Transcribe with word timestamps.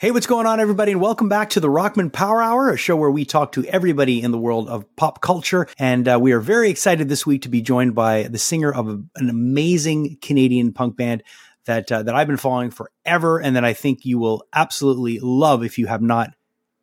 Hey, 0.00 0.12
what's 0.12 0.28
going 0.28 0.46
on, 0.46 0.60
everybody? 0.60 0.92
And 0.92 1.00
welcome 1.00 1.28
back 1.28 1.50
to 1.50 1.58
the 1.58 1.66
Rockman 1.66 2.12
Power 2.12 2.40
Hour, 2.40 2.70
a 2.70 2.76
show 2.76 2.94
where 2.94 3.10
we 3.10 3.24
talk 3.24 3.50
to 3.50 3.64
everybody 3.64 4.22
in 4.22 4.30
the 4.30 4.38
world 4.38 4.68
of 4.68 4.84
pop 4.94 5.20
culture. 5.20 5.66
And 5.76 6.06
uh, 6.06 6.20
we 6.22 6.30
are 6.30 6.38
very 6.38 6.70
excited 6.70 7.08
this 7.08 7.26
week 7.26 7.42
to 7.42 7.48
be 7.48 7.60
joined 7.60 7.96
by 7.96 8.28
the 8.28 8.38
singer 8.38 8.72
of 8.72 8.86
a, 8.86 9.02
an 9.16 9.28
amazing 9.28 10.18
Canadian 10.22 10.72
punk 10.72 10.96
band 10.96 11.24
that 11.64 11.90
uh, 11.90 12.04
that 12.04 12.14
I've 12.14 12.28
been 12.28 12.36
following 12.36 12.70
forever, 12.70 13.40
and 13.40 13.56
that 13.56 13.64
I 13.64 13.72
think 13.72 14.04
you 14.04 14.20
will 14.20 14.46
absolutely 14.52 15.18
love 15.18 15.64
if 15.64 15.78
you 15.78 15.88
have 15.88 16.00
not 16.00 16.30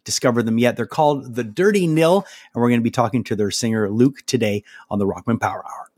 discovered 0.04 0.44
them 0.44 0.58
yet. 0.58 0.76
They're 0.76 0.86
called 0.86 1.36
the 1.36 1.44
Dirty 1.46 1.88
Nil, 1.88 2.26
and 2.54 2.62
we're 2.62 2.68
going 2.68 2.82
to 2.82 2.84
be 2.84 2.92
talking 2.92 3.24
to 3.24 3.38
their 3.38 3.50
singer 3.50 3.90
Luke 3.90 4.26
today 4.26 4.66
on 4.90 5.00
the 5.00 5.08
Rockman 5.08 5.40
Power 5.40 5.64
Hour. 5.66 5.90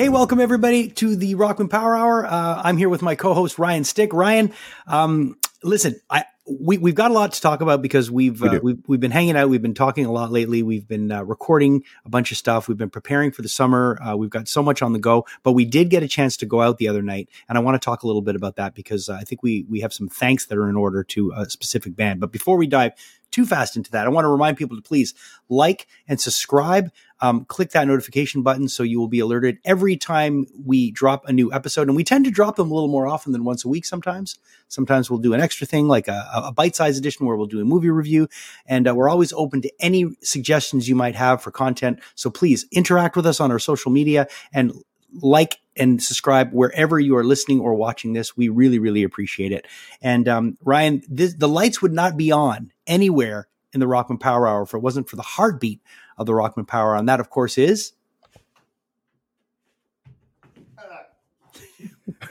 Hey, 0.00 0.08
welcome 0.08 0.40
everybody 0.40 0.88
to 0.92 1.14
the 1.14 1.34
Rockman 1.34 1.68
Power 1.68 1.94
Hour. 1.94 2.24
Uh, 2.24 2.62
I'm 2.64 2.78
here 2.78 2.88
with 2.88 3.02
my 3.02 3.14
co-host 3.16 3.58
Ryan 3.58 3.84
Stick. 3.84 4.14
Ryan, 4.14 4.50
um, 4.86 5.36
listen, 5.62 6.00
I 6.08 6.24
we 6.46 6.78
we've 6.78 6.94
got 6.94 7.10
a 7.10 7.14
lot 7.14 7.32
to 7.32 7.40
talk 7.42 7.60
about 7.60 7.82
because 7.82 8.10
we've 8.10 8.40
we 8.40 8.48
uh, 8.48 8.60
we've 8.62 8.78
we've 8.86 8.98
been 8.98 9.10
hanging 9.10 9.36
out. 9.36 9.50
We've 9.50 9.60
been 9.60 9.74
talking 9.74 10.06
a 10.06 10.10
lot 10.10 10.32
lately. 10.32 10.62
We've 10.62 10.88
been 10.88 11.12
uh, 11.12 11.22
recording 11.24 11.84
a 12.06 12.08
bunch 12.08 12.32
of 12.32 12.38
stuff. 12.38 12.66
We've 12.66 12.78
been 12.78 12.88
preparing 12.88 13.30
for 13.30 13.42
the 13.42 13.50
summer. 13.50 13.98
Uh, 14.02 14.16
we've 14.16 14.30
got 14.30 14.48
so 14.48 14.62
much 14.62 14.80
on 14.80 14.94
the 14.94 14.98
go, 14.98 15.26
but 15.42 15.52
we 15.52 15.66
did 15.66 15.90
get 15.90 16.02
a 16.02 16.08
chance 16.08 16.38
to 16.38 16.46
go 16.46 16.62
out 16.62 16.78
the 16.78 16.88
other 16.88 17.02
night, 17.02 17.28
and 17.46 17.58
I 17.58 17.60
want 17.60 17.74
to 17.74 17.84
talk 17.84 18.02
a 18.02 18.06
little 18.06 18.22
bit 18.22 18.36
about 18.36 18.56
that 18.56 18.74
because 18.74 19.10
uh, 19.10 19.18
I 19.20 19.24
think 19.24 19.42
we 19.42 19.66
we 19.68 19.80
have 19.80 19.92
some 19.92 20.08
thanks 20.08 20.46
that 20.46 20.56
are 20.56 20.70
in 20.70 20.76
order 20.76 21.04
to 21.04 21.30
a 21.36 21.50
specific 21.50 21.94
band. 21.94 22.20
But 22.20 22.32
before 22.32 22.56
we 22.56 22.66
dive 22.66 22.92
too 23.30 23.46
fast 23.46 23.76
into 23.76 23.90
that, 23.92 24.06
I 24.06 24.10
want 24.10 24.24
to 24.24 24.28
remind 24.28 24.56
people 24.56 24.76
to 24.76 24.82
please 24.82 25.14
like 25.48 25.86
and 26.08 26.20
subscribe. 26.20 26.90
Um, 27.22 27.44
click 27.44 27.70
that 27.72 27.86
notification 27.86 28.42
button 28.42 28.66
so 28.66 28.82
you 28.82 28.98
will 28.98 29.08
be 29.08 29.20
alerted 29.20 29.58
every 29.64 29.96
time 29.96 30.46
we 30.64 30.90
drop 30.90 31.28
a 31.28 31.32
new 31.32 31.52
episode. 31.52 31.88
And 31.88 31.94
we 31.94 32.02
tend 32.02 32.24
to 32.24 32.30
drop 32.30 32.56
them 32.56 32.70
a 32.70 32.74
little 32.74 32.88
more 32.88 33.06
often 33.06 33.32
than 33.32 33.44
once 33.44 33.62
a 33.62 33.68
week 33.68 33.84
sometimes. 33.84 34.38
Sometimes 34.68 35.10
we'll 35.10 35.18
do 35.18 35.34
an 35.34 35.40
extra 35.40 35.66
thing 35.66 35.86
like 35.86 36.08
a, 36.08 36.26
a 36.32 36.52
bite 36.52 36.74
sized 36.74 36.98
edition 36.98 37.26
where 37.26 37.36
we'll 37.36 37.46
do 37.46 37.60
a 37.60 37.64
movie 37.64 37.90
review. 37.90 38.26
And 38.64 38.88
uh, 38.88 38.94
we're 38.94 39.10
always 39.10 39.34
open 39.34 39.60
to 39.62 39.72
any 39.80 40.06
suggestions 40.22 40.88
you 40.88 40.94
might 40.94 41.14
have 41.14 41.42
for 41.42 41.50
content. 41.50 42.00
So 42.14 42.30
please 42.30 42.64
interact 42.72 43.16
with 43.16 43.26
us 43.26 43.38
on 43.38 43.50
our 43.50 43.58
social 43.58 43.92
media 43.92 44.26
and 44.52 44.72
like 45.20 45.59
and 45.80 46.02
subscribe 46.02 46.52
wherever 46.52 47.00
you 47.00 47.16
are 47.16 47.24
listening 47.24 47.58
or 47.60 47.74
watching 47.74 48.12
this. 48.12 48.36
We 48.36 48.48
really, 48.48 48.78
really 48.78 49.02
appreciate 49.02 49.50
it. 49.50 49.66
And 50.02 50.28
um, 50.28 50.58
Ryan, 50.62 51.02
this, 51.08 51.34
the 51.34 51.48
lights 51.48 51.80
would 51.82 51.92
not 51.92 52.16
be 52.16 52.30
on 52.30 52.70
anywhere 52.86 53.48
in 53.72 53.80
the 53.80 53.86
Rockman 53.86 54.20
Power 54.20 54.46
Hour 54.46 54.62
if 54.62 54.74
it 54.74 54.78
wasn't 54.78 55.08
for 55.08 55.16
the 55.16 55.22
heartbeat 55.22 55.80
of 56.18 56.26
the 56.26 56.32
Rockman 56.32 56.68
Power 56.68 56.92
Hour. 56.92 56.96
And 56.96 57.08
that, 57.08 57.18
of 57.18 57.30
course, 57.30 57.56
is. 57.58 57.92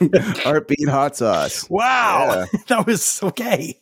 Heartbeat 0.00 0.88
hot 0.88 1.16
sauce. 1.16 1.68
Wow. 1.68 2.46
Yeah. 2.52 2.60
that 2.68 2.86
was 2.86 3.22
okay. 3.22 3.78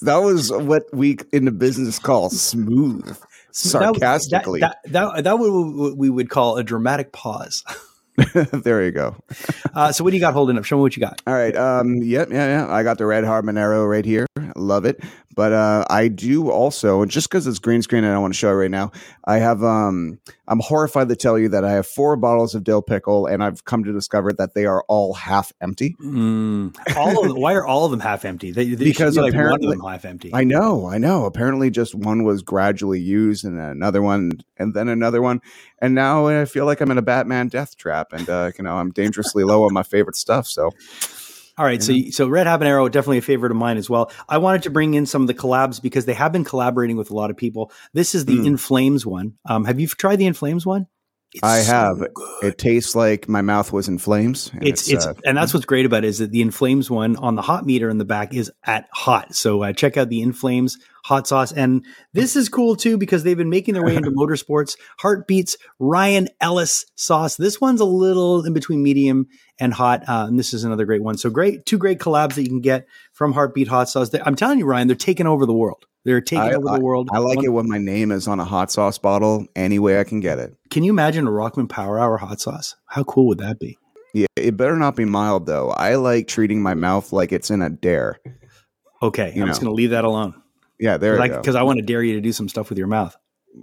that 0.00 0.16
was 0.16 0.50
what 0.50 0.84
we 0.92 1.18
in 1.32 1.44
the 1.44 1.52
business 1.52 1.98
call 1.98 2.30
smooth, 2.30 3.16
sarcastically. 3.50 4.60
That, 4.60 4.78
that, 4.84 4.92
that, 4.92 5.14
that, 5.16 5.24
that 5.24 5.38
what 5.38 5.96
we 5.96 6.08
would 6.08 6.30
call 6.30 6.56
a 6.56 6.64
dramatic 6.64 7.12
pause. 7.12 7.62
there 8.52 8.84
you 8.84 8.90
go. 8.90 9.16
uh, 9.74 9.92
so 9.92 10.04
what 10.04 10.10
do 10.10 10.16
you 10.16 10.20
got 10.20 10.34
holding 10.34 10.58
up? 10.58 10.64
Show 10.64 10.76
me 10.76 10.82
what 10.82 10.96
you 10.96 11.00
got. 11.00 11.20
All 11.26 11.34
right. 11.34 11.56
Um. 11.56 11.96
Yep. 11.96 12.30
Yeah. 12.30 12.46
Yeah. 12.46 12.72
I 12.72 12.82
got 12.82 12.98
the 12.98 13.06
red 13.06 13.24
habanero 13.24 13.88
right 13.88 14.04
here. 14.04 14.26
Love 14.56 14.84
it. 14.84 15.02
But 15.34 15.52
uh, 15.52 15.84
I 15.88 16.08
do 16.08 16.50
also, 16.50 17.04
just 17.04 17.28
because 17.28 17.46
it's 17.46 17.58
green 17.58 17.82
screen 17.82 18.04
and 18.04 18.10
I 18.10 18.14
don't 18.14 18.22
want 18.22 18.34
to 18.34 18.38
show 18.38 18.50
it 18.50 18.54
right 18.54 18.70
now, 18.70 18.92
I 19.24 19.38
have. 19.38 19.62
Um. 19.62 20.18
I'm 20.48 20.60
horrified 20.60 21.08
to 21.08 21.16
tell 21.16 21.38
you 21.38 21.48
that 21.48 21.64
I 21.64 21.72
have 21.72 21.86
four 21.86 22.14
bottles 22.14 22.54
of 22.54 22.62
dill 22.62 22.82
pickle, 22.82 23.24
and 23.24 23.42
I've 23.42 23.64
come 23.64 23.84
to 23.84 23.92
discover 23.92 24.34
that 24.34 24.52
they 24.52 24.66
are 24.66 24.84
all 24.86 25.14
half 25.14 25.50
empty. 25.62 25.96
Mm. 25.98 26.76
All 26.94 27.22
of 27.22 27.28
them, 27.28 27.40
why 27.40 27.54
are 27.54 27.64
all 27.64 27.86
of 27.86 27.90
them 27.90 28.00
half 28.00 28.26
empty? 28.26 28.50
They, 28.50 28.74
they 28.74 28.84
because 28.84 29.16
be 29.16 29.26
apparently 29.26 29.76
like 29.76 29.92
half 29.92 30.04
empty. 30.04 30.30
I 30.34 30.44
know. 30.44 30.86
I 30.86 30.98
know. 30.98 31.24
Apparently, 31.24 31.70
just 31.70 31.94
one 31.94 32.24
was 32.24 32.42
gradually 32.42 33.00
used, 33.00 33.46
and 33.46 33.58
then 33.58 33.70
another 33.70 34.02
one, 34.02 34.32
and 34.58 34.74
then 34.74 34.88
another 34.88 35.22
one, 35.22 35.40
and 35.78 35.94
now 35.94 36.26
I 36.26 36.44
feel 36.44 36.66
like 36.66 36.82
I'm 36.82 36.90
in 36.90 36.98
a 36.98 37.02
Batman 37.02 37.48
death 37.48 37.78
trap, 37.78 38.12
and 38.12 38.28
uh, 38.28 38.50
you 38.58 38.64
know 38.64 38.76
I'm 38.76 38.90
dangerously 38.90 39.44
low 39.44 39.64
on 39.64 39.72
my 39.72 39.84
favorite 39.84 40.16
stuff. 40.16 40.46
So, 40.48 40.72
all 41.58 41.64
right, 41.64 41.82
so 41.82 41.94
so 42.10 42.28
Red 42.28 42.46
Habanero 42.46 42.90
definitely 42.90 43.18
a 43.18 43.22
favorite 43.22 43.52
of 43.52 43.58
mine 43.58 43.76
as 43.76 43.90
well. 43.90 44.10
I 44.28 44.38
wanted 44.38 44.62
to 44.62 44.70
bring 44.70 44.94
in 44.94 45.04
some 45.04 45.22
of 45.22 45.28
the 45.28 45.34
collabs 45.34 45.82
because 45.82 46.06
they 46.06 46.14
have 46.14 46.32
been 46.32 46.44
collaborating 46.44 46.96
with 46.96 47.10
a 47.10 47.14
lot 47.14 47.30
of 47.30 47.36
people. 47.36 47.72
This 47.92 48.14
is 48.14 48.24
the 48.24 48.36
mm. 48.36 48.46
In 48.46 48.56
Flames 48.56 49.04
one. 49.04 49.34
Um, 49.44 49.64
have 49.64 49.78
you 49.78 49.86
tried 49.86 50.16
the 50.16 50.26
In 50.26 50.34
Flames 50.34 50.64
one? 50.64 50.86
It's 51.34 51.42
I 51.42 51.58
have. 51.58 51.98
So 51.98 52.06
it 52.42 52.58
tastes 52.58 52.94
like 52.94 53.26
my 53.26 53.40
mouth 53.40 53.72
was 53.72 53.88
in 53.88 53.96
flames. 53.96 54.50
And 54.52 54.66
it's 54.66 54.90
it's, 54.90 55.06
uh, 55.06 55.14
and 55.24 55.36
that's 55.36 55.54
what's 55.54 55.64
great 55.64 55.86
about 55.86 56.04
it 56.04 56.08
is 56.08 56.18
that 56.18 56.30
the 56.30 56.42
In 56.42 56.50
Flames 56.50 56.90
one 56.90 57.16
on 57.16 57.36
the 57.36 57.42
hot 57.42 57.64
meter 57.64 57.88
in 57.88 57.96
the 57.96 58.04
back 58.04 58.34
is 58.34 58.52
at 58.64 58.86
hot. 58.92 59.34
So 59.34 59.62
uh, 59.62 59.72
check 59.72 59.96
out 59.96 60.10
the 60.10 60.20
In 60.20 60.34
Flames 60.34 60.76
hot 61.04 61.26
sauce. 61.26 61.50
And 61.50 61.86
this 62.12 62.36
is 62.36 62.50
cool 62.50 62.76
too 62.76 62.98
because 62.98 63.22
they've 63.22 63.36
been 63.36 63.48
making 63.48 63.72
their 63.72 63.82
way 63.82 63.96
into 63.96 64.10
motorsports. 64.16 64.76
Heartbeats 64.98 65.56
Ryan 65.78 66.28
Ellis 66.40 66.84
sauce. 66.96 67.36
This 67.36 67.60
one's 67.60 67.80
a 67.80 67.86
little 67.86 68.44
in 68.44 68.52
between 68.52 68.82
medium 68.82 69.26
and 69.62 69.72
hot. 69.72 70.02
Uh, 70.08 70.26
and 70.28 70.38
this 70.38 70.52
is 70.52 70.64
another 70.64 70.84
great 70.84 71.02
one. 71.02 71.16
So 71.16 71.30
great, 71.30 71.64
two 71.64 71.78
great 71.78 72.00
collabs 72.00 72.34
that 72.34 72.42
you 72.42 72.48
can 72.48 72.60
get 72.60 72.86
from 73.12 73.32
Heartbeat 73.32 73.68
Hot 73.68 73.88
Sauce. 73.88 74.12
I'm 74.14 74.34
telling 74.34 74.58
you, 74.58 74.66
Ryan, 74.66 74.88
they're 74.88 74.96
taking 74.96 75.28
over 75.28 75.46
the 75.46 75.54
world. 75.54 75.86
They're 76.04 76.20
taking 76.20 76.42
I, 76.42 76.54
over 76.54 76.76
the 76.76 76.80
world. 76.80 77.10
I, 77.12 77.16
I 77.16 77.18
like 77.20 77.36
One, 77.36 77.44
it 77.44 77.48
when 77.50 77.68
my 77.68 77.78
name 77.78 78.10
is 78.10 78.26
on 78.26 78.40
a 78.40 78.44
hot 78.44 78.72
sauce 78.72 78.98
bottle 78.98 79.46
any 79.54 79.78
way 79.78 80.00
I 80.00 80.04
can 80.04 80.18
get 80.18 80.40
it. 80.40 80.56
Can 80.70 80.82
you 80.82 80.90
imagine 80.90 81.28
a 81.28 81.30
Rockman 81.30 81.68
Power 81.68 82.00
Hour 82.00 82.16
hot 82.16 82.40
sauce? 82.40 82.74
How 82.86 83.04
cool 83.04 83.28
would 83.28 83.38
that 83.38 83.60
be? 83.60 83.78
Yeah, 84.12 84.26
it 84.34 84.56
better 84.56 84.76
not 84.76 84.96
be 84.96 85.04
mild 85.04 85.46
though. 85.46 85.70
I 85.70 85.94
like 85.94 86.26
treating 86.26 86.60
my 86.60 86.74
mouth 86.74 87.12
like 87.12 87.30
it's 87.30 87.50
in 87.50 87.62
a 87.62 87.70
dare. 87.70 88.18
Okay, 89.00 89.28
you 89.28 89.42
I'm 89.42 89.46
know. 89.46 89.46
just 89.46 89.60
going 89.60 89.70
to 89.70 89.74
leave 89.74 89.90
that 89.90 90.04
alone. 90.04 90.34
Yeah, 90.80 90.96
there 90.96 91.14
it 91.14 91.30
is. 91.30 91.36
Because 91.36 91.54
I 91.54 91.62
want 91.62 91.78
to 91.78 91.84
dare 91.84 92.02
you 92.02 92.14
to 92.14 92.20
do 92.20 92.32
some 92.32 92.48
stuff 92.48 92.68
with 92.68 92.78
your 92.78 92.88
mouth. 92.88 93.16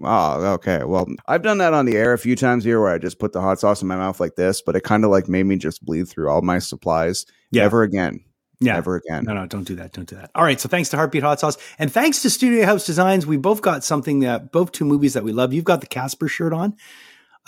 Oh, 0.04 0.54
okay. 0.54 0.84
Well, 0.84 1.08
I've 1.28 1.42
done 1.42 1.58
that 1.60 1.74
on 1.74 1.86
the 1.86 1.98
air 1.98 2.14
a 2.14 2.18
few 2.18 2.36
times 2.36 2.64
here 2.64 2.80
where 2.80 2.94
I 2.94 2.98
just 2.98 3.20
put 3.20 3.34
the 3.34 3.42
hot 3.42 3.60
sauce 3.60 3.82
in 3.82 3.88
my 3.88 3.96
mouth 3.96 4.20
like 4.20 4.36
this, 4.36 4.62
but 4.62 4.76
it 4.76 4.82
kind 4.82 5.04
of 5.04 5.12
like 5.12 5.28
made 5.28 5.46
me 5.46 5.56
just 5.56 5.84
bleed 5.84 6.08
through 6.08 6.30
all 6.30 6.42
my 6.42 6.60
supplies. 6.60 7.26
Yeah. 7.52 7.64
Never 7.64 7.84
again. 7.84 8.24
Yeah. 8.60 8.74
Never 8.74 8.98
again. 8.98 9.24
No, 9.24 9.34
no, 9.34 9.46
don't 9.46 9.64
do 9.64 9.76
that. 9.76 9.94
Don't 9.94 10.08
do 10.08 10.16
that. 10.18 10.32
All 10.36 10.44
right. 10.44 10.60
So 10.60 10.70
thanks 10.70 10.90
to 10.90 10.98
Heartbeat 10.98 11.24
Hot 11.24 11.40
Sauce 11.40 11.58
and 11.80 11.92
thanks 11.92 12.22
to 12.22 12.30
Studio 12.30 12.66
House 12.66 12.86
Designs. 12.86 13.26
We 13.26 13.38
both 13.38 13.62
got 13.62 13.84
something 13.84 14.20
that 14.20 14.52
both 14.52 14.72
two 14.72 14.86
movies 14.86 15.14
that 15.14 15.24
we 15.24 15.32
love. 15.32 15.54
You've 15.54 15.66
got 15.66 15.82
the 15.82 15.88
Casper 15.88 16.28
shirt 16.28 16.54
on. 16.54 16.76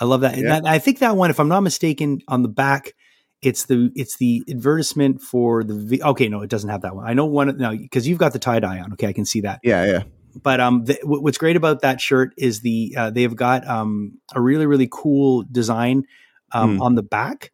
I 0.00 0.04
love 0.04 0.22
that. 0.22 0.36
Yeah. 0.36 0.60
that. 0.60 0.66
I 0.66 0.78
think 0.78 0.98
that 0.98 1.16
one, 1.16 1.30
if 1.30 1.38
I'm 1.38 1.48
not 1.48 1.60
mistaken, 1.60 2.20
on 2.28 2.42
the 2.42 2.48
back, 2.48 2.94
it's 3.42 3.66
the 3.66 3.90
it's 3.94 4.16
the 4.16 4.42
advertisement 4.48 5.20
for 5.20 5.64
the 5.64 6.00
okay 6.02 6.28
no 6.28 6.42
it 6.42 6.48
doesn't 6.48 6.70
have 6.70 6.82
that 6.82 6.94
one 6.94 7.04
I 7.06 7.12
know 7.12 7.26
one 7.26 7.56
now 7.58 7.72
because 7.72 8.06
you've 8.06 8.18
got 8.18 8.32
the 8.32 8.38
tie 8.38 8.60
dye 8.60 8.78
on 8.78 8.92
okay 8.92 9.08
I 9.08 9.12
can 9.12 9.24
see 9.24 9.40
that 9.40 9.58
yeah 9.64 9.84
yeah 9.84 10.02
but 10.40 10.60
um, 10.60 10.84
the, 10.84 10.98
what's 11.04 11.38
great 11.38 11.56
about 11.56 11.80
that 11.82 12.00
shirt 12.00 12.32
is 12.36 12.60
the 12.60 12.94
uh, 12.96 13.10
they've 13.10 13.34
got 13.34 13.66
um 13.66 14.18
a 14.34 14.40
really 14.40 14.66
really 14.66 14.88
cool 14.90 15.44
design 15.50 16.04
um 16.52 16.78
mm. 16.78 16.82
on 16.82 16.94
the 16.94 17.02
back 17.02 17.52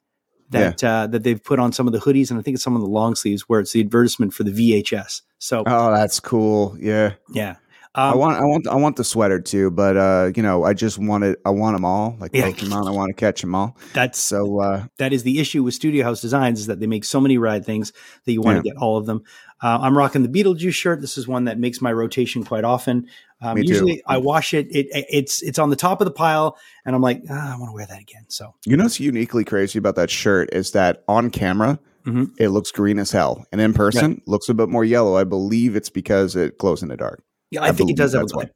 that 0.51 0.83
yeah. 0.83 1.03
uh, 1.03 1.07
that 1.07 1.23
they've 1.23 1.43
put 1.43 1.59
on 1.59 1.73
some 1.73 1.87
of 1.87 1.93
the 1.93 1.99
hoodies 1.99 2.31
and 2.31 2.39
I 2.39 2.43
think 2.43 2.55
it's 2.55 2.65
some 2.65 2.75
of 2.75 2.83
the 2.83 2.89
long 2.89 3.15
sleeves 3.15 3.43
where 3.43 3.61
it's 3.61 3.73
the 3.73 3.81
advertisement 3.81 4.35
for 4.35 4.45
the 4.45 4.51
VHS. 4.51 5.23
So 5.39 5.63
oh, 5.67 5.93
that's 5.93 6.21
cool. 6.21 6.77
Yeah, 6.79 7.15
yeah. 7.33 7.57
Um, 7.95 8.13
I 8.13 8.17
want, 8.17 8.37
I 8.37 8.45
want, 8.45 8.69
I 8.69 8.75
want 8.77 8.97
the 8.97 9.03
sweater 9.03 9.41
too, 9.41 9.71
but 9.71 9.97
uh, 9.97 10.31
you 10.37 10.43
know, 10.43 10.63
I 10.63 10.75
just 10.75 10.99
want 10.99 11.25
it. 11.25 11.41
I 11.45 11.51
want 11.51 11.75
them 11.75 11.85
all, 11.85 12.17
like 12.21 12.31
yeah. 12.33 12.49
Pokemon. 12.49 12.87
I 12.87 12.93
want 12.93 13.09
to 13.09 13.15
catch 13.15 13.41
them 13.41 13.55
all. 13.55 13.77
That's 13.93 14.19
so. 14.19 14.61
Uh, 14.61 14.85
that 14.99 15.13
is 15.13 15.23
the 15.23 15.41
issue 15.41 15.63
with 15.65 15.75
Studio 15.75 16.05
House 16.05 16.21
Designs 16.21 16.61
is 16.61 16.67
that 16.67 16.81
they 16.81 16.87
make 16.87 17.05
so 17.05 17.21
many 17.21 17.39
rad 17.39 17.65
things 17.65 17.93
that 18.25 18.33
you 18.33 18.41
want 18.41 18.57
yeah. 18.57 18.63
to 18.63 18.69
get 18.69 18.77
all 18.77 18.99
of 18.99 19.07
them. 19.07 19.25
Uh, 19.61 19.79
I'm 19.81 19.97
rocking 19.97 20.23
the 20.23 20.29
Beetlejuice 20.29 20.75
shirt. 20.75 21.01
This 21.01 21.19
is 21.19 21.27
one 21.27 21.45
that 21.45 21.59
makes 21.59 21.81
my 21.81 21.93
rotation 21.93 22.45
quite 22.45 22.65
often. 22.65 23.09
Um, 23.41 23.59
usually, 23.59 23.97
too. 23.97 24.03
I 24.07 24.19
wash 24.19 24.55
it. 24.55 24.67
It 24.71 24.87
it's 24.93 25.43
it's 25.43 25.59
on 25.59 25.71
the 25.71 25.77
top 25.77 26.01
of 26.01 26.05
the 26.05 26.11
pile, 26.11 26.57
and 26.85 26.95
I'm 26.95 27.03
like, 27.03 27.23
ah, 27.31 27.55
I 27.55 27.59
want 27.59 27.71
to 27.71 27.75
wear 27.75 27.87
that 27.87 28.01
again. 28.01 28.25
So 28.29 28.55
you 28.65 28.77
know, 28.77 28.85
what's 28.85 29.01
uniquely 29.01 29.45
crazy 29.45 29.79
about 29.79 29.97
that 29.97 30.11
shirt 30.11 30.53
is 30.53 30.73
that 30.73 31.05
on 31.09 31.31
camera. 31.31 31.79
Mm-hmm. 32.07 32.25
It 32.39 32.49
looks 32.49 32.71
green 32.71 32.99
as 32.99 33.11
hell, 33.11 33.47
and 33.53 33.61
in 33.61 33.75
person, 33.75 34.13
yeah. 34.13 34.19
looks 34.27 34.49
a 34.49 34.55
bit 34.55 34.69
more 34.69 34.85
yellow. 34.85 35.17
I 35.17 35.25
believe 35.25 35.77
it's 35.77 35.91
because 35.91 36.37
it 36.37 36.59
glows 36.59 36.83
in 36.83 36.89
the 36.89 36.97
dark. 36.97 37.23
Yeah, 37.51 37.63
I, 37.63 37.69
I 37.69 37.73
think 37.73 37.91
it 37.91 37.97
does 37.97 38.15
have 38.15 38.23
a 38.23 38.51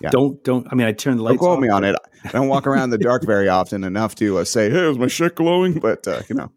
Yeah. 0.00 0.10
Don't 0.10 0.42
don't. 0.44 0.66
I 0.70 0.74
mean, 0.74 0.86
I 0.86 0.92
turn 0.92 1.16
the 1.16 1.22
Don't 1.22 1.32
lights. 1.32 1.38
quote 1.38 1.58
off. 1.58 1.62
me 1.62 1.68
on 1.68 1.84
it. 1.84 1.96
I 2.24 2.28
don't 2.30 2.48
walk 2.48 2.66
around 2.66 2.84
in 2.84 2.90
the 2.90 2.98
dark 2.98 3.24
very 3.24 3.48
often 3.48 3.84
enough 3.84 4.14
to 4.16 4.38
uh, 4.38 4.44
say, 4.44 4.70
"Hey, 4.70 4.88
is 4.90 4.98
my 4.98 5.06
shit 5.08 5.34
glowing?" 5.34 5.74
But 5.80 6.06
uh, 6.08 6.22
you 6.28 6.34
know, 6.34 6.50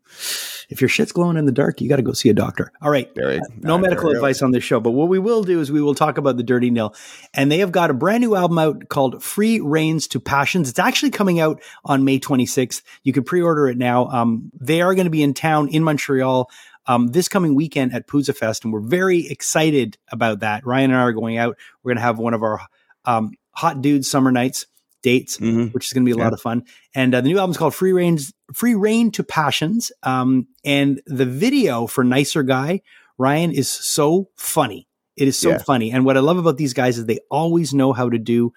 If 0.69 0.81
your 0.81 0.89
shit's 0.89 1.11
glowing 1.11 1.37
in 1.37 1.45
the 1.45 1.51
dark, 1.51 1.79
you 1.81 1.87
got 1.89 1.95
to 1.97 2.01
go 2.01 2.13
see 2.13 2.29
a 2.29 2.33
doctor. 2.33 2.71
All 2.81 2.89
right. 2.89 3.13
there 3.15 3.33
you- 3.35 3.41
No 3.57 3.75
uh, 3.75 3.77
medical 3.77 4.03
there 4.05 4.11
you 4.11 4.21
go. 4.21 4.25
advice 4.25 4.41
on 4.41 4.51
this 4.51 4.63
show, 4.63 4.79
but 4.79 4.91
what 4.91 5.07
we 5.07 5.19
will 5.19 5.43
do 5.43 5.59
is 5.59 5.71
we 5.71 5.81
will 5.81 5.95
talk 5.95 6.17
about 6.17 6.37
the 6.37 6.43
Dirty 6.43 6.69
Nil, 6.69 6.93
and 7.33 7.51
they 7.51 7.59
have 7.59 7.71
got 7.71 7.89
a 7.89 7.93
brand 7.93 8.21
new 8.21 8.35
album 8.35 8.57
out 8.59 8.89
called 8.89 9.21
"Free 9.23 9.59
Reins 9.59 10.07
to 10.09 10.19
Passions." 10.19 10.69
It's 10.69 10.79
actually 10.79 11.11
coming 11.11 11.39
out 11.39 11.61
on 11.85 12.03
May 12.05 12.19
26th. 12.19 12.81
You 13.03 13.13
can 13.13 13.23
pre-order 13.23 13.67
it 13.67 13.77
now. 13.77 14.07
Um, 14.07 14.51
they 14.59 14.81
are 14.81 14.95
going 14.95 15.05
to 15.05 15.11
be 15.11 15.23
in 15.23 15.33
town 15.33 15.67
in 15.69 15.83
Montreal 15.83 16.49
um, 16.85 17.07
this 17.07 17.27
coming 17.27 17.55
weekend 17.55 17.93
at 17.93 18.07
Pouzza 18.07 18.35
Fest, 18.35 18.63
and 18.63 18.71
we're 18.71 18.79
very 18.79 19.27
excited 19.27 19.97
about 20.09 20.39
that. 20.39 20.65
Ryan 20.65 20.91
and 20.91 20.99
I 20.99 21.03
are 21.03 21.11
going 21.11 21.37
out. 21.37 21.57
We're 21.83 21.89
going 21.89 21.97
to 21.97 22.03
have 22.03 22.17
one 22.19 22.33
of 22.33 22.43
our 22.43 22.61
um, 23.03 23.31
hot 23.51 23.81
dude 23.81 24.05
summer 24.05 24.31
nights 24.31 24.65
dates 25.09 25.37
Mhm. 25.37 25.73
which 25.73 25.85
is 25.87 25.93
going 25.93 26.03
to 26.05 26.09
be 26.11 26.15
a 26.15 26.17
Yeah. 26.17 26.23
lot 26.27 26.33
of 26.33 26.41
fun. 26.41 26.63
And 26.93 27.13
uh, 27.15 27.21
the 27.21 27.29
new 27.29 27.37
album 27.39 27.51
is 27.51 27.57
called 27.57 27.75
Free 27.75 27.93
Range, 27.93 28.21
Free 28.53 28.75
Rein 28.75 29.11
to 29.11 29.23
Passions. 29.23 29.91
Um, 30.03 30.47
and 30.65 31.01
the 31.05 31.25
video 31.25 31.87
for 31.87 32.03
Nicer 32.03 32.43
Guy, 32.43 32.81
Ryan, 33.17 33.51
is 33.51 33.69
so 33.69 34.29
funny. 34.35 34.87
It 35.15 35.27
is 35.27 35.37
so 35.39 35.49
Yeah. 35.51 35.57
funny. 35.71 35.91
And 35.93 36.05
what 36.05 36.17
I 36.17 36.19
love 36.21 36.37
about 36.37 36.57
these 36.57 36.73
guys 36.73 36.97
is 36.97 37.05
they 37.05 37.19
always 37.31 37.73
know 37.73 37.93
how 37.93 38.09
to 38.09 38.17
do 38.19 38.51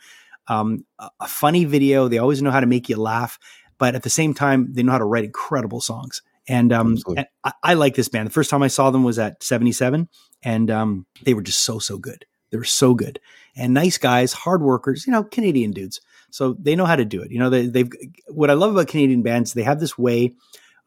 um, 0.48 0.84
a, 0.98 1.08
a 1.20 1.28
funny 1.28 1.64
video. 1.64 2.08
They 2.08 2.18
always 2.18 2.42
know 2.42 2.50
how 2.50 2.60
to 2.60 2.66
make 2.66 2.88
you 2.88 2.96
laugh, 2.96 3.38
but 3.78 3.94
at 3.94 4.02
the 4.02 4.10
same 4.10 4.34
time, 4.34 4.72
they 4.74 4.82
know 4.82 4.92
how 4.92 4.98
to 4.98 5.04
write 5.12 5.24
incredible 5.24 5.80
songs. 5.80 6.22
And, 6.48 6.72
um, 6.72 6.98
and 7.16 7.26
I, 7.44 7.52
I 7.62 7.74
like 7.74 7.94
this 7.94 8.08
band. 8.08 8.26
The 8.26 8.32
first 8.32 8.50
time 8.50 8.62
I 8.62 8.68
saw 8.68 8.90
them 8.90 9.04
was 9.04 9.18
at 9.18 9.42
77, 9.44 10.08
and 10.42 10.68
um, 10.70 11.06
they 11.24 11.34
were 11.34 11.42
just 11.42 11.60
so, 11.62 11.78
so 11.78 11.98
good. 11.98 12.24
They 12.50 12.58
were 12.58 12.64
so 12.82 12.94
good 12.94 13.20
and 13.54 13.72
nice 13.72 13.96
guys, 13.98 14.32
hard 14.32 14.60
workers, 14.62 15.06
you 15.06 15.12
know, 15.12 15.22
Canadian 15.22 15.70
dudes. 15.70 16.00
So 16.30 16.54
they 16.58 16.76
know 16.76 16.86
how 16.86 16.96
to 16.96 17.04
do 17.04 17.22
it. 17.22 17.30
You 17.30 17.38
know, 17.38 17.50
they, 17.50 17.66
they've 17.66 17.90
what 18.28 18.50
I 18.50 18.54
love 18.54 18.72
about 18.72 18.88
Canadian 18.88 19.22
bands, 19.22 19.52
they 19.54 19.62
have 19.62 19.80
this 19.80 19.96
way 19.98 20.34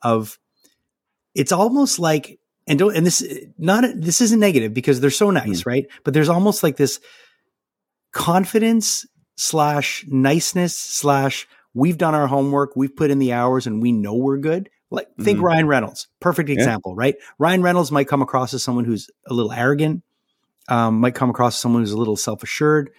of 0.01 0.37
it's 1.35 1.51
almost 1.51 1.99
like 1.99 2.39
and 2.67 2.79
don't 2.79 2.95
and 2.95 3.05
this 3.05 3.23
not 3.57 3.83
this 3.95 4.21
isn't 4.21 4.39
negative 4.39 4.73
because 4.73 5.01
they're 5.01 5.09
so 5.09 5.29
nice, 5.31 5.65
right? 5.65 5.85
But 6.03 6.13
there's 6.13 6.29
almost 6.29 6.63
like 6.63 6.77
this 6.77 6.99
confidence 8.11 9.05
slash 9.35 10.05
niceness 10.07 10.77
slash 10.77 11.47
we've 11.73 11.97
done 11.97 12.13
our 12.13 12.27
homework, 12.27 12.75
we've 12.75 12.95
put 12.95 13.09
in 13.11 13.19
the 13.19 13.33
hours, 13.33 13.65
and 13.67 13.81
we 13.81 13.91
know 13.91 14.13
we're 14.15 14.37
good. 14.37 14.69
Like 14.91 15.07
think 15.19 15.39
Mhm. 15.39 15.43
Ryan 15.43 15.67
Reynolds, 15.67 16.07
perfect 16.19 16.49
Yeah. 16.49 16.55
example, 16.55 16.95
right? 16.95 17.15
Ryan 17.39 17.63
Reynolds 17.63 17.91
might 17.91 18.07
come 18.07 18.21
across 18.21 18.53
as 18.53 18.61
someone 18.61 18.85
who's 18.85 19.09
a 19.27 19.33
little 19.33 19.51
arrogant, 19.51 20.03
um, 20.69 20.99
might 20.99 21.15
come 21.15 21.31
across 21.31 21.55
as 21.55 21.59
someone 21.61 21.81
who's 21.81 21.91
a 21.91 21.97
little 21.97 22.15
self 22.15 22.43
assured, 22.43 22.91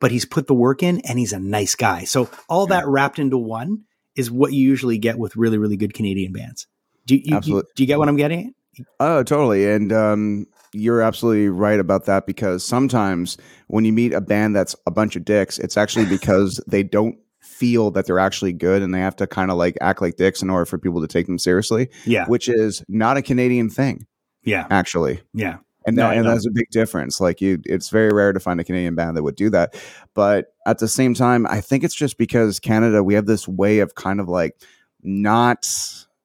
but 0.00 0.10
he's 0.10 0.24
put 0.24 0.46
the 0.46 0.54
work 0.54 0.82
in 0.82 1.00
and 1.00 1.18
he's 1.18 1.32
a 1.32 1.38
nice 1.38 1.74
guy. 1.74 2.04
So 2.04 2.28
all 2.48 2.66
that 2.68 2.86
wrapped 2.86 3.18
into 3.18 3.38
one 3.38 3.84
is 4.14 4.30
what 4.30 4.52
you 4.52 4.60
usually 4.60 4.98
get 4.98 5.18
with 5.18 5.36
really, 5.36 5.58
really 5.58 5.76
good 5.76 5.94
Canadian 5.94 6.32
bands. 6.32 6.66
Do 7.06 7.16
you, 7.16 7.40
you, 7.42 7.62
do 7.74 7.82
you 7.82 7.86
get 7.86 7.98
what 7.98 8.08
I'm 8.08 8.16
getting? 8.16 8.54
Oh, 9.00 9.22
totally. 9.22 9.70
And 9.70 9.92
um, 9.92 10.46
you're 10.72 11.00
absolutely 11.00 11.48
right 11.48 11.78
about 11.80 12.04
that 12.06 12.26
because 12.26 12.64
sometimes 12.64 13.38
when 13.68 13.84
you 13.84 13.92
meet 13.92 14.12
a 14.12 14.20
band 14.20 14.54
that's 14.54 14.76
a 14.86 14.90
bunch 14.90 15.16
of 15.16 15.24
dicks, 15.24 15.58
it's 15.58 15.76
actually 15.76 16.06
because 16.10 16.60
they 16.66 16.82
don't 16.82 17.16
feel 17.40 17.90
that 17.92 18.06
they're 18.06 18.18
actually 18.18 18.52
good 18.52 18.82
and 18.82 18.92
they 18.92 18.98
have 19.00 19.16
to 19.16 19.26
kind 19.26 19.50
of 19.50 19.56
like 19.56 19.76
act 19.80 20.02
like 20.02 20.16
dicks 20.16 20.42
in 20.42 20.50
order 20.50 20.66
for 20.66 20.78
people 20.78 21.00
to 21.00 21.06
take 21.08 21.26
them 21.26 21.38
seriously, 21.38 21.88
Yeah, 22.04 22.26
which 22.26 22.48
is 22.48 22.82
not 22.88 23.16
a 23.16 23.22
Canadian 23.22 23.70
thing, 23.70 24.06
yeah, 24.42 24.66
actually. 24.70 25.22
yeah. 25.32 25.58
And, 25.86 25.96
No, 25.96 26.02
that, 26.02 26.10
I 26.10 26.14
and 26.14 26.24
know. 26.24 26.32
that's 26.32 26.46
a 26.46 26.50
big 26.50 26.68
difference. 26.70 27.20
Like 27.20 27.40
you, 27.40 27.60
it's 27.64 27.88
very 27.90 28.10
rare 28.12 28.32
to 28.32 28.40
find 28.40 28.60
a 28.60 28.64
Canadian 28.64 28.94
band 28.96 29.16
that 29.16 29.22
would 29.22 29.36
do 29.36 29.48
that. 29.50 29.74
But 30.14 30.52
at 30.66 30.78
the 30.78 30.88
same 30.88 31.14
time, 31.14 31.46
I 31.46 31.60
think 31.60 31.84
it's 31.84 31.94
just 31.94 32.18
because 32.18 32.58
Canada, 32.60 33.02
we 33.04 33.14
have 33.14 33.26
this 33.26 33.46
way 33.46 33.78
of 33.78 33.94
kind 33.94 34.18
of 34.20 34.28
like 34.28 34.60
not, 35.02 35.66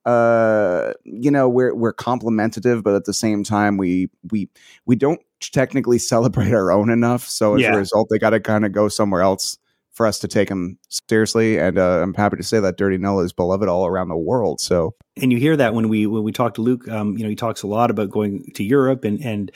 uh, 0.06 0.94
you 1.04 1.30
know, 1.30 1.48
we're 1.48 1.76
we're 1.76 1.94
complimentative, 1.94 2.84
but 2.84 2.96
at 2.96 3.06
the 3.06 3.14
same 3.14 3.44
time, 3.44 3.78
we 3.78 4.10
we 4.32 4.50
we 4.88 4.96
don't 4.96 5.22
technically 5.40 5.98
celebrate 6.14 6.54
our 6.54 6.72
own 6.72 6.90
enough. 6.90 7.28
So 7.28 7.56
as 7.56 7.62
Yeah. 7.62 7.74
a 7.76 7.78
result, 7.78 8.08
they 8.10 8.18
got 8.18 8.32
to 8.32 8.40
kind 8.40 8.66
of 8.66 8.72
go 8.72 8.88
somewhere 8.88 9.22
else 9.22 9.58
for 10.02 10.08
us 10.08 10.18
to 10.18 10.28
take 10.28 10.50
them 10.50 10.80
seriously. 11.08 11.60
And 11.60 11.78
uh, 11.78 12.02
I'm 12.02 12.16
happy 12.16 12.36
to 12.38 12.44
say 12.44 12.60
that 12.60 12.76
Dirty 12.76 12.98
Nil 12.98 13.20
is 13.20 13.34
beloved 13.34 13.70
all 13.70 13.86
around 13.86 14.10
the 14.10 14.18
world. 14.18 14.60
So 14.60 14.96
and 15.22 15.32
you 15.32 15.38
hear 15.38 15.56
that 15.58 15.76
when 15.76 15.90
we 15.90 16.08
when 16.08 16.24
we 16.24 16.32
talk 16.32 16.56
to 16.56 16.64
Luke, 16.64 16.88
um, 16.88 17.16
you 17.18 17.24
know, 17.24 17.30
he 17.30 17.36
talks 17.36 17.62
a 17.62 17.68
lot 17.68 17.92
about 17.92 18.10
going 18.10 18.52
to 18.56 18.64
Europe 18.64 19.04
and 19.04 19.24
and 19.24 19.52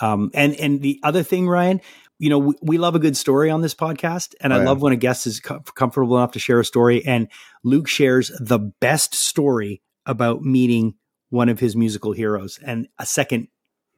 um, 0.00 0.30
and 0.32 0.54
and 0.54 0.80
the 0.80 0.98
other 1.02 1.22
thing, 1.22 1.46
Ryan, 1.46 1.82
you 2.18 2.30
know, 2.30 2.38
we, 2.38 2.54
we 2.62 2.78
love 2.78 2.94
a 2.94 2.98
good 2.98 3.14
story 3.14 3.50
on 3.50 3.60
this 3.60 3.74
podcast, 3.74 4.34
and 4.40 4.54
Oh, 4.54 4.56
I 4.56 4.58
yeah. 4.60 4.64
love 4.64 4.80
when 4.80 4.94
a 4.94 4.96
guest 4.96 5.26
is 5.26 5.38
com- 5.38 5.62
comfortable 5.74 6.16
enough 6.16 6.32
to 6.32 6.38
share 6.38 6.60
a 6.60 6.64
story. 6.64 7.04
And 7.04 7.28
Luke 7.62 7.86
shares 7.88 8.32
the 8.40 8.58
best 8.58 9.14
story 9.14 9.82
about 10.06 10.40
meeting 10.40 10.94
one 11.28 11.50
of 11.50 11.60
his 11.60 11.76
musical 11.76 12.12
heroes, 12.12 12.58
and 12.64 12.88
a 12.98 13.04
second 13.04 13.48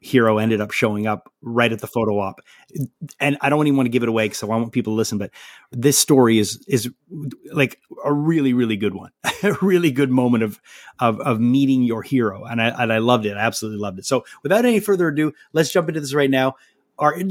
hero 0.03 0.37
ended 0.37 0.59
up 0.59 0.71
showing 0.71 1.07
up 1.07 1.31
right 1.41 1.71
at 1.71 1.79
the 1.79 1.87
photo 1.87 2.19
op. 2.19 2.41
And 3.19 3.37
I 3.39 3.49
don't 3.49 3.65
even 3.65 3.77
want 3.77 3.85
to 3.85 3.91
give 3.91 4.03
it 4.03 4.09
away 4.09 4.25
because 4.25 4.43
I 4.43 4.47
want 4.47 4.71
people 4.73 4.93
to 4.93 4.97
listen, 4.97 5.17
but 5.17 5.31
this 5.71 5.97
story 5.97 6.39
is 6.39 6.63
is 6.67 6.89
like 7.51 7.79
a 8.03 8.11
really 8.13 8.53
really 8.53 8.75
good 8.75 8.93
one, 8.93 9.11
a 9.43 9.53
really 9.61 9.91
good 9.91 10.11
moment 10.11 10.43
of 10.43 10.59
of 10.99 11.19
of 11.21 11.39
meeting 11.39 11.83
your 11.83 12.03
hero, 12.03 12.43
and 12.43 12.61
I 12.61 12.67
and 12.83 12.91
I 12.91 12.97
loved 12.97 13.25
it. 13.25 13.37
I 13.37 13.41
absolutely 13.41 13.79
loved 13.79 13.99
it. 13.99 14.05
So 14.05 14.25
without 14.43 14.65
any 14.65 14.81
further 14.81 15.07
ado, 15.07 15.31
let's 15.53 15.71
jump 15.71 15.87
into 15.87 16.01
this 16.01 16.13
right 16.13 16.29
now. 16.29 16.55
Our 16.99 17.17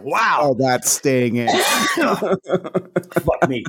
wow, 0.00 0.38
oh, 0.40 0.56
that's 0.58 0.90
staying 0.90 1.36
in. 1.36 1.48
fuck 1.98 3.48
me. 3.48 3.64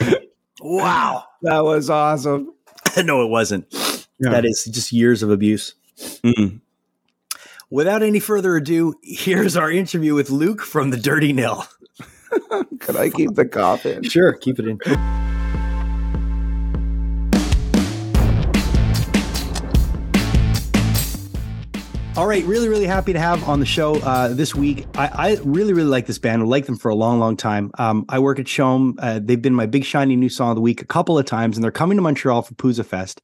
wow, 0.60 1.24
that 1.42 1.64
was 1.64 1.90
awesome. 1.90 2.54
no, 3.04 3.22
it 3.22 3.28
wasn't. 3.28 3.66
Yeah. 4.18 4.30
That 4.30 4.44
is 4.44 4.64
just 4.64 4.92
years 4.92 5.22
of 5.22 5.30
abuse. 5.30 5.74
Mm. 6.24 6.60
Without 7.70 8.02
any 8.02 8.18
further 8.18 8.56
ado, 8.56 8.94
here's 9.02 9.56
our 9.56 9.70
interview 9.70 10.14
with 10.14 10.30
Luke 10.30 10.62
from 10.62 10.90
the 10.90 10.96
Dirty 10.96 11.32
Nil. 11.32 11.64
Could 12.80 12.96
I 12.96 13.10
keep 13.10 13.34
the 13.34 13.46
coffin? 13.46 14.02
Sure, 14.02 14.32
keep 14.32 14.58
it 14.58 14.66
in. 14.66 14.78
All 22.16 22.26
right, 22.26 22.44
really, 22.46 22.68
really 22.68 22.86
happy 22.86 23.12
to 23.12 23.18
have 23.20 23.48
on 23.48 23.60
the 23.60 23.66
show 23.66 23.94
uh, 24.00 24.28
this 24.34 24.52
week. 24.52 24.86
I, 24.96 25.06
I 25.06 25.36
really, 25.44 25.72
really 25.72 25.88
like 25.88 26.06
this 26.06 26.18
band. 26.18 26.42
I 26.42 26.46
like 26.46 26.66
them 26.66 26.76
for 26.76 26.88
a 26.88 26.94
long, 26.96 27.20
long 27.20 27.36
time. 27.36 27.70
Um, 27.78 28.06
I 28.08 28.18
work 28.18 28.40
at 28.40 28.46
CHOM. 28.46 28.96
Uh, 28.98 29.20
they've 29.22 29.40
been 29.40 29.54
my 29.54 29.66
big 29.66 29.84
shiny 29.84 30.16
new 30.16 30.28
song 30.28 30.50
of 30.50 30.56
the 30.56 30.60
week 30.60 30.82
a 30.82 30.84
couple 30.84 31.16
of 31.16 31.26
times, 31.26 31.56
and 31.56 31.62
they're 31.62 31.70
coming 31.70 31.96
to 31.96 32.02
Montreal 32.02 32.42
for 32.42 32.54
Pouzza 32.54 32.84
Fest. 32.84 33.22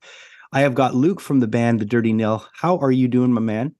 I 0.53 0.61
have 0.61 0.75
got 0.75 0.95
Luke 0.95 1.21
from 1.21 1.41
the 1.41 1.47
band 1.47 1.81
The 1.81 1.85
Dirty 1.85 2.13
Nil. 2.13 2.47
How 2.55 2.79
are 2.79 2.93
you 2.93 3.09
doing, 3.09 3.33
my 3.33 3.41
man? 3.41 3.75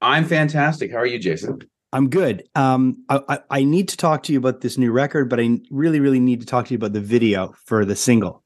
I'm 0.00 0.24
fantastic. 0.24 0.92
How 0.92 0.98
are 0.98 1.06
you, 1.06 1.18
Jason? 1.18 1.60
I'm 1.92 2.10
good. 2.10 2.44
Um, 2.54 3.04
I, 3.08 3.20
I, 3.28 3.38
I 3.50 3.64
need 3.64 3.88
to 3.88 3.96
talk 3.96 4.22
to 4.24 4.32
you 4.32 4.38
about 4.38 4.60
this 4.60 4.76
new 4.76 4.92
record, 4.92 5.30
but 5.30 5.40
I 5.40 5.58
really, 5.70 6.00
really 6.00 6.20
need 6.20 6.40
to 6.40 6.46
talk 6.46 6.66
to 6.66 6.74
you 6.74 6.76
about 6.76 6.92
the 6.92 7.00
video 7.00 7.54
for 7.64 7.84
the 7.84 7.96
single. 7.96 8.44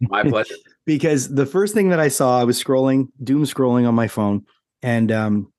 My 0.00 0.22
pleasure. 0.28 0.54
because 0.86 1.32
the 1.32 1.46
first 1.46 1.72
thing 1.72 1.90
that 1.90 2.00
I 2.00 2.08
saw, 2.08 2.40
I 2.40 2.44
was 2.44 2.62
scrolling, 2.62 3.08
doom 3.22 3.44
scrolling 3.44 3.86
on 3.86 3.94
my 3.94 4.08
phone, 4.08 4.44
and 4.82 5.12
um, 5.12 5.52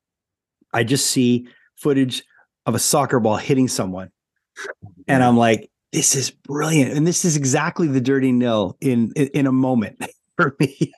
I 0.74 0.84
just 0.84 1.06
see 1.06 1.48
footage 1.76 2.22
of 2.66 2.74
a 2.74 2.78
soccer 2.78 3.18
ball 3.18 3.36
hitting 3.36 3.68
someone, 3.68 4.10
and 5.08 5.24
I'm 5.24 5.36
like, 5.36 5.70
"This 5.92 6.14
is 6.14 6.30
brilliant!" 6.30 6.92
And 6.92 7.06
this 7.06 7.24
is 7.24 7.36
exactly 7.36 7.88
the 7.88 8.00
dirty 8.00 8.30
nil 8.30 8.76
in 8.80 9.12
in, 9.16 9.28
in 9.28 9.46
a 9.46 9.52
moment 9.52 10.00
for 10.36 10.56
me. 10.58 10.92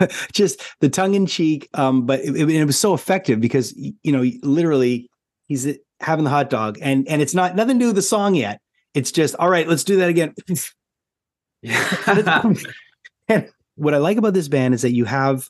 just 0.32 0.60
the 0.80 0.88
tongue 0.88 1.14
in 1.14 1.26
cheek, 1.26 1.68
um, 1.74 2.06
but 2.06 2.20
it, 2.20 2.50
it, 2.50 2.64
was 2.64 2.78
so 2.78 2.94
effective 2.94 3.40
because 3.40 3.74
you 3.76 4.12
know, 4.12 4.24
literally, 4.42 5.08
he's 5.46 5.66
having 6.00 6.24
the 6.24 6.30
hot 6.30 6.50
dog, 6.50 6.78
and 6.80 7.06
and 7.08 7.22
it's 7.22 7.34
not 7.34 7.56
nothing 7.56 7.78
to 7.78 7.84
do 7.84 7.86
with 7.88 7.96
the 7.96 8.02
song 8.02 8.34
yet. 8.34 8.60
It's 8.94 9.12
just 9.12 9.34
all 9.36 9.48
right. 9.48 9.66
Let's 9.68 9.84
do 9.84 9.96
that 9.96 10.08
again. 10.08 10.34
and 13.28 13.48
what 13.76 13.94
I 13.94 13.98
like 13.98 14.16
about 14.16 14.34
this 14.34 14.48
band 14.48 14.74
is 14.74 14.82
that 14.82 14.92
you 14.92 15.04
have 15.04 15.48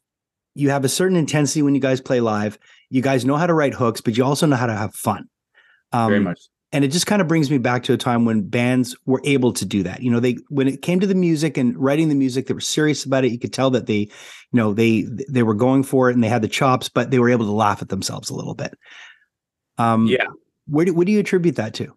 you 0.54 0.70
have 0.70 0.84
a 0.84 0.88
certain 0.88 1.16
intensity 1.16 1.62
when 1.62 1.74
you 1.74 1.80
guys 1.80 2.00
play 2.00 2.20
live. 2.20 2.58
You 2.90 3.00
guys 3.00 3.24
know 3.24 3.36
how 3.36 3.46
to 3.46 3.54
write 3.54 3.74
hooks, 3.74 4.00
but 4.00 4.16
you 4.16 4.24
also 4.24 4.46
know 4.46 4.56
how 4.56 4.66
to 4.66 4.74
have 4.74 4.94
fun. 4.94 5.28
Um, 5.92 6.10
Very 6.10 6.20
much. 6.20 6.40
And 6.72 6.84
it 6.84 6.88
just 6.88 7.06
kind 7.06 7.20
of 7.20 7.28
brings 7.28 7.50
me 7.50 7.58
back 7.58 7.82
to 7.84 7.92
a 7.92 7.98
time 7.98 8.24
when 8.24 8.42
bands 8.48 8.96
were 9.04 9.20
able 9.24 9.52
to 9.52 9.66
do 9.66 9.82
that. 9.82 10.02
You 10.02 10.10
know, 10.10 10.20
they 10.20 10.38
when 10.48 10.68
it 10.68 10.80
came 10.80 11.00
to 11.00 11.06
the 11.06 11.14
music 11.14 11.58
and 11.58 11.76
writing 11.76 12.08
the 12.08 12.14
music, 12.14 12.46
they 12.46 12.54
were 12.54 12.60
serious 12.60 13.04
about 13.04 13.24
it. 13.24 13.32
You 13.32 13.38
could 13.38 13.52
tell 13.52 13.70
that 13.70 13.86
they, 13.86 13.94
you 13.98 14.08
know, 14.52 14.72
they 14.72 15.06
they 15.28 15.42
were 15.42 15.54
going 15.54 15.82
for 15.82 16.08
it 16.08 16.14
and 16.14 16.24
they 16.24 16.28
had 16.28 16.42
the 16.42 16.48
chops, 16.48 16.88
but 16.88 17.10
they 17.10 17.18
were 17.18 17.28
able 17.28 17.44
to 17.44 17.52
laugh 17.52 17.82
at 17.82 17.90
themselves 17.90 18.30
a 18.30 18.34
little 18.34 18.54
bit. 18.54 18.74
Um, 19.78 20.06
Yeah. 20.06 20.26
Where 20.66 20.84
do 20.86 20.94
what 20.94 21.06
do 21.06 21.12
you 21.12 21.20
attribute 21.20 21.56
that 21.56 21.74
to? 21.74 21.92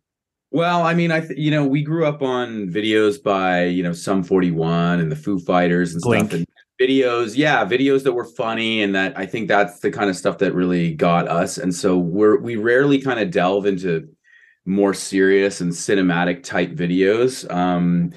Well, 0.52 0.84
I 0.84 0.94
mean, 0.94 1.12
I 1.12 1.22
th- 1.22 1.40
you 1.40 1.52
know 1.52 1.66
we 1.66 1.82
grew 1.82 2.06
up 2.06 2.22
on 2.22 2.68
videos 2.68 3.22
by 3.22 3.64
you 3.66 3.84
know 3.84 3.94
Sum 3.94 4.24
41 4.24 5.00
and 5.00 5.12
the 5.12 5.16
Foo 5.16 5.40
Fighters 5.40 5.94
and 5.94 6.02
Blink. 6.02 6.32
stuff, 6.32 6.40
and 6.40 6.48
videos 6.80 7.38
yeah 7.38 7.64
videos 7.64 8.04
that 8.04 8.12
were 8.12 8.26
funny 8.26 8.82
and 8.82 8.94
that 8.94 9.18
i 9.18 9.26
think 9.26 9.48
that's 9.48 9.80
the 9.80 9.90
kind 9.90 10.10
of 10.10 10.16
stuff 10.18 10.40
that 10.40 10.54
really 10.54 10.94
got 10.94 11.26
us 11.30 11.58
and 11.58 11.74
so 11.74 11.98
we're 11.98 12.38
we 12.42 12.58
rarely 12.58 13.00
kind 13.00 13.18
of 13.18 13.32
delve 13.32 13.66
into 13.66 14.10
more 14.66 14.94
serious 14.94 15.62
and 15.62 15.72
cinematic 15.72 16.44
type 16.44 16.72
videos. 16.72 17.50
Um 17.52 18.12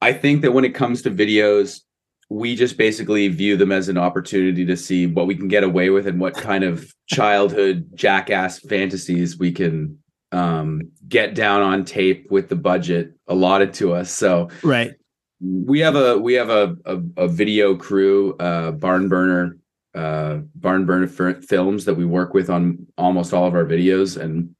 i 0.00 0.12
think 0.12 0.42
that 0.42 0.52
when 0.52 0.64
it 0.64 0.76
comes 0.76 1.02
to 1.02 1.10
videos 1.10 1.80
we 2.30 2.54
just 2.54 2.76
basically 2.76 3.26
view 3.28 3.56
them 3.56 3.72
as 3.72 3.88
an 3.88 3.96
opportunity 3.96 4.64
to 4.64 4.76
see 4.76 5.06
what 5.06 5.26
we 5.26 5.34
can 5.34 5.48
get 5.48 5.64
away 5.64 5.90
with 5.90 6.06
and 6.06 6.20
what 6.20 6.34
kind 6.34 6.62
of 6.62 6.94
childhood 7.06 7.88
jackass 7.94 8.60
fantasies 8.60 9.38
we 9.38 9.50
can 9.50 9.98
um, 10.32 10.90
get 11.08 11.34
down 11.34 11.62
on 11.62 11.84
tape 11.84 12.30
with 12.30 12.48
the 12.48 12.56
budget 12.56 13.14
allotted 13.28 13.72
to 13.74 13.94
us. 13.94 14.10
So 14.10 14.50
right, 14.62 14.92
we 15.40 15.80
have 15.80 15.96
a 15.96 16.18
we 16.18 16.34
have 16.34 16.50
a 16.50 16.76
a, 16.84 16.98
a 17.16 17.28
video 17.28 17.74
crew, 17.76 18.36
uh, 18.36 18.72
barn 18.72 19.08
burner, 19.08 19.56
uh, 19.94 20.38
barn 20.54 20.84
burner 20.84 21.06
f- 21.06 21.44
films 21.44 21.84
that 21.86 21.94
we 21.94 22.04
work 22.04 22.34
with 22.34 22.50
on 22.50 22.86
almost 22.98 23.32
all 23.32 23.46
of 23.46 23.54
our 23.54 23.64
videos, 23.64 24.20
and 24.20 24.54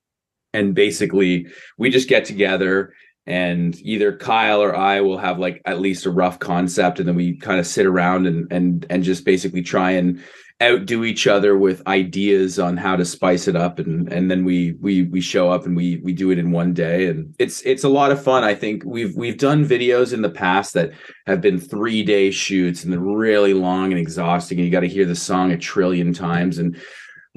and 0.52 0.74
basically 0.74 1.46
we 1.76 1.90
just 1.90 2.08
get 2.08 2.24
together 2.24 2.92
and 3.28 3.78
either 3.82 4.16
Kyle 4.16 4.62
or 4.62 4.74
I 4.74 5.02
will 5.02 5.18
have 5.18 5.38
like 5.38 5.60
at 5.66 5.80
least 5.80 6.06
a 6.06 6.10
rough 6.10 6.38
concept, 6.38 6.98
and 6.98 7.06
then 7.06 7.14
we 7.14 7.36
kind 7.36 7.60
of 7.60 7.66
sit 7.66 7.84
around 7.84 8.26
and 8.26 8.50
and 8.50 8.86
and 8.88 9.04
just 9.04 9.26
basically 9.26 9.60
try 9.60 9.90
and 9.92 10.22
outdo 10.60 11.04
each 11.04 11.26
other 11.26 11.56
with 11.56 11.86
ideas 11.86 12.58
on 12.58 12.76
how 12.76 12.96
to 12.96 13.04
spice 13.04 13.46
it 13.46 13.54
up 13.54 13.78
and 13.78 14.12
and 14.12 14.28
then 14.28 14.44
we 14.44 14.72
we 14.80 15.04
we 15.04 15.20
show 15.20 15.50
up 15.50 15.66
and 15.66 15.76
we 15.76 15.98
we 15.98 16.12
do 16.12 16.30
it 16.30 16.38
in 16.38 16.50
one 16.50 16.72
day. 16.72 17.06
And 17.08 17.34
it's 17.38 17.60
it's 17.62 17.84
a 17.84 17.88
lot 17.88 18.10
of 18.10 18.22
fun. 18.22 18.44
I 18.44 18.54
think 18.54 18.82
we've 18.86 19.14
we've 19.14 19.38
done 19.38 19.64
videos 19.64 20.14
in 20.14 20.22
the 20.22 20.30
past 20.30 20.72
that 20.72 20.92
have 21.26 21.42
been 21.42 21.60
3 21.60 22.02
day 22.04 22.30
shoots 22.30 22.82
and 22.82 22.90
they're 22.90 22.98
really 22.98 23.52
long 23.52 23.92
and 23.92 24.00
exhausting 24.00 24.58
and 24.58 24.64
you 24.64 24.72
got 24.72 24.80
to 24.80 24.88
hear 24.88 25.04
the 25.04 25.14
song 25.14 25.52
a 25.52 25.58
trillion 25.58 26.14
times. 26.14 26.58
And 26.58 26.80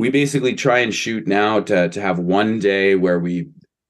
we 0.02 0.10
basically 0.10 0.56
try 0.56 0.80
and 0.80 0.92
shoot 0.92 1.28
now 1.28 1.60
to 1.60 1.88
to 1.88 2.02
have 2.02 2.18
one 2.18 2.58
day 2.58 2.96
where 2.96 3.20
we 3.20 3.48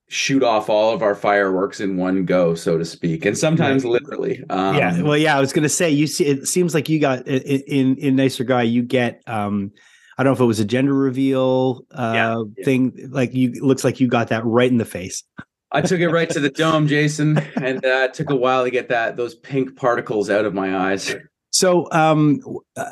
shoot 0.10 0.44
off 0.44 0.70
all 0.70 0.94
of 0.94 1.02
our 1.02 1.16
fireworks 1.16 1.80
in 1.80 1.96
one 1.96 2.26
go, 2.26 2.54
so 2.54 2.78
to 2.78 2.84
speak, 2.84 3.24
and 3.24 3.38
sometimes 3.38 3.86
literally. 3.86 4.44
Um, 4.50 4.76
yeah, 4.76 5.02
well, 5.02 5.16
yeah, 5.16 5.38
I 5.38 5.40
was 5.40 5.54
going 5.54 5.64
to 5.64 5.70
say 5.70 5.90
you 5.90 6.08
see, 6.08 6.26
it 6.26 6.50
seems 6.50 6.74
like 6.74 6.90
you 6.90 7.00
got 7.00 7.26
in 7.26 7.96
in 7.96 8.16
nicer 8.18 8.44
guy, 8.44 8.64
you 8.64 8.84
get. 8.84 9.24
um 9.26 9.72
I 10.18 10.24
don't 10.24 10.32
know 10.32 10.36
if 10.36 10.42
it 10.42 10.46
was 10.46 10.60
a 10.60 10.66
gender 10.66 10.94
reveal 10.94 11.86
uh, 11.92 12.12
yeah, 12.14 12.44
yeah. 12.58 12.66
thing. 12.66 13.10
Like 13.10 13.34
you, 13.34 13.54
looks 13.66 13.86
like 13.86 14.02
you 14.02 14.08
got 14.08 14.28
that 14.28 14.46
right 14.46 14.70
in 14.70 14.78
the 14.78 14.86
face. 14.86 15.24
I 15.72 15.82
took 15.82 16.02
it 16.02 16.10
right 16.10 16.30
to 16.30 16.42
the 16.42 16.50
dome, 16.50 16.88
Jason, 16.88 17.38
and 17.56 17.84
uh, 17.84 18.10
it 18.10 18.14
took 18.14 18.30
a 18.30 18.36
while 18.36 18.66
to 18.66 18.70
get 18.70 18.90
that 18.90 19.16
those 19.16 19.34
pink 19.34 19.78
particles 19.78 20.30
out 20.30 20.44
of 20.44 20.54
my 20.54 20.92
eyes. 20.92 21.16
So, 21.52 21.92
um, 21.92 22.42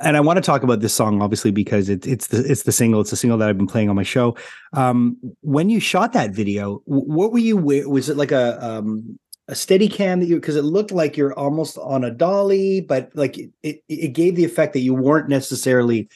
and 0.04 0.18
I 0.18 0.20
want 0.20 0.38
to 0.38 0.42
talk 0.42 0.64
about 0.64 0.82
this 0.82 0.94
song 0.94 1.22
obviously 1.22 1.52
because 1.52 1.88
it's 1.88 2.06
it's 2.06 2.28
the 2.28 2.40
it's 2.40 2.64
the 2.64 2.74
single. 2.74 3.00
It's 3.02 3.10
the 3.10 3.16
single 3.16 3.38
that 3.38 3.50
I've 3.50 3.58
been 3.58 3.68
playing 3.68 3.90
on 3.90 3.96
my 3.96 4.04
show. 4.04 4.36
Um, 4.74 5.18
when 5.42 5.70
you 5.70 5.80
shot 5.80 6.14
that 6.14 6.32
video, 6.32 6.82
what 6.86 7.32
were 7.32 7.40
you? 7.40 7.58
Was 7.58 8.10
it 8.10 8.18
like 8.18 8.34
a 8.34 8.64
um, 8.64 9.18
a 9.48 9.56
steady 9.56 9.88
cam 9.88 10.20
that 10.20 10.26
you? 10.26 10.36
Because 10.36 10.58
it 10.58 10.64
looked 10.64 10.92
like 10.92 11.16
you're 11.16 11.34
almost 11.34 11.78
on 11.78 12.04
a 12.04 12.12
dolly, 12.12 12.82
but 12.82 13.10
like 13.16 13.38
it, 13.38 13.50
it 13.64 13.82
it 13.88 14.10
gave 14.10 14.36
the 14.36 14.46
effect 14.46 14.74
that 14.74 14.82
you 14.82 14.94
weren't 14.94 15.30
necessarily 15.30 16.10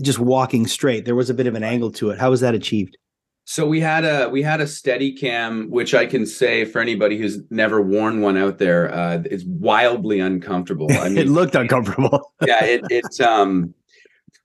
just 0.00 0.18
walking 0.18 0.66
straight. 0.66 1.04
There 1.04 1.14
was 1.14 1.30
a 1.30 1.34
bit 1.34 1.46
of 1.46 1.54
an 1.54 1.62
angle 1.62 1.92
to 1.92 2.10
it. 2.10 2.18
How 2.18 2.30
was 2.30 2.40
that 2.40 2.54
achieved? 2.54 2.96
So 3.44 3.66
we 3.66 3.80
had 3.80 4.04
a 4.04 4.28
we 4.28 4.42
had 4.42 4.60
a 4.60 4.66
steady 4.66 5.12
cam, 5.12 5.68
which 5.68 5.94
I 5.94 6.06
can 6.06 6.26
say 6.26 6.64
for 6.64 6.80
anybody 6.80 7.18
who's 7.18 7.38
never 7.50 7.82
worn 7.82 8.20
one 8.20 8.36
out 8.36 8.58
there, 8.58 8.92
uh, 8.94 9.22
it's 9.24 9.44
wildly 9.44 10.20
uncomfortable. 10.20 10.86
I 10.90 11.08
mean, 11.08 11.18
it 11.18 11.28
looked 11.28 11.54
uncomfortable. 11.54 12.32
yeah, 12.46 12.64
it 12.64 12.82
it 12.88 13.20
um 13.20 13.74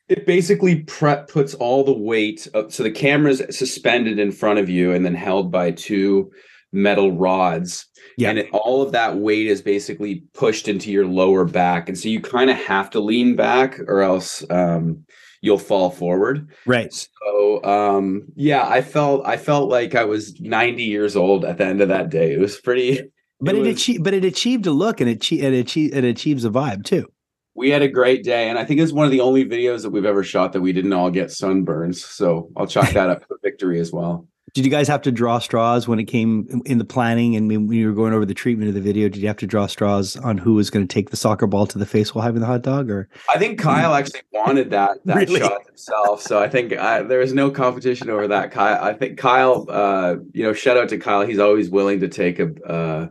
it 0.10 0.25
basically 0.25 0.84
pre- 0.84 1.24
puts 1.27 1.54
all 1.56 1.84
the 1.84 1.94
weight 1.94 2.48
of, 2.54 2.74
so 2.74 2.82
the 2.82 2.92
camera's 2.92 3.42
suspended 3.56 4.20
in 4.20 4.32
front 4.32 4.58
of 4.58 4.70
you 4.70 4.94
and 4.94 5.06
then 5.06 5.16
held 5.16 5.51
by 5.51 5.72
two 5.72 6.32
metal 6.72 7.12
rods. 7.12 7.86
Yeah. 8.18 8.30
And 8.30 8.39
it, 8.39 8.50
all 8.51 8.82
of 8.82 8.94
that 8.94 9.18
weight 9.18 9.48
is 9.48 9.62
basically 9.62 10.24
pushed 10.34 10.68
into 10.68 10.92
your 10.92 11.06
lower 11.06 11.46
back. 11.46 11.89
And 11.89 11.98
so 11.98 12.10
you 12.10 12.22
kind 12.22 12.50
of 12.50 12.58
have 12.58 12.89
to 12.92 13.00
lean 13.00 13.36
back 13.36 13.80
or 13.82 14.01
else 14.01 14.44
um, 14.50 15.06
you'll 15.41 15.58
fall 15.58 15.89
forward. 15.89 16.50
Right. 16.65 16.94
So 16.94 17.63
um 17.63 18.24
yeah, 18.36 18.67
I 18.67 18.82
felt 18.82 19.25
I 19.25 19.38
felt 19.38 19.70
like 19.70 19.96
I 19.96 20.06
was 20.06 20.39
90 20.39 20.84
years 20.84 21.15
old 21.15 21.46
at 21.46 21.58
the 21.58 21.65
end 21.65 21.82
of 21.82 21.89
that 21.89 22.10
day. 22.10 22.34
It 22.34 22.39
was 22.39 22.60
pretty 22.60 23.01
but 23.39 23.56
it, 23.56 23.60
it 23.60 23.62
was, 23.62 23.75
achieved 23.75 24.03
but 24.03 24.13
it 24.13 24.25
achieved 24.25 24.65
a 24.65 24.72
look 24.72 25.00
and 25.01 25.10
it, 25.10 25.32
it, 25.32 25.53
achieved, 25.53 25.96
it 25.96 26.03
achieves 26.03 26.46
a 26.46 26.50
vibe 26.50 26.84
too. 26.86 27.08
We 27.56 27.70
had 27.70 27.82
a 27.82 27.88
great 27.88 28.24
day 28.24 28.50
and 28.50 28.58
I 28.58 28.65
think 28.65 28.79
it's 28.79 28.91
one 28.91 29.06
of 29.06 29.12
the 29.12 29.22
only 29.22 29.46
videos 29.46 29.82
that 29.84 29.89
we've 29.89 30.06
ever 30.06 30.24
shot 30.24 30.53
that 30.53 30.62
we 30.62 30.74
didn't 30.74 30.94
all 30.94 31.10
get 31.10 31.27
sunburns. 31.27 31.98
So 31.98 32.50
I'll 32.56 32.67
chalk 32.67 32.91
that 32.91 33.10
up 33.10 33.27
for 33.27 33.39
victory 33.44 33.79
as 33.79 33.91
well. 33.91 34.27
Did 34.58 34.66
you 34.66 34.72
guys 34.72 34.88
have 34.88 35.04
to 35.04 35.12
draw 35.12 35.38
straws 35.38 35.88
when 35.88 36.00
it 36.00 36.06
came 36.06 36.64
in 36.66 36.80
the 36.80 36.84
planning 36.84 37.36
and 37.36 37.48
when 37.48 37.72
you 37.72 37.86
were 37.86 37.94
going 37.94 38.12
over 38.12 38.26
the 38.26 38.34
treatment 38.34 38.70
of 38.70 38.74
the 38.74 38.82
video? 38.82 39.08
Did 39.08 39.22
you 39.22 39.28
have 39.28 39.38
to 39.38 39.46
draw 39.46 39.68
straws 39.68 40.16
on 40.16 40.40
who 40.40 40.56
was 40.56 40.72
going 40.72 40.88
to 40.88 40.92
take 40.92 41.12
the 41.12 41.16
soccer 41.16 41.46
ball 41.46 41.68
to 41.68 41.78
the 41.78 41.86
face 41.86 42.16
while 42.16 42.26
having 42.26 42.42
the 42.42 42.48
hot 42.48 42.64
dog? 42.64 42.90
Or 42.90 43.08
I 43.30 43.38
think 43.38 43.60
Kyle 43.60 43.94
actually 43.94 44.22
wanted 44.34 44.72
that 44.72 44.98
that 45.06 45.16
really? 45.16 45.42
shot 45.42 45.64
himself, 45.68 46.24
so 46.24 46.42
I 46.42 46.50
think 46.50 46.74
I, 46.74 47.04
there 47.04 47.20
was 47.20 47.36
no 47.36 47.52
competition 47.52 48.10
over 48.10 48.28
that. 48.30 48.50
Kyle, 48.50 48.84
I 48.84 48.94
think 48.94 49.20
Kyle, 49.20 49.68
uh, 49.70 50.16
you 50.34 50.42
know, 50.42 50.54
shout 50.54 50.76
out 50.76 50.90
to 50.90 50.98
Kyle. 50.98 51.24
He's 51.24 51.38
always 51.38 51.70
willing 51.70 52.00
to 52.00 52.08
take 52.08 52.40
a 52.40 52.52
uh, 52.66 53.08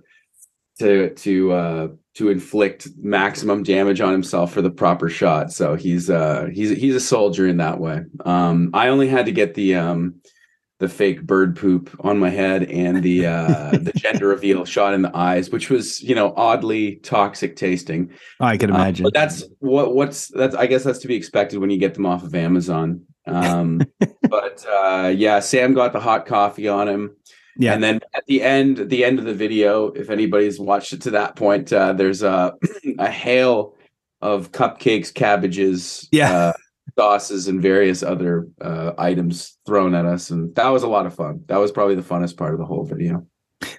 to 0.81 1.11
to 1.11 1.53
uh, 1.53 1.89
to 2.15 2.29
inflict 2.29 2.89
maximum 2.99 3.63
damage 3.63 4.01
on 4.01 4.11
himself 4.11 4.53
for 4.53 4.63
the 4.63 4.71
proper 4.71 5.09
shot. 5.09 5.53
So 5.53 5.77
he's 5.77 6.11
uh, 6.11 6.49
he's 6.53 6.71
he's 6.71 6.97
a 6.97 7.01
soldier 7.01 7.47
in 7.47 7.59
that 7.59 7.79
way. 7.79 8.01
Um, 8.25 8.71
I 8.75 8.89
only 8.89 9.07
had 9.07 9.27
to 9.27 9.33
get 9.33 9.55
the 9.55 9.77
um, 9.77 10.17
the 10.79 10.89
fake 10.89 11.23
bird 11.23 11.57
poop 11.57 11.95
on 12.01 12.19
my 12.19 12.29
head 12.29 12.65
and 12.65 13.03
the 13.03 13.27
uh, 13.27 13.71
the 13.73 13.93
gender 13.97 14.29
reveal 14.29 14.65
shot 14.65 14.95
in 14.95 15.03
the 15.03 15.17
eyes, 15.17 15.51
which 15.51 15.71
was 15.71 16.03
you 16.03 16.15
know 16.15 16.35
oddly 16.37 16.97
toxic 16.97 17.57
tasting. 17.57 18.11
I 18.41 18.57
can 18.57 18.71
uh, 18.71 18.75
imagine. 18.75 19.05
but 19.05 19.15
that's 19.15 19.45
what 19.61 19.95
what's 19.95 20.29
that's 20.29 20.55
I 20.55 20.67
guess 20.67 20.85
that's 20.85 20.99
to 21.01 21.09
be 21.09 21.15
expected 21.15 21.59
when 21.59 21.71
you 21.71 21.79
get 21.79 21.95
them 21.95 22.07
off 22.07 22.23
of 22.23 22.35
Amazon. 22.35 23.03
Um, 23.27 23.81
but 24.29 24.65
uh, 24.69 25.13
yeah, 25.15 25.41
Sam 25.41 25.75
got 25.75 25.93
the 25.93 26.01
hot 26.01 26.27
coffee 26.27 26.69
on 26.69 26.89
him. 26.89 27.17
Yeah, 27.59 27.73
and 27.73 27.83
then 27.83 28.01
at 28.15 28.27
the 28.27 28.43
end, 28.43 28.91
the 28.91 29.03
end 29.03 29.19
of 29.19 29.25
the 29.25 29.33
video, 29.33 29.87
if 29.89 30.11
anybody's 30.11 30.61
watched 30.61 30.93
it 30.93 31.03
to 31.03 31.13
that 31.13 31.37
point, 31.37 31.73
uh, 31.73 31.95
there's 31.95 32.23
a 32.23 32.55
a 32.99 33.11
hail 33.11 33.75
of 34.21 34.53
cupcakes, 34.53 35.13
cabbages, 35.13 36.07
yeah 36.13 36.33
uh, 36.33 36.53
sauces 36.99 37.49
and 37.49 37.61
various 37.61 38.03
other 38.03 38.49
uh, 38.61 38.93
items 38.99 39.59
thrown 39.67 39.95
at 39.95 40.07
us, 40.07 40.31
and 40.31 40.55
that 40.57 40.69
was 40.69 40.83
a 40.83 40.89
lot 40.89 41.07
of 41.07 41.15
fun. 41.15 41.43
That 41.47 41.59
was 41.59 41.71
probably 41.71 41.95
the 41.95 42.03
funnest 42.03 42.37
part 42.37 42.55
of 42.55 42.59
the 42.59 42.67
whole 42.67 42.85
video. 42.85 43.27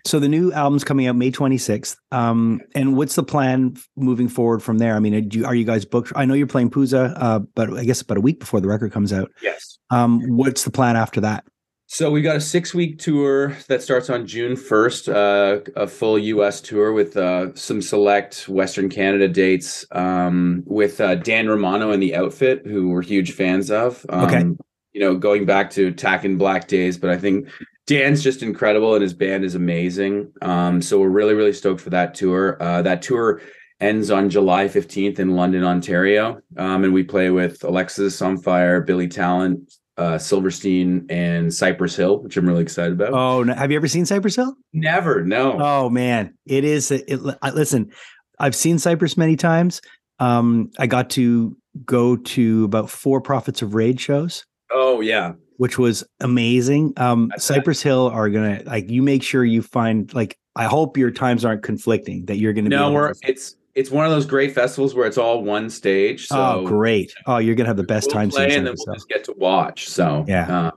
So 0.06 0.20
the 0.20 0.30
new 0.30 0.52
album's 0.54 0.84
coming 0.84 1.08
out 1.08 1.16
May 1.16 1.32
26th. 1.32 1.98
Um, 2.12 2.62
and 2.74 2.96
what's 2.96 3.16
the 3.16 3.24
plan 3.24 3.76
moving 3.96 4.28
forward 4.28 4.64
from 4.64 4.78
there? 4.78 4.96
I 4.96 5.00
mean, 5.00 5.14
are 5.14 5.38
you, 5.38 5.46
are 5.46 5.56
you 5.56 5.66
guys 5.66 5.86
booked? 5.86 6.14
I 6.16 6.26
know 6.26 6.34
you're 6.34 6.48
playing 6.48 6.72
Pouzza, 6.72 7.14
uh, 7.18 7.40
but 7.40 7.74
I 7.74 7.84
guess 7.84 8.02
about 8.02 8.18
a 8.18 8.22
week 8.22 8.40
before 8.40 8.62
the 8.62 8.68
record 8.68 8.92
comes 8.92 9.14
out. 9.14 9.32
Yes. 9.42 9.78
Um, 9.90 10.22
what's 10.38 10.64
the 10.64 10.72
plan 10.72 10.96
after 10.96 11.22
that? 11.22 11.46
So 11.90 12.12
we've 12.12 12.24
got 12.24 12.36
a 12.36 12.42
six 12.42 12.74
week 12.74 13.00
tour 13.00 13.56
that 13.70 13.82
starts 13.82 14.10
on 14.10 14.28
June 14.28 14.58
1st, 14.58 15.08
uh, 15.08 15.72
a 15.78 15.88
full 15.88 16.20
US 16.20 16.60
tour 16.60 16.92
with 16.92 17.16
uh, 17.16 17.56
some 17.56 17.82
select 17.82 18.50
Western 18.50 18.90
Canada 18.90 19.30
dates 19.30 19.86
um, 19.94 20.64
with 20.66 21.00
uh, 21.00 21.16
Dan 21.16 21.48
Romano 21.48 21.92
and 21.92 22.04
the 22.04 22.14
outfit, 22.14 22.68
who 22.68 22.90
we're 22.90 23.02
huge 23.02 23.32
fans 23.32 23.72
of. 23.72 24.06
Um, 24.10 24.26
okay. 24.26 24.44
You 24.92 25.02
know, 25.02 25.16
going 25.16 25.46
back 25.46 25.70
to 25.72 25.88
Attack 25.88 26.26
in 26.26 26.38
Black 26.38 26.68
days, 26.68 26.98
but 26.98 27.10
I 27.10 27.18
think 27.18 27.48
Dan's 27.86 28.22
just 28.22 28.44
incredible 28.44 28.94
and 28.94 29.02
his 29.02 29.14
band 29.14 29.46
is 29.46 29.56
amazing. 29.56 30.34
Um, 30.42 30.82
so 30.82 31.00
we're 31.00 31.08
really, 31.08 31.36
really 31.36 31.54
stoked 31.54 31.80
for 31.80 31.92
that 31.92 32.14
tour. 32.16 32.62
Uh, 32.62 32.82
that 32.82 33.02
tour 33.02 33.42
ends 33.80 34.12
on 34.12 34.30
July 34.30 34.66
15th 34.66 35.20
in 35.20 35.38
London, 35.38 35.64
Ontario. 35.64 36.42
Um, 36.58 36.84
and 36.84 36.94
we 36.94 37.04
play 37.04 37.30
with 37.30 37.60
Alexisonfire, 37.62 38.86
Billy 38.86 39.08
Talent, 39.08 39.72
uh, 39.98 40.18
Silverstein 40.18 41.06
and 41.10 41.54
Cypress 41.54 41.96
Hill, 41.96 42.20
which 42.20 42.38
I'm 42.38 42.48
really 42.48 42.62
excited 42.62 42.94
about. 42.94 43.14
Oh, 43.14 43.44
no. 43.44 43.54
have 43.54 43.72
you 43.72 43.78
ever 43.78 43.88
seen 43.88 44.06
Cypress 44.06 44.36
Hill? 44.36 44.56
Never, 44.74 45.24
no. 45.24 45.58
Oh 45.60 45.90
man, 45.90 46.36
it 46.46 46.64
is. 46.64 46.92
It, 46.92 47.22
listen, 47.54 47.92
I've 48.40 48.56
seen 48.56 48.80
Cypress 48.80 49.18
many 49.18 49.36
times. 49.36 49.82
Um, 50.20 50.72
I 50.80 50.88
got 50.88 51.10
to 51.12 51.56
go 51.86 52.16
to 52.16 52.64
about 52.66 52.90
four 52.90 53.22
Prophets 53.22 53.62
of 53.62 53.76
Rage 53.76 54.00
shows. 54.00 54.46
Oh 54.72 55.02
yeah, 55.02 55.34
which 55.58 55.78
was 55.78 56.04
amazing. 56.20 56.94
Um, 56.98 57.32
Cypress 57.38 57.82
Hill 57.82 58.08
are 58.08 58.30
gonna 58.30 58.62
like 58.66 58.90
you 58.90 59.02
make 59.02 59.24
sure 59.24 59.44
you 59.44 59.62
find 59.62 60.14
like 60.14 60.38
I 60.56 60.66
hope 60.66 60.98
your 60.98 61.12
times 61.12 61.46
aren't 61.46 61.64
conflicting 61.64 62.26
that 62.26 62.38
you're 62.38 62.54
gonna. 62.54 62.70
Be 62.70 62.76
no, 62.76 62.92
we're 62.92 63.14
it's 63.24 63.56
it's 63.78 63.92
one 63.92 64.06
of 64.06 64.12
those 64.12 64.26
great 64.26 64.56
festivals 64.56 64.96
where 64.96 65.06
it's 65.06 65.20
all 65.20 65.44
one 65.44 65.70
stage. 65.70 66.28
So 66.28 66.36
oh, 66.36 66.68
great! 66.68 67.14
Oh, 67.28 67.38
you're 67.38 67.54
gonna 67.54 67.70
have 67.70 67.78
the 67.78 67.84
best 67.84 68.08
we'll 68.08 68.16
time. 68.16 68.30
Play 68.32 68.56
and 68.56 68.66
then 68.66 68.74
we'll 68.76 68.96
just 68.96 69.08
get 69.08 69.24
to 69.26 69.34
watch. 69.38 69.88
So 69.88 70.26
yeah. 70.28 70.66
Uh, 70.66 70.72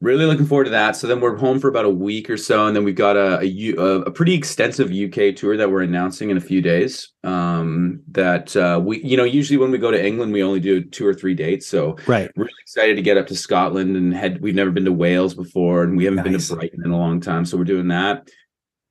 really 0.00 0.26
looking 0.26 0.44
forward 0.44 0.64
to 0.64 0.70
that. 0.70 0.96
So 0.96 1.06
then 1.06 1.20
we're 1.20 1.36
home 1.36 1.60
for 1.60 1.68
about 1.68 1.84
a 1.84 1.90
week 1.90 2.28
or 2.28 2.36
so, 2.36 2.66
and 2.66 2.74
then 2.74 2.82
we've 2.82 2.96
got 2.96 3.16
a 3.16 3.38
a, 3.40 4.00
a 4.00 4.10
pretty 4.10 4.34
extensive 4.34 4.90
UK 4.90 5.36
tour 5.36 5.56
that 5.56 5.70
we're 5.70 5.82
announcing 5.82 6.30
in 6.30 6.36
a 6.36 6.40
few 6.40 6.60
days. 6.60 7.12
Um, 7.22 8.02
that 8.10 8.56
uh, 8.56 8.80
we, 8.82 9.00
you 9.04 9.16
know, 9.16 9.24
usually 9.24 9.56
when 9.56 9.70
we 9.70 9.78
go 9.78 9.92
to 9.92 10.04
England, 10.04 10.32
we 10.32 10.42
only 10.42 10.60
do 10.60 10.82
two 10.82 11.06
or 11.06 11.14
three 11.14 11.34
dates. 11.34 11.68
So 11.68 11.96
right, 12.08 12.28
really 12.34 12.50
excited 12.60 12.96
to 12.96 13.02
get 13.02 13.16
up 13.16 13.28
to 13.28 13.36
Scotland 13.36 13.96
and 13.96 14.12
head. 14.12 14.40
We've 14.40 14.52
never 14.56 14.72
been 14.72 14.84
to 14.86 14.92
Wales 14.92 15.34
before, 15.34 15.84
and 15.84 15.96
we 15.96 16.06
haven't 16.06 16.24
nice. 16.24 16.24
been 16.24 16.40
to 16.40 16.54
Brighton 16.56 16.84
in 16.84 16.90
a 16.90 16.98
long 16.98 17.20
time, 17.20 17.44
so 17.44 17.56
we're 17.56 17.62
doing 17.62 17.86
that. 17.88 18.28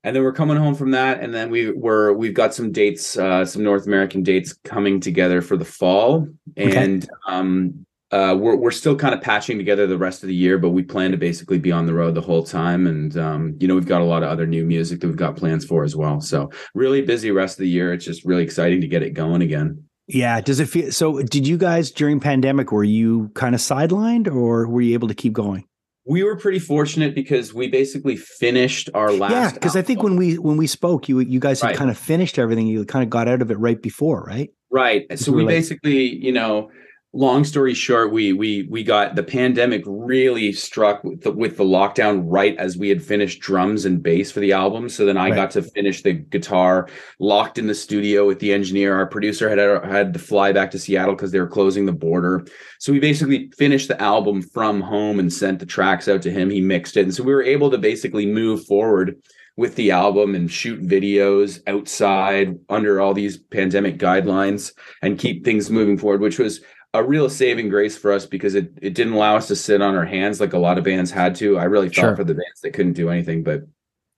And 0.05 0.15
then 0.15 0.21
we're 0.21 0.33
coming 0.33 0.55
home 0.55 0.75
from 0.75 0.91
that, 0.91 1.19
and 1.21 1.33
then 1.33 1.49
we 1.49 1.71
were 1.71 2.13
we've 2.13 2.35
got 2.35 2.53
some 2.53 2.71
dates, 2.71 3.17
uh, 3.17 3.43
some 3.43 3.63
North 3.63 3.87
American 3.87 4.21
dates 4.21 4.53
coming 4.53 4.99
together 4.99 5.41
for 5.41 5.57
the 5.57 5.65
fall, 5.65 6.27
and 6.55 7.03
okay. 7.03 7.11
um, 7.27 7.85
uh, 8.11 8.35
we're 8.39 8.55
we're 8.55 8.69
still 8.69 8.95
kind 8.95 9.15
of 9.15 9.21
patching 9.21 9.57
together 9.57 9.87
the 9.87 9.97
rest 9.97 10.21
of 10.21 10.27
the 10.27 10.35
year, 10.35 10.59
but 10.59 10.69
we 10.69 10.83
plan 10.83 11.09
to 11.09 11.17
basically 11.17 11.57
be 11.57 11.71
on 11.71 11.87
the 11.87 11.93
road 11.93 12.13
the 12.13 12.21
whole 12.21 12.43
time. 12.43 12.85
And 12.85 13.17
um, 13.17 13.57
you 13.59 13.67
know, 13.67 13.73
we've 13.73 13.87
got 13.87 14.01
a 14.01 14.05
lot 14.05 14.21
of 14.21 14.29
other 14.29 14.45
new 14.45 14.63
music 14.63 14.99
that 14.99 15.07
we've 15.07 15.15
got 15.15 15.37
plans 15.37 15.65
for 15.65 15.83
as 15.83 15.95
well. 15.95 16.21
So 16.21 16.51
really 16.75 17.01
busy 17.01 17.31
rest 17.31 17.57
of 17.57 17.63
the 17.63 17.69
year. 17.69 17.91
It's 17.91 18.05
just 18.05 18.25
really 18.25 18.43
exciting 18.43 18.81
to 18.81 18.87
get 18.87 19.01
it 19.01 19.15
going 19.15 19.41
again. 19.41 19.83
Yeah. 20.07 20.39
Does 20.39 20.59
it 20.59 20.69
feel 20.69 20.91
so? 20.91 21.19
Did 21.23 21.47
you 21.47 21.57
guys 21.57 21.89
during 21.89 22.19
pandemic 22.19 22.71
were 22.71 22.83
you 22.83 23.31
kind 23.33 23.55
of 23.55 23.61
sidelined, 23.61 24.31
or 24.31 24.67
were 24.67 24.81
you 24.81 24.93
able 24.93 25.07
to 25.07 25.15
keep 25.15 25.33
going? 25.33 25.65
We 26.05 26.23
were 26.23 26.35
pretty 26.35 26.59
fortunate 26.59 27.15
because 27.15 27.53
we 27.53 27.67
basically 27.67 28.15
finished 28.15 28.89
our 28.93 29.11
last. 29.11 29.31
Yeah, 29.31 29.51
because 29.53 29.75
I 29.75 29.81
think 29.81 30.03
when 30.03 30.15
we 30.15 30.37
when 30.37 30.55
we 30.57 30.67
spoke, 30.67 31.09
you 31.09 31.19
you 31.19 31.39
guys 31.39 31.61
had 31.61 31.69
right. 31.69 31.75
kind 31.75 31.89
of 31.89 31.97
finished 31.97 32.37
everything. 32.37 32.67
You 32.67 32.85
kind 32.85 33.03
of 33.03 33.09
got 33.09 33.27
out 33.27 33.41
of 33.41 33.49
it 33.49 33.57
right 33.57 33.81
before, 33.81 34.23
right? 34.23 34.51
Right. 34.69 35.17
So 35.17 35.31
we 35.31 35.43
like, 35.43 35.55
basically, 35.55 36.15
you 36.15 36.31
know, 36.31 36.69
long 37.15 37.45
story 37.45 37.73
short, 37.73 38.11
we 38.11 38.33
we 38.33 38.67
we 38.69 38.83
got 38.83 39.15
the 39.15 39.23
pandemic 39.23 39.83
really 39.87 40.51
struck 40.51 41.03
with 41.03 41.21
the, 41.21 41.31
with 41.31 41.57
the 41.57 41.63
lockdown 41.63 42.23
right 42.25 42.55
as 42.57 42.77
we 42.77 42.89
had 42.89 43.01
finished 43.01 43.39
drums 43.39 43.85
and 43.85 44.03
bass 44.03 44.31
for 44.31 44.41
the 44.41 44.51
album. 44.51 44.89
So 44.89 45.05
then 45.05 45.17
I 45.17 45.29
right. 45.29 45.35
got 45.35 45.51
to 45.51 45.63
finish 45.63 46.03
the 46.03 46.13
guitar, 46.13 46.89
locked 47.19 47.57
in 47.57 47.67
the 47.67 47.73
studio 47.73 48.27
with 48.27 48.39
the 48.39 48.53
engineer. 48.53 48.95
Our 48.95 49.07
producer 49.07 49.49
had 49.49 49.59
had 49.89 50.13
to 50.13 50.19
fly 50.19 50.51
back 50.51 50.71
to 50.71 50.79
Seattle 50.79 51.15
because 51.15 51.31
they 51.31 51.39
were 51.39 51.47
closing 51.47 51.85
the 51.85 51.93
border. 51.93 52.45
So 52.79 52.91
we 52.91 52.99
basically 52.99 53.49
finished 53.57 53.87
the 53.87 54.01
album 54.01 54.41
from 54.41 54.81
home 54.81 55.19
and 55.19 55.31
sent 55.31 55.59
the 55.59 55.65
tracks 55.65 56.07
out 56.07 56.21
to 56.23 56.31
him. 56.31 56.49
He 56.49 56.61
mixed 56.61 56.97
it, 56.97 57.03
and 57.03 57.15
so 57.15 57.23
we 57.23 57.33
were 57.33 57.43
able 57.43 57.71
to 57.71 57.77
basically 57.77 58.25
move 58.25 58.65
forward 58.65 59.15
with 59.57 59.75
the 59.75 59.91
album 59.91 60.35
and 60.35 60.51
shoot 60.51 60.81
videos 60.81 61.61
outside 61.65 62.59
under 62.69 62.99
all 62.99 63.13
these 63.13 63.37
pandemic 63.37 63.97
guidelines 63.97 64.73
and 65.01 65.17
keep 65.17 65.45
things 65.45 65.69
moving 65.69 65.97
forward, 65.97 66.19
which 66.19 66.39
was 66.39 66.61
a 66.95 67.03
real 67.03 67.29
saving 67.29 67.69
grace 67.69 67.97
for 67.97 68.11
us 68.11 68.25
because 68.25 68.55
it 68.55 68.71
it 68.81 68.93
didn't 68.93 69.13
allow 69.13 69.35
us 69.35 69.47
to 69.47 69.55
sit 69.55 69.81
on 69.81 69.95
our 69.95 70.05
hands 70.05 70.39
like 70.39 70.53
a 70.53 70.57
lot 70.57 70.77
of 70.77 70.83
bands 70.83 71.11
had 71.11 71.35
to. 71.35 71.57
I 71.57 71.65
really 71.65 71.89
felt 71.89 71.95
sure. 71.95 72.15
for 72.15 72.23
the 72.23 72.33
bands 72.33 72.61
that 72.61 72.73
couldn't 72.73 72.93
do 72.93 73.09
anything, 73.09 73.43
but 73.43 73.63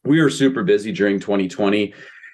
we 0.03 0.21
were 0.21 0.29
super 0.29 0.63
busy 0.63 0.91
during 0.91 1.19
2020 1.19 1.93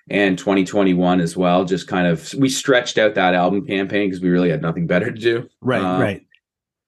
and 0.09 0.37
2021 0.37 1.21
as 1.21 1.37
well. 1.37 1.65
Just 1.65 1.87
kind 1.87 2.07
of 2.07 2.33
we 2.35 2.49
stretched 2.49 2.97
out 2.97 3.15
that 3.15 3.33
album 3.33 3.65
campaign 3.65 4.09
because 4.09 4.21
we 4.21 4.29
really 4.29 4.49
had 4.49 4.61
nothing 4.61 4.87
better 4.87 5.11
to 5.11 5.19
do. 5.19 5.47
Right, 5.61 5.81
um, 5.81 6.01
right. 6.01 6.25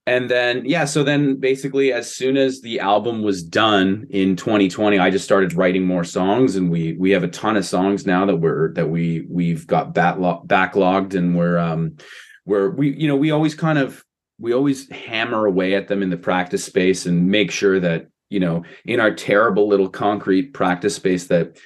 And 0.08 0.30
then 0.30 0.66
yeah, 0.66 0.86
so 0.86 1.04
then 1.04 1.38
basically 1.38 1.92
as 1.92 2.14
soon 2.14 2.38
as 2.38 2.62
the 2.62 2.80
album 2.80 3.24
was 3.24 3.42
done 3.42 4.06
in 4.12 4.36
2020, 4.36 5.00
I 5.00 5.10
just 5.10 5.26
started 5.26 5.54
writing 5.54 5.84
more 5.84 6.04
songs, 6.04 6.56
and 6.56 6.70
we 6.70 6.94
we 6.94 7.12
have 7.12 7.24
a 7.24 7.28
ton 7.28 7.58
of 7.58 7.66
songs 7.66 8.06
now 8.06 8.26
that 8.26 8.36
we're 8.36 8.74
that 8.74 8.90
we 8.90 9.26
we've 9.30 9.66
got 9.66 9.96
backlogged, 9.96 11.16
and 11.16 11.36
we're 11.36 11.58
um 11.58 11.98
where 12.46 12.70
we 12.70 12.96
you 12.96 13.08
know 13.08 13.16
we 13.16 13.32
always 13.32 13.54
kind 13.54 13.78
of 13.78 14.04
we 14.40 14.54
always 14.54 14.90
hammer 14.90 15.46
away 15.46 15.76
at 15.76 15.88
them 15.88 16.02
in 16.02 16.10
the 16.10 16.18
practice 16.18 16.64
space 16.64 17.06
and 17.06 17.30
make 17.30 17.52
sure 17.52 17.80
that 17.80 18.08
you 18.30 18.40
know 18.40 18.64
in 18.86 19.00
our 19.00 19.14
terrible 19.14 19.68
little 19.68 19.90
concrete 19.90 20.54
practice 20.54 20.96
space 20.96 21.28
that 21.28 21.58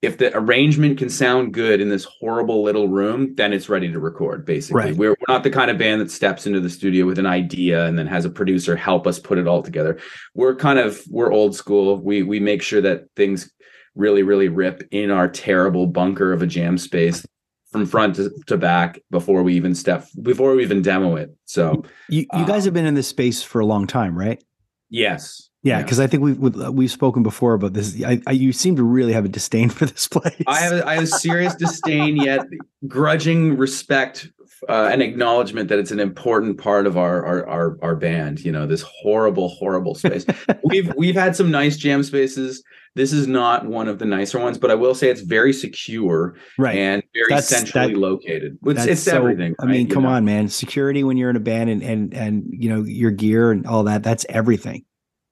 if 0.00 0.18
the 0.18 0.36
arrangement 0.36 0.98
can 0.98 1.08
sound 1.08 1.54
good 1.54 1.80
in 1.80 1.88
this 1.88 2.04
horrible 2.18 2.64
little 2.64 2.88
room, 2.88 3.36
then 3.36 3.52
it's 3.52 3.68
ready 3.68 3.90
to 3.92 4.00
record. 4.00 4.44
Basically, 4.44 4.82
right. 4.82 4.96
we're, 4.96 5.10
we're 5.10 5.32
not 5.32 5.44
the 5.44 5.50
kind 5.50 5.70
of 5.70 5.78
band 5.78 6.00
that 6.00 6.10
steps 6.10 6.44
into 6.44 6.58
the 6.58 6.68
studio 6.68 7.06
with 7.06 7.20
an 7.20 7.26
idea 7.26 7.86
and 7.86 7.96
then 7.96 8.08
has 8.08 8.24
a 8.24 8.30
producer 8.30 8.74
help 8.74 9.06
us 9.06 9.20
put 9.20 9.38
it 9.38 9.46
all 9.46 9.62
together. 9.62 10.00
We're 10.34 10.56
kind 10.56 10.80
of 10.80 11.00
we're 11.08 11.32
old 11.32 11.54
school. 11.54 11.98
We 11.98 12.24
we 12.24 12.40
make 12.40 12.62
sure 12.62 12.80
that 12.80 13.04
things 13.14 13.52
really 13.94 14.22
really 14.22 14.48
rip 14.48 14.82
in 14.90 15.10
our 15.10 15.28
terrible 15.28 15.86
bunker 15.86 16.32
of 16.32 16.42
a 16.42 16.46
jam 16.46 16.78
space 16.78 17.24
from 17.72 17.86
front 17.86 18.16
to, 18.16 18.30
to, 18.46 18.56
back 18.58 19.00
before 19.10 19.42
we 19.42 19.54
even 19.54 19.74
step 19.74 20.06
before 20.20 20.54
we 20.54 20.62
even 20.62 20.82
demo 20.82 21.16
it. 21.16 21.34
So 21.46 21.84
you, 22.08 22.20
you 22.20 22.46
guys 22.46 22.62
uh, 22.62 22.66
have 22.66 22.74
been 22.74 22.86
in 22.86 22.94
this 22.94 23.08
space 23.08 23.42
for 23.42 23.60
a 23.60 23.66
long 23.66 23.86
time, 23.86 24.16
right? 24.16 24.42
Yes. 24.90 25.48
Yeah, 25.64 25.80
because 25.80 26.00
I 26.00 26.06
think 26.06 26.22
we've 26.22 26.38
we've 26.38 26.90
spoken 26.90 27.22
before 27.22 27.54
about 27.54 27.72
this. 27.72 28.02
I, 28.04 28.20
I, 28.26 28.32
you 28.32 28.52
seem 28.52 28.76
to 28.76 28.82
really 28.82 29.12
have 29.12 29.24
a 29.24 29.28
disdain 29.28 29.70
for 29.70 29.86
this 29.86 30.06
place. 30.06 30.42
I 30.46 30.58
have 30.58 30.72
a, 30.72 30.86
I 30.86 30.94
have 30.94 31.04
a 31.04 31.06
serious 31.06 31.54
disdain, 31.54 32.16
yet 32.16 32.46
grudging 32.86 33.56
respect 33.56 34.28
uh, 34.68 34.88
and 34.92 35.02
acknowledgement 35.02 35.68
that 35.68 35.78
it's 35.78 35.90
an 35.90 36.00
important 36.00 36.58
part 36.58 36.86
of 36.86 36.96
our, 36.96 37.24
our 37.24 37.48
our 37.48 37.78
our 37.82 37.96
band. 37.96 38.40
You 38.44 38.52
know, 38.52 38.66
this 38.66 38.82
horrible, 38.82 39.48
horrible 39.48 39.94
space. 39.94 40.26
we've 40.64 40.92
we've 40.96 41.14
had 41.14 41.36
some 41.36 41.50
nice 41.50 41.76
jam 41.76 42.02
spaces 42.02 42.62
this 42.94 43.12
is 43.12 43.26
not 43.26 43.66
one 43.66 43.88
of 43.88 43.98
the 43.98 44.04
nicer 44.04 44.38
ones, 44.38 44.58
but 44.58 44.70
I 44.70 44.74
will 44.74 44.94
say 44.94 45.08
it's 45.08 45.22
very 45.22 45.52
secure, 45.52 46.36
right, 46.58 46.76
and 46.76 47.02
very 47.14 47.26
that's, 47.30 47.48
centrally 47.48 47.94
that, 47.94 47.98
located. 47.98 48.58
It's, 48.64 48.84
it's 48.84 49.02
so, 49.02 49.16
everything. 49.16 49.54
I 49.60 49.66
mean, 49.66 49.88
come 49.88 50.02
know? 50.02 50.10
on, 50.10 50.26
man! 50.26 50.48
Security 50.48 51.02
when 51.02 51.16
you're 51.16 51.30
in 51.30 51.36
a 51.36 51.40
band 51.40 51.70
and 51.70 51.82
and 51.82 52.14
and 52.14 52.44
you 52.50 52.68
know 52.68 52.82
your 52.82 53.10
gear 53.10 53.50
and 53.50 53.66
all 53.66 53.84
that—that's 53.84 54.26
everything. 54.28 54.84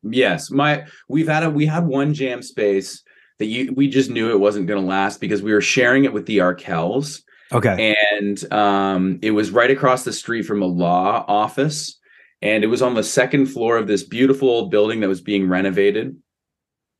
Yes, 0.03 0.51
my 0.51 0.87
we've 1.09 1.29
had 1.29 1.43
a 1.43 1.51
we 1.51 1.66
had 1.66 1.87
one 1.87 2.14
jam 2.14 2.40
space 2.43 3.03
that 3.38 3.47
you 3.47 3.75
we 3.77 3.88
just 3.88 4.09
knew 4.09 4.31
it 4.31 4.40
wasn't 4.40 4.66
going 4.66 4.81
to 4.81 4.87
last 4.87 5.21
because 5.21 5.43
we 5.43 5.53
were 5.53 5.61
sharing 5.61 6.05
it 6.05 6.14
with 6.14 6.25
the 6.25 6.38
Arkells. 6.38 7.21
Okay, 7.53 7.97
and 8.19 8.53
um, 8.53 9.19
it 9.23 9.33
was 9.33 9.51
right 9.51 9.71
across 9.71 10.05
the 10.05 10.13
street 10.13 10.43
from 10.43 10.63
a 10.63 10.67
law 10.67 11.25
office. 11.27 11.99
And 12.43 12.65
it 12.65 12.69
was 12.69 12.83
on 12.83 12.95
the 12.95 13.03
second 13.03 13.47
floor 13.47 13.77
of 13.77 13.87
this 13.87 14.03
beautiful 14.03 14.49
old 14.49 14.71
building 14.71 15.01
that 15.01 15.09
was 15.09 15.21
being 15.21 15.49
renovated. 15.49 16.17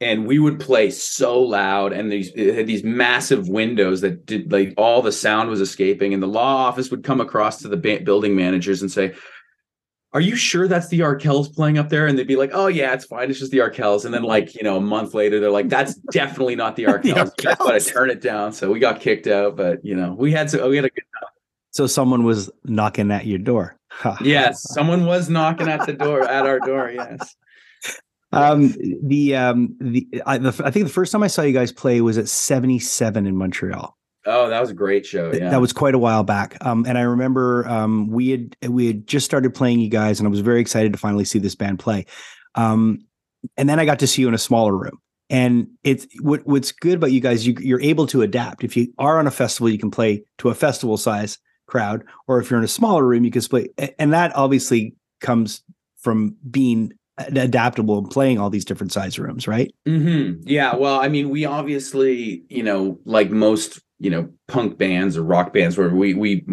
And 0.03 0.27
we 0.27 0.39
would 0.39 0.61
play 0.61 0.91
so 0.91 1.39
loud 1.41 1.93
and 1.93 2.11
these 2.11 2.33
it 2.35 2.55
had 2.55 2.67
these 2.67 2.83
massive 2.83 3.49
windows 3.51 4.01
that 4.01 4.25
did 4.25 4.51
like 4.51 4.73
all 4.79 5.03
the 5.03 5.13
sound 5.13 5.51
was 5.51 5.61
escaping. 5.61 6.15
And 6.15 6.23
the 6.23 6.27
law 6.27 6.67
office 6.67 6.91
would 6.91 7.05
come 7.05 7.21
across 7.21 7.59
to 7.59 7.69
the 7.69 7.77
ba- 7.77 8.01
building 8.03 8.35
managers 8.35 8.81
and 8.81 8.91
say 8.91 9.15
are 10.13 10.21
you 10.21 10.35
sure 10.35 10.67
that's 10.67 10.89
the 10.89 11.01
Arkells 11.01 11.55
playing 11.55 11.79
up 11.79 11.89
there? 11.89 12.07
And 12.07 12.19
they'd 12.19 12.27
be 12.27 12.37
like, 12.37 12.51
"Oh 12.53 12.67
yeah, 12.67 12.93
it's 12.93 13.05
fine. 13.05 13.31
It's 13.31 13.39
just 13.39 13.53
the 13.53 13.59
Arkells." 13.59 14.05
And 14.05 14.13
then 14.13 14.25
like 14.25 14.55
you 14.55 14.63
know 14.63 14.77
a 14.77 14.81
month 14.81 15.15
later, 15.15 15.39
they're 15.39 15.51
like, 15.51 15.69
"That's 15.69 15.95
definitely 16.13 16.57
not 16.57 16.77
the 16.77 16.85
Arkells. 16.85 17.35
the 17.37 17.55
Arkells. 17.55 17.87
to 17.87 17.93
turn 17.93 18.11
it 18.11 18.21
down." 18.21 18.53
So 18.53 18.73
we 18.73 18.81
got 18.81 19.01
kicked 19.01 19.27
out, 19.27 19.57
but 19.57 19.85
you 19.85 19.95
know 19.95 20.15
we 20.15 20.33
had 20.33 20.49
to 20.49 20.67
we 20.69 20.77
had 20.77 20.85
a 20.85 20.91
good 20.91 21.05
time. 21.21 21.29
So 21.71 21.87
someone 21.87 22.25
was 22.25 22.51
knocking 22.65 23.13
at 23.13 23.27
your 23.27 23.39
door. 23.39 23.77
yes, 24.21 24.63
someone 24.73 25.07
was 25.07 25.29
knocking 25.29 25.69
at 25.69 25.87
the 25.87 25.93
door 25.93 26.23
at 26.23 26.47
our 26.47 26.59
door. 26.61 26.91
Yes. 26.91 27.37
Um, 28.33 28.75
the 29.03 29.37
um, 29.37 29.77
the 29.81 30.07
I, 30.27 30.39
the 30.39 30.49
I 30.65 30.71
think 30.71 30.87
the 30.87 30.93
first 30.93 31.13
time 31.13 31.23
I 31.23 31.27
saw 31.27 31.43
you 31.43 31.53
guys 31.53 31.73
play 31.73 32.01
was 32.01 32.19
at 32.19 32.29
77 32.29 33.27
in 33.27 33.37
Montreal. 33.37 33.97
Oh, 34.27 34.49
that 34.49 34.61
was 34.61 34.71
a 34.71 34.75
great 34.75 35.07
show. 35.07 35.33
Yeah. 35.33 35.51
That 35.51 35.61
was 35.61 35.73
quite 35.73 35.95
a 35.95 35.99
while 35.99 36.25
back. 36.25 36.57
Um, 36.65 36.85
and 36.87 36.99
I 36.99 37.03
remember 37.03 37.67
um, 37.67 38.09
we 38.09 38.31
had 38.31 38.57
we 38.69 38.87
had 38.87 39.07
just 39.07 39.25
started 39.25 39.55
playing 39.55 39.81
you 39.81 39.89
guys, 39.89 40.21
and 40.21 40.27
I 40.27 40.31
was 40.31 40.41
very 40.41 40.61
excited 40.61 40.93
to 40.93 40.99
finally 40.99 41.25
see 41.25 41.39
this 41.39 41.55
band 41.55 41.79
play. 41.79 42.07
Um, 42.55 42.99
and 43.57 43.69
then 43.69 43.81
I 43.81 43.85
got 43.85 43.99
to 44.01 44.07
see 44.07 44.23
you 44.23 44.29
in 44.29 44.35
a 44.35 44.39
smaller 44.39 44.77
room. 44.77 44.99
And 45.31 45.69
it's 45.85 46.07
what, 46.21 46.45
what's 46.45 46.73
good 46.73 46.95
about 46.95 47.13
you 47.13 47.21
guys, 47.21 47.47
you, 47.47 47.55
you're 47.61 47.81
able 47.81 48.07
to 48.09 48.23
adapt. 48.23 48.65
If 48.65 48.77
you 48.77 48.93
are 48.99 49.19
on 49.19 49.29
a 49.29 49.31
festival, 49.31 49.69
you 49.69 49.79
can 49.79 49.91
play 49.91 50.25
to 50.39 50.51
a 50.51 50.55
festival 50.55 50.97
size 50.97 51.39
crowd, 51.67 52.05
or 52.27 52.41
if 52.41 52.51
you're 52.51 52.59
in 52.59 52.65
a 52.65 52.69
smaller 52.69 53.07
room, 53.07 53.25
you 53.25 53.31
can 53.31 53.41
play. 53.43 53.69
And 53.99 54.13
that 54.13 54.35
obviously 54.35 54.97
comes 55.21 55.63
from 56.01 56.35
being 56.51 56.93
adaptable 57.17 57.99
and 57.99 58.11
playing 58.11 58.39
all 58.39 58.51
these 58.51 58.65
different 58.65 58.93
size 58.93 59.19
rooms, 59.19 59.47
right? 59.47 59.73
Mm-hmm. 59.87 60.43
Yeah. 60.47 60.75
Well, 60.75 60.99
I 60.99 61.09
mean, 61.09 61.31
we 61.31 61.45
obviously, 61.45 62.43
you 62.49 62.65
know, 62.65 62.99
like 63.05 63.31
most, 63.31 63.81
you 64.01 64.11
know, 64.11 64.29
punk 64.49 64.79
bands 64.79 65.17
or 65.17 65.23
rock 65.23 65.53
bands, 65.53 65.79
where 65.79 65.91
we 65.91 66.15
we 66.15 66.45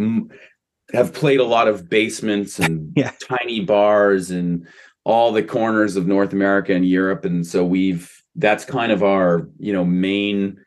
have 0.94 1.14
played 1.14 1.40
a 1.40 1.46
lot 1.46 1.68
of 1.68 1.90
basements 1.90 2.60
and 2.60 2.94
yeah. 2.96 3.12
tiny 3.28 3.62
bars 3.62 4.30
and 4.30 4.68
all 5.04 5.32
the 5.32 5.44
corners 5.44 5.96
of 5.96 6.06
North 6.06 6.34
America 6.34 6.74
and 6.74 6.86
Europe, 6.86 7.26
and 7.26 7.48
so 7.48 7.66
we've 7.66 8.14
that's 8.38 8.64
kind 8.64 8.92
of 8.92 9.04
our 9.04 9.50
you 9.58 9.74
know 9.74 9.84
main 9.84 10.58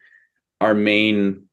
our 0.61 0.75
main 0.75 1.45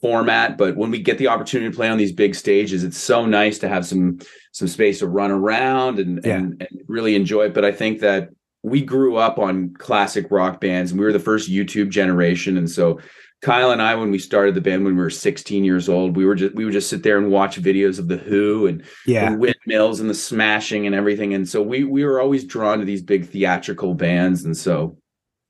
format 0.00 0.58
but 0.58 0.76
when 0.76 0.90
we 0.90 1.00
get 1.00 1.16
the 1.16 1.26
opportunity 1.26 1.70
to 1.70 1.74
play 1.74 1.88
on 1.88 1.96
these 1.96 2.12
big 2.12 2.34
stages 2.34 2.84
it's 2.84 2.98
so 2.98 3.24
nice 3.24 3.58
to 3.58 3.68
have 3.68 3.86
some 3.86 4.18
some 4.52 4.68
space 4.68 4.98
to 4.98 5.08
run 5.08 5.30
around 5.30 5.98
and, 5.98 6.20
yeah. 6.22 6.36
and, 6.36 6.60
and 6.60 6.80
really 6.86 7.14
enjoy 7.14 7.46
it 7.46 7.54
but 7.54 7.64
i 7.64 7.72
think 7.72 8.00
that 8.00 8.28
we 8.62 8.82
grew 8.82 9.16
up 9.16 9.38
on 9.38 9.72
classic 9.74 10.26
rock 10.30 10.60
bands 10.60 10.90
and 10.90 11.00
we 11.00 11.06
were 11.06 11.12
the 11.12 11.18
first 11.18 11.50
youtube 11.50 11.88
generation 11.88 12.58
and 12.58 12.70
so 12.70 13.00
Kyle 13.44 13.72
and 13.72 13.82
I, 13.82 13.94
when 13.94 14.10
we 14.10 14.18
started 14.18 14.54
the 14.54 14.62
band 14.62 14.86
when 14.86 14.96
we 14.96 15.02
were 15.02 15.10
16 15.10 15.64
years 15.64 15.86
old, 15.86 16.16
we 16.16 16.24
were 16.24 16.34
just 16.34 16.54
we 16.54 16.64
would 16.64 16.72
just 16.72 16.88
sit 16.88 17.02
there 17.02 17.18
and 17.18 17.30
watch 17.30 17.60
videos 17.60 17.98
of 17.98 18.08
the 18.08 18.16
Who 18.16 18.66
and 18.66 18.82
yeah. 19.06 19.30
the 19.30 19.36
windmills 19.36 20.00
and 20.00 20.08
the 20.08 20.14
smashing 20.14 20.86
and 20.86 20.94
everything. 20.94 21.34
And 21.34 21.46
so 21.46 21.60
we 21.60 21.84
we 21.84 22.06
were 22.06 22.22
always 22.22 22.44
drawn 22.44 22.78
to 22.78 22.86
these 22.86 23.02
big 23.02 23.28
theatrical 23.28 23.92
bands. 23.92 24.46
And 24.46 24.56
so 24.56 24.96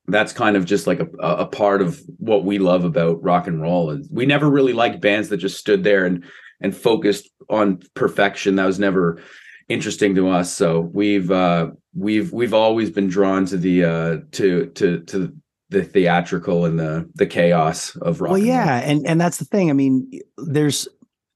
that's 0.08 0.32
kind 0.32 0.56
of 0.56 0.64
just 0.64 0.88
like 0.88 0.98
a, 0.98 1.06
a 1.20 1.46
part 1.46 1.80
of 1.80 2.02
what 2.18 2.44
we 2.44 2.58
love 2.58 2.84
about 2.84 3.22
rock 3.22 3.46
and 3.46 3.62
roll. 3.62 3.92
Is 3.92 4.08
we 4.10 4.26
never 4.26 4.50
really 4.50 4.72
liked 4.72 5.00
bands 5.00 5.28
that 5.28 5.36
just 5.36 5.60
stood 5.60 5.84
there 5.84 6.04
and 6.04 6.24
and 6.60 6.76
focused 6.76 7.30
on 7.48 7.80
perfection. 7.94 8.56
That 8.56 8.66
was 8.66 8.80
never 8.80 9.22
interesting 9.68 10.16
to 10.16 10.30
us. 10.30 10.52
So 10.52 10.80
we've 10.80 11.30
uh 11.30 11.70
we've 11.94 12.32
we've 12.32 12.54
always 12.54 12.90
been 12.90 13.06
drawn 13.06 13.46
to 13.46 13.56
the 13.56 13.84
uh 13.84 14.16
to 14.32 14.66
to 14.66 14.98
to 15.02 15.32
the 15.74 15.84
theatrical 15.84 16.64
and 16.64 16.78
the 16.78 17.08
the 17.14 17.26
chaos 17.26 17.94
of 17.96 18.20
rock. 18.20 18.30
Well, 18.30 18.38
and 18.38 18.46
yeah, 18.46 18.80
roll. 18.80 18.90
and 18.90 19.06
and 19.06 19.20
that's 19.20 19.38
the 19.38 19.44
thing. 19.44 19.70
I 19.70 19.74
mean, 19.74 20.20
there's 20.38 20.88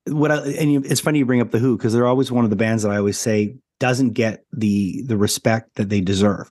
what, 0.07 0.31
I, 0.31 0.37
and 0.53 0.73
you, 0.73 0.83
it's 0.85 1.01
funny 1.01 1.19
you 1.19 1.27
bring 1.27 1.41
up 1.41 1.51
the 1.51 1.59
Who 1.59 1.77
because 1.77 1.93
they're 1.93 2.07
always 2.07 2.33
one 2.33 2.45
of 2.45 2.51
the 2.51 2.57
bands 2.57 2.83
that 2.83 2.93
I 2.93 2.97
always 2.97 3.19
say 3.19 3.57
doesn't 3.79 4.11
get 4.11 4.45
the 4.53 5.03
the 5.03 5.17
respect 5.17 5.75
that 5.75 5.89
they 5.89 6.01
deserve. 6.01 6.51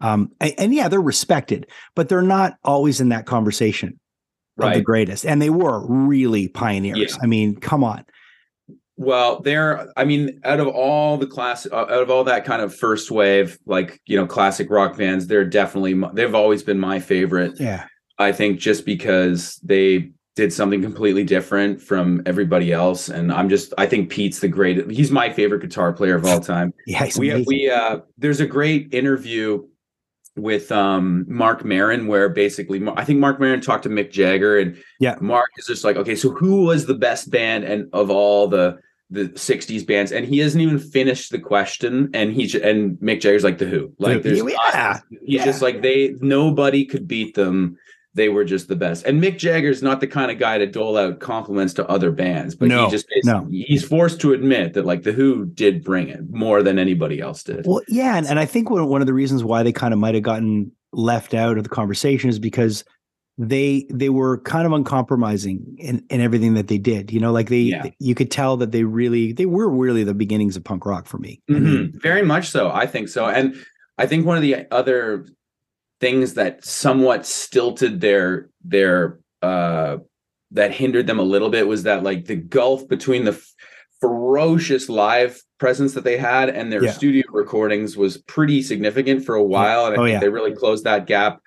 Um, 0.00 0.32
and, 0.40 0.54
and 0.58 0.74
yeah, 0.74 0.88
they're 0.88 1.00
respected, 1.00 1.66
but 1.94 2.08
they're 2.08 2.22
not 2.22 2.56
always 2.64 3.00
in 3.00 3.08
that 3.10 3.26
conversation 3.26 3.98
of 4.58 4.74
the 4.74 4.80
greatest. 4.80 5.24
And 5.24 5.40
they 5.40 5.50
were 5.50 5.86
really 5.86 6.48
pioneers. 6.48 6.98
Yeah. 6.98 7.16
I 7.22 7.26
mean, 7.26 7.56
come 7.56 7.84
on. 7.84 8.04
Well, 9.00 9.40
they're 9.40 9.88
I 9.96 10.04
mean, 10.04 10.40
out 10.44 10.58
of 10.58 10.66
all 10.66 11.16
the 11.16 11.26
class 11.26 11.66
uh, 11.66 11.74
out 11.76 11.90
of 12.02 12.10
all 12.10 12.24
that 12.24 12.44
kind 12.44 12.60
of 12.60 12.74
first 12.74 13.10
wave 13.12 13.56
like, 13.64 14.00
you 14.06 14.16
know, 14.16 14.26
classic 14.26 14.68
rock 14.70 14.96
bands, 14.98 15.28
they're 15.28 15.44
definitely 15.44 15.94
they've 16.14 16.34
always 16.34 16.64
been 16.64 16.80
my 16.80 16.98
favorite. 16.98 17.58
Yeah, 17.60 17.86
I 18.18 18.32
think 18.32 18.58
just 18.58 18.84
because 18.84 19.60
they 19.62 20.10
did 20.34 20.52
something 20.52 20.82
completely 20.82 21.22
different 21.24 21.80
from 21.82 22.22
everybody 22.24 22.72
else 22.72 23.08
and 23.08 23.32
I'm 23.32 23.48
just 23.48 23.72
I 23.76 23.86
think 23.86 24.08
Pete's 24.08 24.38
the 24.38 24.46
great 24.46 24.88
he's 24.88 25.10
my 25.10 25.30
favorite 25.32 25.62
guitar 25.62 25.92
player 25.92 26.14
of 26.16 26.24
all 26.24 26.40
time. 26.40 26.72
yeah. 26.86 27.08
We 27.18 27.30
amazing. 27.30 27.44
we 27.46 27.70
uh 27.70 27.98
there's 28.18 28.38
a 28.40 28.46
great 28.46 28.92
interview 28.94 29.64
with 30.36 30.70
um 30.70 31.24
Marc 31.28 31.64
Maron 31.64 32.06
where 32.06 32.28
basically 32.28 32.80
I 32.96 33.04
think 33.04 33.18
Marc 33.18 33.40
Maron 33.40 33.60
talked 33.60 33.82
to 33.84 33.88
Mick 33.88 34.12
Jagger 34.12 34.58
and 34.58 34.76
Yeah. 35.00 35.16
Marc 35.20 35.48
is 35.56 35.66
just 35.66 35.82
like 35.82 35.96
okay 35.96 36.14
so 36.14 36.30
who 36.30 36.64
was 36.66 36.86
the 36.86 36.94
best 36.94 37.30
band 37.32 37.64
and 37.64 37.88
of 37.92 38.08
all 38.08 38.46
the 38.46 38.78
the 39.10 39.28
60s 39.30 39.86
bands 39.86 40.12
and 40.12 40.26
he 40.26 40.38
hasn't 40.38 40.62
even 40.62 40.78
finished 40.78 41.30
the 41.30 41.38
question 41.38 42.10
and 42.12 42.32
he 42.32 42.46
j- 42.46 42.68
and 42.68 42.98
Mick 42.98 43.20
Jagger's 43.20 43.44
like 43.44 43.58
the 43.58 43.64
who? 43.66 43.92
Like 43.98 44.22
there's 44.22 44.42
yeah, 44.44 45.00
he's 45.10 45.20
yeah. 45.22 45.44
just 45.44 45.62
like 45.62 45.80
they 45.82 46.14
nobody 46.20 46.84
could 46.84 47.08
beat 47.08 47.34
them. 47.34 47.76
They 48.14 48.28
were 48.28 48.44
just 48.44 48.68
the 48.68 48.76
best. 48.76 49.06
And 49.06 49.22
Mick 49.22 49.38
Jagger's 49.38 49.82
not 49.82 50.00
the 50.00 50.06
kind 50.08 50.30
of 50.30 50.38
guy 50.38 50.58
to 50.58 50.66
dole 50.66 50.96
out 50.96 51.20
compliments 51.20 51.72
to 51.74 51.86
other 51.88 52.10
bands 52.10 52.54
but 52.54 52.68
No, 52.68 52.84
he 52.84 52.90
just 52.90 53.06
no. 53.24 53.46
he's 53.50 53.84
forced 53.84 54.20
to 54.22 54.32
admit 54.32 54.74
that 54.74 54.84
like 54.84 55.04
the 55.04 55.12
who 55.12 55.46
did 55.46 55.84
bring 55.84 56.08
it 56.08 56.28
more 56.30 56.62
than 56.62 56.78
anybody 56.78 57.20
else 57.20 57.42
did. 57.42 57.64
Well, 57.66 57.82
yeah, 57.88 58.16
and, 58.16 58.26
and 58.26 58.38
I 58.38 58.44
think 58.44 58.68
one 58.68 58.86
one 58.88 59.00
of 59.00 59.06
the 59.06 59.14
reasons 59.14 59.42
why 59.42 59.62
they 59.62 59.72
kind 59.72 59.94
of 59.94 60.00
might 60.00 60.14
have 60.14 60.24
gotten 60.24 60.72
left 60.92 61.32
out 61.32 61.56
of 61.56 61.64
the 61.64 61.70
conversation 61.70 62.28
is 62.28 62.38
because 62.38 62.84
they 63.40 63.86
they 63.88 64.08
were 64.08 64.38
kind 64.40 64.66
of 64.66 64.72
uncompromising 64.72 65.76
in, 65.78 66.04
in 66.10 66.20
everything 66.20 66.54
that 66.54 66.66
they 66.68 66.78
did. 66.78 67.12
You 67.12 67.20
know, 67.20 67.30
like 67.32 67.48
they 67.48 67.60
Yeah. 67.60 67.86
you 68.00 68.14
could 68.14 68.30
tell 68.30 68.56
that 68.56 68.72
they 68.72 68.82
really 68.84 69.32
they 69.32 69.46
were 69.46 69.68
really 69.70 70.02
the 70.04 70.12
beginnings 70.14 70.56
of 70.56 70.64
punk 70.64 70.84
rock 70.84 71.06
for 71.06 71.18
me. 71.18 71.40
I 71.48 71.52
mean, 71.52 71.62
Mhm. 71.92 72.02
Very 72.02 72.22
much 72.22 72.48
so. 72.50 72.70
I 72.70 72.86
think 72.86 73.08
so. 73.08 73.26
And 73.26 73.54
I 73.96 74.06
think 74.06 74.26
one 74.26 74.36
of 74.36 74.42
the 74.42 74.66
other 74.72 75.26
things 76.00 76.34
that 76.34 76.64
somewhat 76.64 77.26
stilted 77.26 78.00
their 78.00 78.50
their 78.64 79.20
uh 79.42 79.98
that 80.50 80.72
hindered 80.74 81.06
them 81.06 81.18
a 81.18 81.22
little 81.22 81.50
bit 81.50 81.68
was 81.68 81.84
that 81.84 82.02
like 82.02 82.24
the 82.24 82.36
gulf 82.36 82.88
between 82.88 83.24
the 83.24 83.32
f- 83.32 83.54
ferocious 84.00 84.88
live 84.88 85.40
presence 85.58 85.94
that 85.94 86.04
they 86.04 86.16
had 86.16 86.48
and 86.48 86.72
their 86.72 86.84
Yeah. 86.84 86.92
studio 86.92 87.24
recordings 87.30 87.96
was 87.96 88.16
pretty 88.16 88.62
significant 88.62 89.24
for 89.24 89.34
a 89.34 89.42
while 89.44 89.86
and 89.86 89.94
I 89.94 89.98
Oh, 89.98 90.04
think 90.04 90.14
yeah. 90.14 90.20
they 90.20 90.28
really 90.28 90.54
closed 90.54 90.84
that 90.84 91.06
gap 91.06 91.40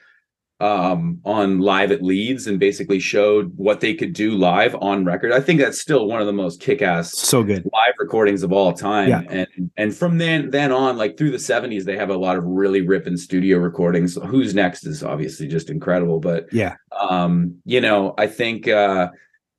um 0.61 1.19
on 1.25 1.59
live 1.59 1.91
at 1.91 2.03
Leeds 2.03 2.45
and 2.47 2.59
basically 2.59 2.99
showed 2.99 3.51
what 3.57 3.79
they 3.81 3.93
could 3.95 4.13
do 4.13 4.31
live 4.37 4.75
on 4.75 5.03
record. 5.03 5.31
I 5.31 5.39
think 5.41 5.59
that's 5.59 5.81
still 5.81 6.05
one 6.07 6.21
of 6.21 6.27
the 6.27 6.33
most 6.33 6.61
kick-ass 6.61 7.11
so 7.17 7.43
good. 7.43 7.63
live 7.73 7.93
recordings 7.99 8.43
of 8.43 8.51
all 8.53 8.71
time 8.71 9.09
Yeah. 9.09 9.21
and 9.29 9.71
and 9.75 9.95
from 9.95 10.19
then 10.19 10.51
then 10.51 10.71
on 10.71 10.97
like 10.97 11.17
through 11.17 11.31
the 11.31 11.37
70s 11.37 11.83
they 11.85 11.97
have 11.97 12.09
a 12.11 12.15
lot 12.17 12.37
of 12.37 12.43
really 12.45 12.81
ripping 12.81 13.17
studio 13.17 13.57
recordings 13.57 14.15
who's 14.27 14.53
next 14.53 14.85
is 14.85 15.03
obviously 15.03 15.47
just 15.47 15.69
incredible 15.69 16.19
but 16.19 16.45
Yeah. 16.53 16.75
um 16.99 17.55
you 17.65 17.81
know 17.81 18.13
i 18.19 18.27
think 18.27 18.67
uh 18.67 19.09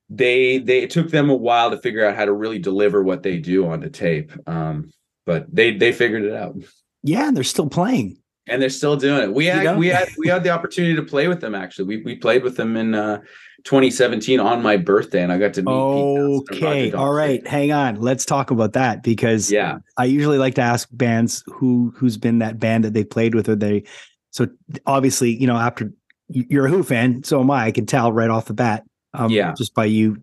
they 0.09 0.59
they 0.59 0.83
it 0.83 0.91
took 0.91 1.11
them 1.11 1.31
a 1.31 1.35
while 1.35 1.71
to 1.71 1.79
figure 1.79 2.05
out 2.07 2.15
how 2.17 2.25
to 2.27 2.33
really 2.33 2.59
deliver 2.59 3.03
what 3.03 3.23
they 3.23 3.39
do 3.39 3.67
onto 3.67 3.89
tape 3.91 4.31
um 4.47 4.91
but 5.27 5.47
they 5.53 5.77
they 5.77 5.91
figured 5.93 6.23
it 6.25 6.33
out 6.35 6.55
Yeah, 7.03 7.27
and 7.29 7.37
they're 7.37 7.43
still 7.45 7.69
playing. 7.69 8.19
And 8.49 8.61
they're 8.61 8.71
still 8.71 8.97
doing 8.97 9.23
it 9.23 9.33
we 9.33 9.47
had 9.47 9.65
know? 9.65 9.77
we 9.79 9.87
had 9.89 10.09
we 10.19 10.27
had 10.29 10.43
the 10.43 10.51
opportunity 10.51 10.97
to 10.97 11.03
play 11.03 11.29
with 11.29 11.41
them 11.41 11.55
actually 11.55 11.85
we 11.87 12.03
we 12.03 12.17
played 12.17 12.43
with 12.43 12.57
them 12.57 12.77
in 12.77 12.95
uh 12.95 13.21
2017 13.65 14.41
on 14.41 14.61
my 14.61 14.77
birthday 14.77 15.23
and 15.23 15.33
i 15.33 15.39
got 15.39 15.55
to 15.55 15.63
meet 15.63 15.71
Pete 15.71 15.71
Townshend 16.17 16.51
and 16.51 16.51
Roger 16.51 16.67
Okay, 16.67 16.93
all 16.93 17.13
Daltrey. 17.15 17.47
Hang 17.47 17.71
on. 17.73 17.95
Let's 18.01 18.25
talk 18.25 18.51
about 18.51 18.73
that 18.73 19.03
because 19.05 19.53
yeah 19.53 19.79
I 19.97 20.07
usually 20.07 20.39
like 20.39 20.57
to 20.57 20.63
ask 20.63 20.89
bands 20.91 21.45
who 21.47 21.93
who's 21.97 22.17
been 22.17 22.41
that 22.41 22.59
band 22.59 22.83
that 22.85 22.95
they 22.95 23.05
played 23.05 23.35
with 23.37 23.49
or 23.49 23.55
they 23.55 23.85
so 24.31 24.49
obviously, 24.87 25.31
you 25.31 25.47
know, 25.47 25.57
after 25.57 25.93
you- 26.29 26.47
you're 26.49 26.67
a 26.67 26.71
Who 26.71 26.83
fan, 26.83 27.23
so 27.23 27.39
am 27.41 27.51
I. 27.51 27.67
I 27.67 27.71
can 27.71 27.85
tell 27.87 28.13
right 28.13 28.31
off 28.31 28.47
the 28.47 28.55
bat. 28.55 28.83
Um 29.15 29.31
Yeah. 29.31 29.53
just 29.57 29.75
by 29.75 29.85
you 29.85 30.17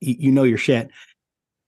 you 0.00 0.30
know 0.30 0.44
your 0.44 0.58
shit. 0.58 0.88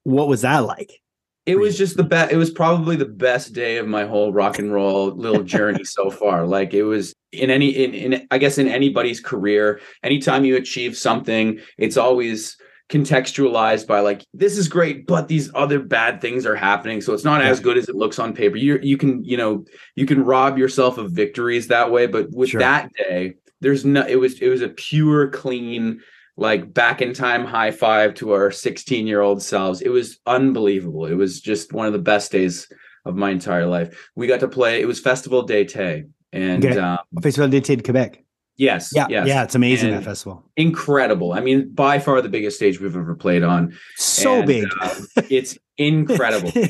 What 0.05 0.29
was 0.29 0.43
that 0.43 0.59
like? 0.61 1.01
It 1.47 1.59
was 1.59 1.79
just 1.79 1.97
the 1.97 2.03
best. 2.03 2.33
It 2.33 2.37
was 2.37 2.51
probably 2.51 2.97
the 2.97 3.05
best 3.07 3.53
day 3.53 3.77
of 3.79 3.87
my 3.87 4.05
whole 4.05 4.33
rock 4.33 4.59
and 4.59 4.73
roll 4.73 5.09
little 5.15 5.45
journey 5.45 5.85
so 5.85 6.11
far. 6.21 6.45
Like 6.47 6.75
it 6.75 6.83
was 6.83 7.15
in 7.33 7.51
any 7.51 7.69
in, 7.71 7.95
in 7.95 8.27
I 8.31 8.39
guess 8.39 8.59
in 8.59 8.67
anybody's 8.69 9.21
career. 9.21 9.81
Anytime 10.03 10.45
you 10.45 10.57
achieve 10.57 10.97
something, 10.97 11.61
it's 11.79 11.97
always 11.97 12.57
contextualized 12.89 13.87
by 13.87 14.01
like 14.01 14.25
this 14.35 14.57
is 14.59 14.69
great, 14.69 15.07
but 15.07 15.29
these 15.29 15.51
other 15.55 15.79
bad 15.81 16.21
things 16.21 16.47
are 16.47 16.57
happening. 16.57 17.01
So 17.01 17.13
it's 17.15 17.25
not 17.25 17.43
as 17.43 17.61
good 17.61 17.77
as 17.77 17.89
it 17.89 17.95
looks 17.97 18.19
on 18.19 18.33
paper. 18.35 18.57
You 18.57 18.79
you 18.83 18.97
can 18.97 19.25
you 19.25 19.37
know 19.37 19.65
you 19.95 20.07
can 20.07 20.25
rob 20.25 20.59
yourself 20.59 20.99
of 20.99 21.13
victories 21.13 21.69
that 21.69 21.91
way. 21.93 22.07
But 22.07 22.31
with 22.33 22.51
Sure. 22.51 22.61
that 22.61 22.91
day, 22.95 23.35
there's 23.61 23.85
no. 23.85 24.05
It 24.07 24.17
was 24.17 24.41
it 24.41 24.49
was 24.49 24.63
a 24.63 24.69
pure 24.69 25.29
clean 25.29 26.01
like 26.37 26.73
back 26.75 27.01
in 27.01 27.15
time 27.15 27.45
high 27.45 27.71
five 27.71 28.15
to 28.15 28.33
our 28.33 28.51
16 28.51 29.07
year 29.07 29.21
old 29.21 29.43
selves. 29.43 29.81
It 29.81 29.89
was 29.89 30.19
unbelievable. 30.27 31.07
It 31.07 31.15
was 31.15 31.41
just 31.41 31.73
one 31.73 31.87
of 31.87 31.93
the 31.93 31.99
best 31.99 32.31
days 32.33 32.71
of 33.05 33.17
my 33.17 33.31
entire 33.31 33.67
life. 33.67 34.09
We 34.17 34.27
got 34.27 34.41
to 34.41 34.49
play, 34.49 34.81
it 34.81 34.87
was 34.87 35.01
Festival 35.01 35.47
d'été. 35.47 36.09
And 36.33 36.65
Okay. 36.65 36.79
um, 36.79 36.99
Festival 37.23 37.49
d'été 37.49 37.77
de 37.77 37.83
Quebec. 37.83 38.23
yes, 38.59 38.91
Yeah, 38.95 39.07
yes, 39.09 39.27
yeah, 39.29 39.45
it's 39.45 39.55
amazing 39.55 39.89
And 39.91 39.99
that 39.99 40.05
festival. 40.05 40.45
incredible. 40.57 41.33
I 41.33 41.41
mean, 41.41 41.71
by 41.73 41.99
far 41.99 42.21
the 42.21 42.29
biggest 42.29 42.57
stage 42.57 42.81
we've 42.81 42.97
ever 42.97 43.15
played 43.15 43.43
on. 43.43 43.73
So 43.97 44.39
And, 44.41 44.47
big. 44.47 44.69
uh, 44.81 44.95
it's 45.31 45.57
incredible. 45.79 46.53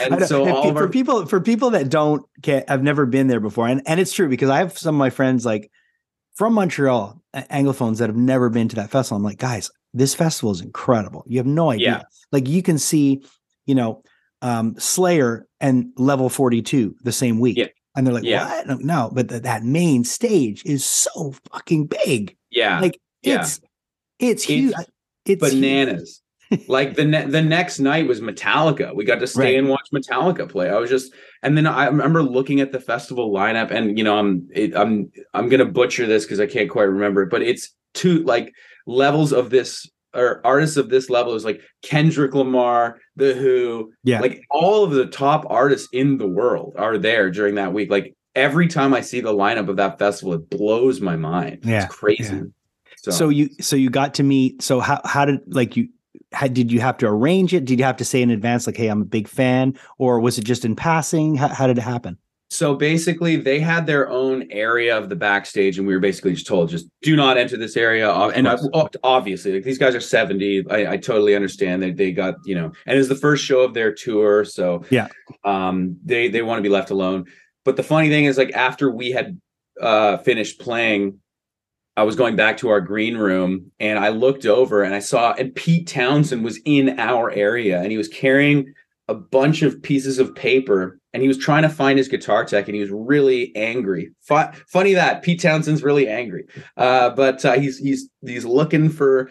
And 0.00 0.24
so 0.24 0.48
all 0.48 0.72
for 0.72 0.78
our 0.82 0.88
people 0.88 1.26
for 1.26 1.40
people 1.40 1.70
that 1.70 1.88
don't 1.90 2.22
get 2.40 2.64
I've 2.70 2.82
never 2.82 3.04
been 3.04 3.26
there 3.26 3.40
before, 3.40 3.68
and, 3.68 3.82
and 3.86 4.00
it's 4.00 4.12
true 4.12 4.28
because 4.28 4.48
I 4.48 4.58
have 4.58 4.76
some 4.78 4.94
of 4.94 4.98
my 4.98 5.10
friends 5.10 5.44
like 5.44 5.70
from 6.34 6.54
Montreal, 6.54 7.20
Anglophones 7.34 7.98
that 7.98 8.08
have 8.08 8.16
never 8.16 8.48
been 8.50 8.68
to 8.68 8.76
that 8.76 8.90
festival. 8.90 9.16
I'm 9.16 9.22
like, 9.22 9.38
guys, 9.38 9.70
this 9.94 10.14
festival 10.14 10.50
is 10.52 10.60
incredible. 10.60 11.24
You 11.26 11.38
have 11.38 11.46
no 11.46 11.70
idea. 11.70 11.86
Yeah. 11.86 12.02
Like 12.30 12.48
you 12.48 12.62
can 12.62 12.78
see, 12.78 13.22
you 13.66 13.74
know, 13.74 14.02
um, 14.40 14.74
Slayer 14.78 15.46
and 15.60 15.92
Level 15.96 16.28
42 16.28 16.96
the 17.02 17.12
same 17.12 17.38
week. 17.38 17.56
Yeah. 17.58 17.66
And 17.94 18.06
they're 18.06 18.14
like, 18.14 18.24
Yeah. 18.24 18.48
what? 18.48 18.66
No, 18.66 18.76
No, 18.76 19.10
but 19.12 19.28
th- 19.28 19.42
that 19.42 19.62
main 19.64 20.04
stage 20.04 20.62
is 20.64 20.84
so 20.84 21.34
fucking 21.52 21.86
big. 21.86 22.36
yeah, 22.50 22.80
Like 22.80 22.98
yeah. 23.22 23.40
it's 23.42 23.60
it's 24.18 24.42
huge. 24.44 24.74
It's 25.26 25.42
huge. 25.50 25.52
bananas. 25.60 26.22
like 26.68 26.94
the 26.96 27.04
ne- 27.04 27.26
the 27.26 27.42
next 27.42 27.78
night 27.78 28.08
was 28.08 28.20
Metallica. 28.20 28.94
We 28.94 29.04
got 29.04 29.20
to 29.20 29.26
stay 29.26 29.40
Right. 29.42 29.58
and 29.58 29.68
watch 29.68 29.88
Metallica 29.92 30.48
play. 30.48 30.70
I 30.70 30.78
was 30.78 30.90
just, 30.90 31.12
and 31.42 31.56
then 31.56 31.66
I 31.66 31.86
remember 31.86 32.22
looking 32.22 32.60
at 32.60 32.72
the 32.72 32.80
festival 32.80 33.32
lineup, 33.32 33.70
and 33.70 33.96
you 33.98 34.04
know, 34.04 34.16
I'm 34.18 34.48
it, 34.52 34.74
I'm 34.76 35.10
I'm 35.34 35.48
gonna 35.48 35.64
butcher 35.66 36.06
this 36.06 36.24
because 36.24 36.40
I 36.40 36.46
can't 36.46 36.70
quite 36.70 36.84
remember 36.84 37.22
it, 37.22 37.30
but 37.30 37.42
it's 37.42 37.74
two 37.94 38.22
like 38.24 38.52
levels 38.86 39.32
of 39.32 39.50
this 39.50 39.88
or 40.14 40.40
artists 40.44 40.76
of 40.76 40.90
this 40.90 41.08
level 41.08 41.34
is 41.34 41.44
like 41.44 41.62
Kendrick 41.82 42.34
Lamar, 42.34 42.98
The 43.16 43.32
Who, 43.34 43.92
Yeah. 44.04 44.20
like 44.20 44.42
all 44.50 44.84
of 44.84 44.90
the 44.90 45.06
top 45.06 45.44
artists 45.48 45.88
in 45.92 46.18
the 46.18 46.28
world 46.28 46.74
are 46.76 46.98
there 46.98 47.30
during 47.30 47.54
that 47.54 47.72
week. 47.72 47.90
Like 47.90 48.14
every 48.34 48.68
time 48.68 48.92
I 48.92 49.00
see 49.00 49.20
the 49.22 49.32
lineup 49.32 49.68
of 49.68 49.76
that 49.76 49.98
festival, 49.98 50.34
it 50.34 50.50
blows 50.50 51.00
my 51.00 51.16
mind. 51.16 51.60
Yeah, 51.64 51.86
It's 51.86 51.94
crazy. 51.94 52.34
yeah. 52.36 52.42
So 53.10 53.30
you 53.30 53.48
so 53.60 53.74
you 53.74 53.90
got 53.90 54.14
to 54.14 54.22
meet. 54.22 54.62
So 54.62 54.78
how 54.80 55.00
how 55.04 55.24
did 55.24 55.40
like 55.46 55.76
you 55.76 55.88
how, 56.32 56.46
did 56.48 56.72
you 56.72 56.80
have 56.80 56.96
to 56.98 57.06
arrange 57.06 57.54
it? 57.54 57.64
Did 57.64 57.78
you 57.78 57.84
have 57.84 57.96
to 57.98 58.04
say 58.04 58.22
in 58.22 58.30
advance 58.30 58.66
like, 58.66 58.76
"Hey, 58.76 58.88
I'm 58.88 59.02
a 59.02 59.06
big 59.06 59.28
fan," 59.28 59.78
or 59.98 60.20
was 60.20 60.38
it 60.38 60.44
just 60.44 60.64
in 60.64 60.76
passing? 60.76 61.36
How, 61.36 61.48
how 61.48 61.66
did 61.66 61.78
it 61.78 61.82
happen? 61.82 62.18
so 62.52 62.74
basically 62.74 63.36
they 63.36 63.58
had 63.58 63.86
their 63.86 64.10
own 64.10 64.46
area 64.50 64.96
of 64.96 65.08
the 65.08 65.16
backstage 65.16 65.78
and 65.78 65.86
we 65.86 65.94
were 65.94 66.00
basically 66.00 66.34
just 66.34 66.46
told 66.46 66.68
just 66.68 66.86
do 67.00 67.16
not 67.16 67.38
enter 67.38 67.56
this 67.56 67.78
area 67.78 68.12
and 68.12 68.46
I, 68.46 68.58
obviously 69.02 69.54
like 69.54 69.64
these 69.64 69.78
guys 69.78 69.94
are 69.94 70.00
70 70.00 70.66
I, 70.68 70.92
I, 70.92 70.96
totally 70.98 71.34
understand 71.34 71.82
that 71.82 71.96
they 71.96 72.12
got 72.12 72.34
you 72.44 72.54
know 72.54 72.70
and 72.84 72.98
it's 72.98 73.08
the 73.08 73.14
first 73.14 73.42
show 73.42 73.60
of 73.60 73.72
their 73.72 73.92
tour 73.94 74.44
so 74.44 74.84
yeah 74.90 75.08
um 75.44 75.96
they 76.04 76.28
they 76.28 76.42
want 76.42 76.58
to 76.58 76.62
be 76.62 76.68
left 76.68 76.90
alone 76.90 77.24
but 77.64 77.76
the 77.76 77.82
funny 77.82 78.10
thing 78.10 78.26
is 78.26 78.36
like 78.36 78.52
after 78.52 78.90
we 78.90 79.12
had 79.12 79.40
uh 79.80 80.18
finished 80.18 80.60
playing 80.60 81.18
I 81.96 82.04
was 82.04 82.16
going 82.16 82.36
back 82.36 82.56
to 82.58 82.70
our 82.70 82.80
green 82.80 83.16
room 83.16 83.70
and 83.78 83.98
I 83.98 84.08
looked 84.08 84.46
over 84.46 84.82
and 84.82 84.94
I 84.94 84.98
saw 84.98 85.34
and 85.34 85.54
Pete 85.54 85.86
Townshend 85.86 86.42
was 86.42 86.58
in 86.64 86.98
our 86.98 87.30
area 87.30 87.80
and 87.80 87.90
he 87.90 87.98
was 87.98 88.08
carrying 88.08 88.72
a 89.08 89.14
bunch 89.14 89.62
of 89.62 89.82
pieces 89.82 90.18
of 90.18 90.34
paper 90.34 90.98
and 91.12 91.22
he 91.22 91.28
was 91.28 91.36
trying 91.36 91.62
to 91.62 91.68
find 91.68 91.98
his 91.98 92.08
guitar 92.08 92.44
tech 92.44 92.66
and 92.66 92.74
he 92.74 92.80
was 92.80 92.90
really 92.90 93.54
angry. 93.54 94.10
F- 94.30 94.64
funny 94.68 94.94
that 94.94 95.22
Pete 95.22 95.40
Townshend's 95.40 95.82
really 95.82 96.08
angry, 96.08 96.46
uh, 96.76 97.10
but 97.10 97.44
uh, 97.44 97.54
he's 97.54 97.78
he's 97.78 98.08
he's 98.24 98.44
looking 98.44 98.88
for 98.88 99.30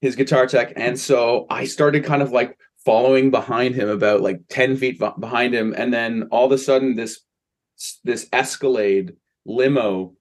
his 0.00 0.16
guitar 0.16 0.46
tech, 0.46 0.72
and 0.76 0.98
so 0.98 1.46
I 1.50 1.64
started 1.64 2.04
kind 2.04 2.22
of 2.22 2.32
like 2.32 2.56
following 2.84 3.30
behind 3.30 3.74
him 3.74 3.90
about 3.90 4.22
like 4.22 4.40
ten 4.48 4.76
feet 4.76 4.98
behind 5.18 5.54
him, 5.54 5.74
and 5.76 5.92
then 5.92 6.28
all 6.30 6.46
of 6.46 6.52
a 6.52 6.58
sudden 6.58 6.96
this 6.96 7.20
this 8.04 8.26
Escalade 8.32 9.16
limo 9.44 10.14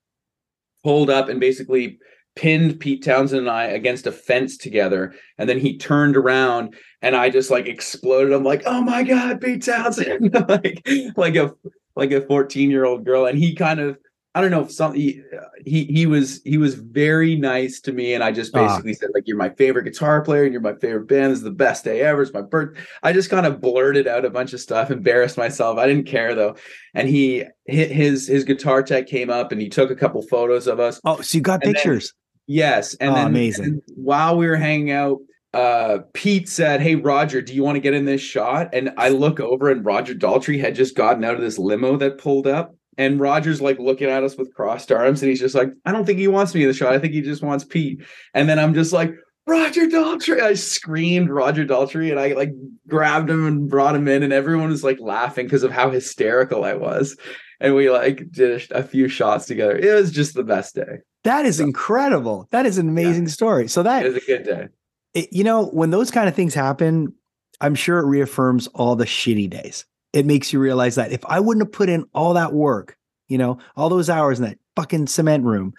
pulled 0.83 1.09
up 1.09 1.29
and 1.29 1.39
basically 1.39 1.99
pinned 2.35 2.79
Pete 2.79 3.03
Townshend 3.03 3.41
and 3.41 3.49
I 3.49 3.65
against 3.65 4.07
a 4.07 4.11
fence 4.11 4.57
together. 4.57 5.13
And 5.37 5.49
then 5.49 5.59
he 5.59 5.77
turned 5.77 6.15
around 6.15 6.75
and 7.01 7.15
I 7.15 7.29
just 7.29 7.51
like 7.51 7.67
exploded. 7.67 8.33
I'm 8.33 8.43
like, 8.43 8.63
oh 8.65 8.81
my 8.81 9.03
God, 9.03 9.41
Pete 9.41 9.63
Townshend. 9.63 10.33
like, 10.47 10.87
like 11.17 11.35
a 11.35 11.51
like 11.95 12.11
a 12.11 12.21
14 12.21 12.71
year 12.71 12.85
old 12.85 13.03
girl. 13.03 13.25
And 13.25 13.37
he 13.37 13.55
kind 13.55 13.79
of 13.79 13.97
I 14.35 14.41
don't 14.41 14.51
know 14.51 14.61
if 14.61 14.71
something 14.71 15.01
he, 15.01 15.23
he, 15.65 15.85
he 15.85 16.05
was 16.05 16.41
he 16.43 16.59
was 16.59 16.75
very 16.75 17.35
nice 17.35 17.81
to 17.81 17.91
me, 17.91 18.13
and 18.13 18.23
I 18.23 18.31
just 18.31 18.55
ah. 18.55 18.67
basically 18.67 18.93
said 18.93 19.09
like 19.15 19.27
you're 19.27 19.37
my 19.37 19.49
favorite 19.49 19.85
guitar 19.85 20.21
player, 20.21 20.43
and 20.43 20.53
you're 20.53 20.61
my 20.61 20.75
favorite 20.75 21.07
band. 21.07 21.31
This 21.31 21.39
is 21.39 21.43
the 21.43 21.51
best 21.51 21.83
day 21.83 22.01
ever. 22.01 22.21
It's 22.21 22.33
my 22.33 22.43
birth. 22.43 22.77
I 23.01 23.11
just 23.11 23.31
kind 23.31 23.47
of 23.47 23.59
blurted 23.59 24.07
out 24.07 24.25
a 24.25 24.29
bunch 24.29 24.53
of 24.53 24.59
stuff, 24.59 24.91
embarrassed 24.91 25.37
myself. 25.37 25.79
I 25.79 25.87
didn't 25.87 26.05
care 26.05 26.35
though, 26.35 26.55
and 26.93 27.09
he 27.09 27.45
his 27.65 28.27
his 28.27 28.43
guitar 28.43 28.83
tech 28.83 29.07
came 29.07 29.31
up, 29.31 29.51
and 29.51 29.59
he 29.59 29.67
took 29.67 29.89
a 29.89 29.95
couple 29.95 30.21
photos 30.21 30.67
of 30.67 30.79
us. 30.79 31.01
Oh, 31.03 31.21
so 31.21 31.37
you 31.37 31.41
got 31.41 31.61
pictures? 31.61 32.13
Then, 32.47 32.55
yes, 32.55 32.93
and 32.95 33.11
oh, 33.11 33.15
then 33.15 33.27
amazing. 33.27 33.65
And 33.65 33.81
while 33.95 34.37
we 34.37 34.47
were 34.47 34.57
hanging 34.57 34.91
out, 34.91 35.17
uh 35.55 35.99
Pete 36.13 36.47
said, 36.47 36.81
Hey 36.81 36.93
Roger, 36.93 37.41
do 37.41 37.55
you 37.55 37.63
want 37.63 37.77
to 37.77 37.81
get 37.81 37.95
in 37.95 38.05
this 38.05 38.21
shot? 38.21 38.69
And 38.73 38.93
I 38.95 39.09
look 39.09 39.39
over 39.39 39.71
and 39.71 39.83
Roger 39.83 40.13
Daltrey 40.13 40.59
had 40.59 40.75
just 40.75 40.95
gotten 40.95 41.23
out 41.23 41.33
of 41.33 41.41
this 41.41 41.57
limo 41.57 41.97
that 41.97 42.19
pulled 42.19 42.45
up 42.45 42.75
and 42.99 43.17
Roger's 43.17 43.61
like 43.61 43.79
looking 43.79 44.09
at 44.09 44.23
us 44.23 44.37
with 44.37 44.53
crossed 44.53 44.91
arms, 44.91 45.23
and 45.23 45.29
he's 45.29 45.39
just 45.39 45.55
like, 45.55 45.71
I 45.85 45.93
don't 45.93 46.05
think 46.05 46.19
he 46.19 46.27
wants 46.27 46.53
me 46.53 46.63
in 46.63 46.67
the 46.67 46.73
shot. 46.73 46.93
I 46.93 46.99
think 46.99 47.13
he 47.13 47.21
just 47.21 47.41
wants 47.41 47.63
Pete. 47.63 48.03
And 48.33 48.49
then 48.49 48.59
I'm 48.59 48.73
just 48.73 48.91
like, 48.91 49.15
Roger 49.47 49.87
Daltrey. 49.87 50.41
I 50.41 50.53
screamed 50.53 51.29
Roger 51.29 51.65
Daltrey 51.65 52.11
and 52.11 52.19
I 52.19 52.33
like 52.33 52.51
grabbed 52.87 53.29
him 53.29 53.47
and 53.47 53.69
brought 53.69 53.95
him 53.95 54.09
in, 54.09 54.21
and 54.21 54.33
everyone 54.33 54.69
was 54.69 54.83
like 54.83 54.99
laughing 54.99 55.45
because 55.45 55.63
of 55.63 55.71
how 55.71 55.89
hysterical 55.89 56.65
I 56.65 56.73
was. 56.73 57.15
And 57.61 57.73
we 57.73 57.89
like 57.89 58.29
did 58.31 58.69
a 58.71 58.83
few 58.83 59.07
shots 59.07 59.45
together. 59.45 59.77
It 59.77 59.93
was 59.95 60.11
just 60.11 60.33
the 60.33 60.43
best 60.43 60.75
day. 60.75 60.99
That 61.23 61.45
is 61.45 61.57
so, 61.57 61.63
incredible. 61.63 62.49
That 62.51 62.65
is 62.65 62.77
an 62.77 62.89
amazing 62.89 63.23
yeah. 63.23 63.29
story. 63.29 63.67
So 63.69 63.81
that 63.81 64.05
is 64.05 64.17
a 64.17 64.25
good 64.25 64.43
day. 64.43 64.67
It, 65.13 65.29
you 65.31 65.45
know, 65.45 65.67
when 65.67 65.89
those 65.89 66.11
kind 66.11 66.27
of 66.27 66.35
things 66.35 66.53
happen, 66.53 67.13
I'm 67.61 67.75
sure 67.75 67.99
it 67.99 68.05
reaffirms 68.05 68.67
all 68.67 68.97
the 68.97 69.05
shitty 69.05 69.49
days 69.49 69.85
it 70.13 70.25
makes 70.25 70.51
you 70.51 70.59
realize 70.59 70.95
that 70.95 71.11
if 71.11 71.23
I 71.25 71.39
wouldn't 71.39 71.65
have 71.65 71.71
put 71.71 71.89
in 71.89 72.05
all 72.13 72.33
that 72.33 72.53
work, 72.53 72.97
you 73.27 73.37
know, 73.37 73.59
all 73.75 73.89
those 73.89 74.09
hours 74.09 74.39
in 74.39 74.45
that 74.45 74.57
fucking 74.75 75.07
cement 75.07 75.43
room, 75.45 75.73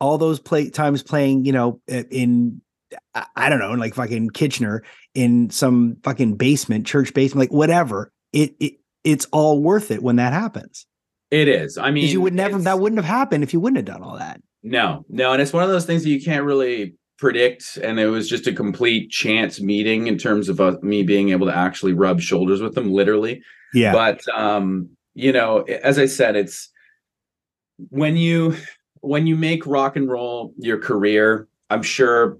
all 0.00 0.18
those 0.18 0.40
play 0.40 0.70
times 0.70 1.02
playing, 1.02 1.44
you 1.44 1.52
know, 1.52 1.80
in 1.88 2.60
I 3.36 3.48
don't 3.48 3.58
know, 3.58 3.72
in 3.72 3.78
like 3.78 3.94
fucking 3.94 4.30
Kitchener 4.30 4.82
in 5.14 5.50
some 5.50 5.96
fucking 6.02 6.36
basement, 6.36 6.86
church 6.86 7.14
basement, 7.14 7.50
like 7.50 7.56
whatever. 7.56 8.12
It 8.32 8.54
it 8.60 8.74
it's 9.04 9.26
all 9.32 9.62
worth 9.62 9.90
it 9.90 10.02
when 10.02 10.16
that 10.16 10.32
happens. 10.32 10.86
It 11.30 11.48
is. 11.48 11.78
I 11.78 11.90
mean, 11.90 12.08
you 12.08 12.20
would 12.20 12.34
never 12.34 12.58
that 12.58 12.80
wouldn't 12.80 12.98
have 12.98 13.06
happened 13.06 13.44
if 13.44 13.52
you 13.52 13.60
wouldn't 13.60 13.76
have 13.76 13.96
done 13.96 14.02
all 14.02 14.18
that. 14.18 14.40
No, 14.62 15.04
no, 15.08 15.32
and 15.32 15.40
it's 15.40 15.52
one 15.52 15.62
of 15.62 15.70
those 15.70 15.86
things 15.86 16.02
that 16.02 16.10
you 16.10 16.22
can't 16.22 16.44
really 16.44 16.94
predict 17.18 17.78
and 17.78 17.98
it 17.98 18.08
was 18.08 18.28
just 18.28 18.46
a 18.46 18.52
complete 18.52 19.10
chance 19.10 19.58
meeting 19.58 20.06
in 20.06 20.18
terms 20.18 20.50
of 20.50 20.60
uh, 20.60 20.76
me 20.82 21.02
being 21.02 21.30
able 21.30 21.46
to 21.46 21.56
actually 21.56 21.94
rub 21.94 22.20
shoulders 22.20 22.60
with 22.60 22.74
them 22.74 22.92
literally 22.92 23.42
yeah. 23.74 23.92
But 23.92 24.26
um, 24.34 24.90
you 25.14 25.32
know, 25.32 25.62
as 25.62 25.98
I 25.98 26.06
said, 26.06 26.36
it's 26.36 26.70
when 27.90 28.16
you 28.16 28.56
when 29.00 29.26
you 29.26 29.36
make 29.36 29.66
rock 29.66 29.96
and 29.96 30.08
roll 30.08 30.52
your 30.58 30.78
career, 30.78 31.48
I'm 31.70 31.82
sure 31.82 32.38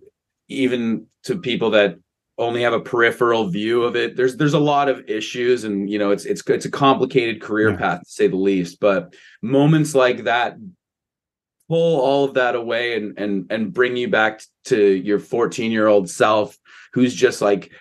even 0.49 1.07
to 1.25 1.39
people 1.39 1.71
that 1.71 1.99
only 2.39 2.63
have 2.63 2.73
a 2.73 2.81
peripheral 2.81 3.49
view 3.49 3.83
of 3.83 3.97
it, 3.97 4.17
there's 4.17 4.37
there's 4.37 4.55
a 4.55 4.59
lot 4.59 4.89
of 4.89 5.09
issues, 5.09 5.65
and 5.65 5.91
you 5.91 5.99
know, 5.99 6.11
it's 6.11 6.25
it's 6.25 6.43
it's 6.49 6.67
a 6.67 6.71
complicated 6.71 7.41
career 7.41 7.71
yeah. 7.71 7.77
path 7.77 8.01
to 8.01 8.11
say 8.11 8.27
the 8.29 8.37
least. 8.37 8.81
But 8.81 9.15
moments 9.43 9.95
like 9.95 10.25
that 10.25 10.57
pull 11.69 12.01
all 12.01 12.25
of 12.25 12.35
that 12.35 12.55
away 12.55 12.97
and 12.97 13.19
and 13.19 13.47
and 13.51 13.73
bring 13.73 13.97
you 13.97 14.09
back 14.09 14.43
to 14.65 14.79
your 14.79 15.19
14 15.19 15.73
year 15.73 15.87
old 15.87 16.09
self 16.09 16.57
who's 16.93 17.15
just 17.15 17.41
like 17.41 17.73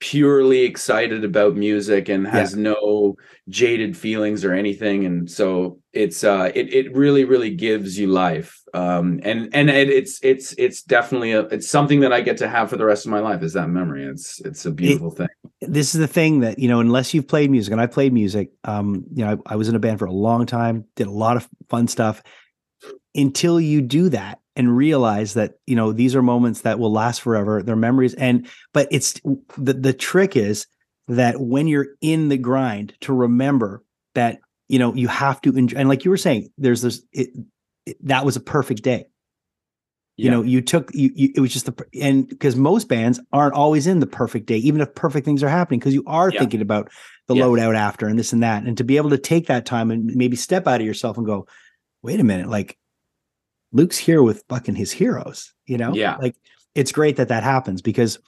purely 0.00 0.62
excited 0.62 1.24
about 1.24 1.56
music 1.56 2.08
and 2.08 2.26
has 2.26 2.56
yeah. 2.56 2.62
no 2.62 3.16
jaded 3.50 3.94
feelings 3.94 4.46
or 4.46 4.54
anything 4.54 5.04
and 5.04 5.30
so 5.30 5.78
it's 5.92 6.24
uh 6.24 6.50
it 6.54 6.72
it 6.72 6.94
really 6.96 7.24
really 7.24 7.54
gives 7.54 7.98
you 7.98 8.06
life 8.06 8.62
um 8.72 9.20
and 9.24 9.54
and 9.54 9.68
it, 9.68 9.90
it's 9.90 10.18
it's 10.22 10.54
it's 10.54 10.82
definitely 10.82 11.32
a 11.32 11.40
it's 11.48 11.68
something 11.68 12.00
that 12.00 12.14
I 12.14 12.22
get 12.22 12.38
to 12.38 12.48
have 12.48 12.70
for 12.70 12.78
the 12.78 12.84
rest 12.84 13.04
of 13.04 13.10
my 13.10 13.20
life 13.20 13.42
is 13.42 13.52
that 13.52 13.68
memory. 13.68 14.04
It's 14.04 14.40
it's 14.40 14.64
a 14.64 14.70
beautiful 14.70 15.12
it, 15.12 15.16
thing. 15.16 15.28
this 15.60 15.94
is 15.94 16.00
the 16.00 16.06
thing 16.06 16.40
that 16.40 16.58
you 16.58 16.68
know 16.68 16.80
unless 16.80 17.12
you've 17.12 17.28
played 17.28 17.50
music 17.50 17.72
and 17.72 17.80
I 17.80 17.86
played 17.86 18.12
music 18.12 18.52
um 18.64 19.04
you 19.12 19.24
know 19.24 19.38
I, 19.46 19.52
I 19.52 19.56
was 19.56 19.68
in 19.68 19.74
a 19.74 19.80
band 19.80 19.98
for 19.98 20.06
a 20.06 20.12
long 20.12 20.46
time 20.46 20.86
did 20.96 21.08
a 21.08 21.12
lot 21.12 21.36
of 21.36 21.48
fun 21.68 21.88
stuff. 21.88 22.22
Until 23.14 23.60
you 23.60 23.82
do 23.82 24.08
that 24.10 24.38
and 24.60 24.76
realize 24.76 25.32
that 25.32 25.54
you 25.66 25.74
know 25.74 25.90
these 25.90 26.14
are 26.14 26.20
moments 26.20 26.60
that 26.60 26.78
will 26.78 26.92
last 26.92 27.22
forever 27.22 27.62
they're 27.62 27.74
memories 27.74 28.12
and 28.12 28.46
but 28.74 28.86
it's 28.90 29.14
the 29.56 29.72
the 29.72 29.94
trick 29.94 30.36
is 30.36 30.66
that 31.08 31.40
when 31.40 31.66
you're 31.66 31.88
in 32.02 32.28
the 32.28 32.36
grind 32.36 32.92
to 33.00 33.14
remember 33.14 33.82
that 34.14 34.38
you 34.68 34.78
know 34.78 34.94
you 34.94 35.08
have 35.08 35.40
to 35.40 35.56
enjoy 35.56 35.78
and 35.78 35.88
like 35.88 36.04
you 36.04 36.10
were 36.10 36.18
saying 36.18 36.50
there's 36.58 36.82
this 36.82 37.00
it, 37.10 37.30
it, 37.86 37.96
that 38.06 38.26
was 38.26 38.36
a 38.36 38.40
perfect 38.40 38.82
day 38.82 39.06
yeah. 40.18 40.24
you 40.26 40.30
know 40.30 40.42
you 40.42 40.60
took 40.60 40.90
you, 40.92 41.10
you, 41.14 41.32
it 41.34 41.40
was 41.40 41.54
just 41.54 41.64
the 41.64 41.86
and 41.98 42.28
because 42.28 42.54
most 42.54 42.86
bands 42.86 43.18
aren't 43.32 43.54
always 43.54 43.86
in 43.86 44.00
the 44.00 44.06
perfect 44.06 44.44
day 44.44 44.58
even 44.58 44.82
if 44.82 44.94
perfect 44.94 45.24
things 45.24 45.42
are 45.42 45.48
happening 45.48 45.80
because 45.80 45.94
you 45.94 46.04
are 46.06 46.30
yeah. 46.30 46.38
thinking 46.38 46.60
about 46.60 46.90
the 47.28 47.34
yeah. 47.34 47.46
load 47.46 47.58
out 47.58 47.74
after 47.74 48.06
and 48.06 48.18
this 48.18 48.34
and 48.34 48.42
that 48.42 48.64
and 48.64 48.76
to 48.76 48.84
be 48.84 48.98
able 48.98 49.08
to 49.08 49.18
take 49.18 49.46
that 49.46 49.64
time 49.64 49.90
and 49.90 50.14
maybe 50.14 50.36
step 50.36 50.66
out 50.66 50.82
of 50.82 50.86
yourself 50.86 51.16
and 51.16 51.24
go 51.24 51.46
wait 52.02 52.20
a 52.20 52.24
minute 52.24 52.50
like 52.50 52.76
Luke's 53.72 53.98
here 53.98 54.22
with 54.22 54.44
fucking 54.48 54.74
his 54.74 54.92
heroes, 54.92 55.52
you 55.66 55.78
know? 55.78 55.94
Yeah. 55.94 56.16
Like 56.16 56.36
it's 56.74 56.92
great 56.92 57.16
that 57.16 57.28
that 57.28 57.42
happens 57.42 57.82
because 57.82 58.18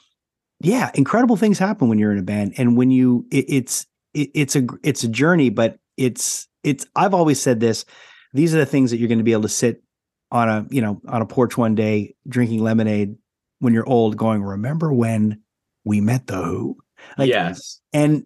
yeah, 0.60 0.90
incredible 0.94 1.36
things 1.36 1.58
happen 1.58 1.88
when 1.88 1.98
you're 1.98 2.12
in 2.12 2.18
a 2.18 2.22
band 2.22 2.54
and 2.56 2.76
when 2.76 2.90
you 2.90 3.26
it, 3.30 3.46
it's 3.48 3.86
it, 4.14 4.30
it's 4.34 4.54
a 4.54 4.66
it's 4.82 5.02
a 5.02 5.08
journey 5.08 5.50
but 5.50 5.78
it's 5.96 6.46
it's 6.62 6.86
I've 6.94 7.14
always 7.14 7.40
said 7.40 7.60
this 7.60 7.84
these 8.32 8.54
are 8.54 8.58
the 8.58 8.66
things 8.66 8.90
that 8.90 8.98
you're 8.98 9.08
going 9.08 9.18
to 9.18 9.24
be 9.24 9.32
able 9.32 9.42
to 9.42 9.48
sit 9.48 9.82
on 10.30 10.48
a, 10.48 10.66
you 10.70 10.80
know, 10.80 11.00
on 11.08 11.20
a 11.20 11.26
porch 11.26 11.58
one 11.58 11.74
day 11.74 12.14
drinking 12.28 12.62
lemonade 12.62 13.16
when 13.58 13.74
you're 13.74 13.88
old 13.88 14.16
going 14.16 14.42
remember 14.42 14.92
when 14.92 15.42
we 15.84 16.00
met 16.00 16.28
the 16.28 16.36
who? 16.36 16.76
Like, 17.18 17.28
yes. 17.28 17.80
And 17.92 18.24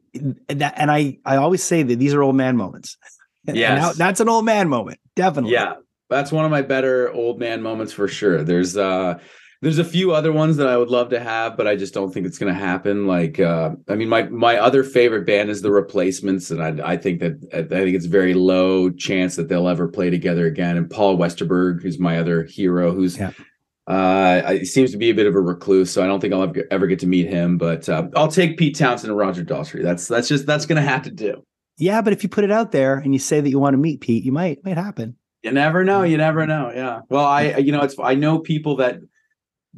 that 0.48 0.74
and 0.76 0.90
I 0.90 1.18
I 1.24 1.36
always 1.36 1.62
say 1.62 1.82
that 1.82 1.96
these 1.96 2.12
are 2.12 2.22
old 2.22 2.36
man 2.36 2.56
moments. 2.56 2.96
Yes. 3.48 3.96
that's 3.96 4.18
an 4.18 4.28
old 4.28 4.44
man 4.44 4.68
moment. 4.68 4.98
Definitely. 5.14 5.52
Yeah 5.52 5.74
that's 6.08 6.32
one 6.32 6.44
of 6.44 6.50
my 6.50 6.62
better 6.62 7.12
old 7.12 7.38
man 7.38 7.62
moments 7.62 7.92
for 7.92 8.08
sure. 8.08 8.42
There's 8.42 8.76
uh 8.76 9.18
there's 9.62 9.78
a 9.78 9.84
few 9.84 10.12
other 10.12 10.32
ones 10.32 10.58
that 10.58 10.66
I 10.68 10.76
would 10.76 10.90
love 10.90 11.08
to 11.10 11.20
have, 11.20 11.56
but 11.56 11.66
I 11.66 11.76
just 11.76 11.94
don't 11.94 12.12
think 12.12 12.26
it's 12.26 12.38
going 12.38 12.52
to 12.52 12.58
happen. 12.58 13.06
Like, 13.06 13.40
uh, 13.40 13.70
I 13.88 13.94
mean, 13.94 14.08
my 14.08 14.24
my 14.24 14.58
other 14.58 14.84
favorite 14.84 15.26
band 15.26 15.50
is 15.50 15.62
the 15.62 15.70
Replacements, 15.70 16.50
and 16.50 16.62
I, 16.62 16.92
I 16.92 16.96
think 16.96 17.20
that 17.20 17.32
I 17.52 17.62
think 17.62 17.96
it's 17.96 18.06
very 18.06 18.34
low 18.34 18.90
chance 18.90 19.36
that 19.36 19.48
they'll 19.48 19.68
ever 19.68 19.88
play 19.88 20.10
together 20.10 20.46
again. 20.46 20.76
And 20.76 20.90
Paul 20.90 21.16
Westerberg, 21.16 21.82
who's 21.82 21.98
my 21.98 22.18
other 22.18 22.44
hero, 22.44 22.92
who's 22.92 23.16
yeah. 23.16 23.32
uh, 23.86 24.58
seems 24.64 24.92
to 24.92 24.98
be 24.98 25.10
a 25.10 25.14
bit 25.14 25.26
of 25.26 25.34
a 25.34 25.40
recluse, 25.40 25.90
so 25.90 26.04
I 26.04 26.06
don't 26.06 26.20
think 26.20 26.34
I'll 26.34 26.52
ever, 26.70 26.86
get 26.86 26.98
to 27.00 27.06
meet 27.06 27.28
him. 27.28 27.56
But 27.56 27.88
uh, 27.88 28.08
I'll 28.14 28.28
take 28.28 28.58
Pete 28.58 28.76
Townshend 28.76 29.10
and 29.10 29.18
Roger 29.18 29.42
Daltrey. 29.42 29.82
That's 29.82 30.06
that's 30.06 30.28
just 30.28 30.46
that's 30.46 30.66
going 30.66 30.80
to 30.82 30.88
have 30.88 31.02
to 31.02 31.10
do. 31.10 31.42
Yeah, 31.78 32.02
but 32.02 32.12
if 32.12 32.22
you 32.22 32.28
put 32.28 32.44
it 32.44 32.50
out 32.50 32.72
there 32.72 32.96
and 32.96 33.12
you 33.14 33.18
say 33.18 33.40
that 33.40 33.50
you 33.50 33.58
want 33.58 33.74
to 33.74 33.78
meet 33.78 34.02
Pete, 34.02 34.24
you 34.24 34.32
might 34.32 34.62
might 34.64 34.76
happen. 34.76 35.16
You 35.46 35.52
never 35.52 35.84
know. 35.84 36.02
You 36.02 36.16
never 36.16 36.40
mm-hmm. 36.40 36.48
know. 36.48 36.72
Yeah. 36.74 37.00
Well, 37.08 37.24
I 37.24 37.56
you 37.58 37.70
know 37.70 37.82
it's 37.82 37.94
I 38.02 38.14
know 38.14 38.40
people 38.40 38.76
that 38.76 38.98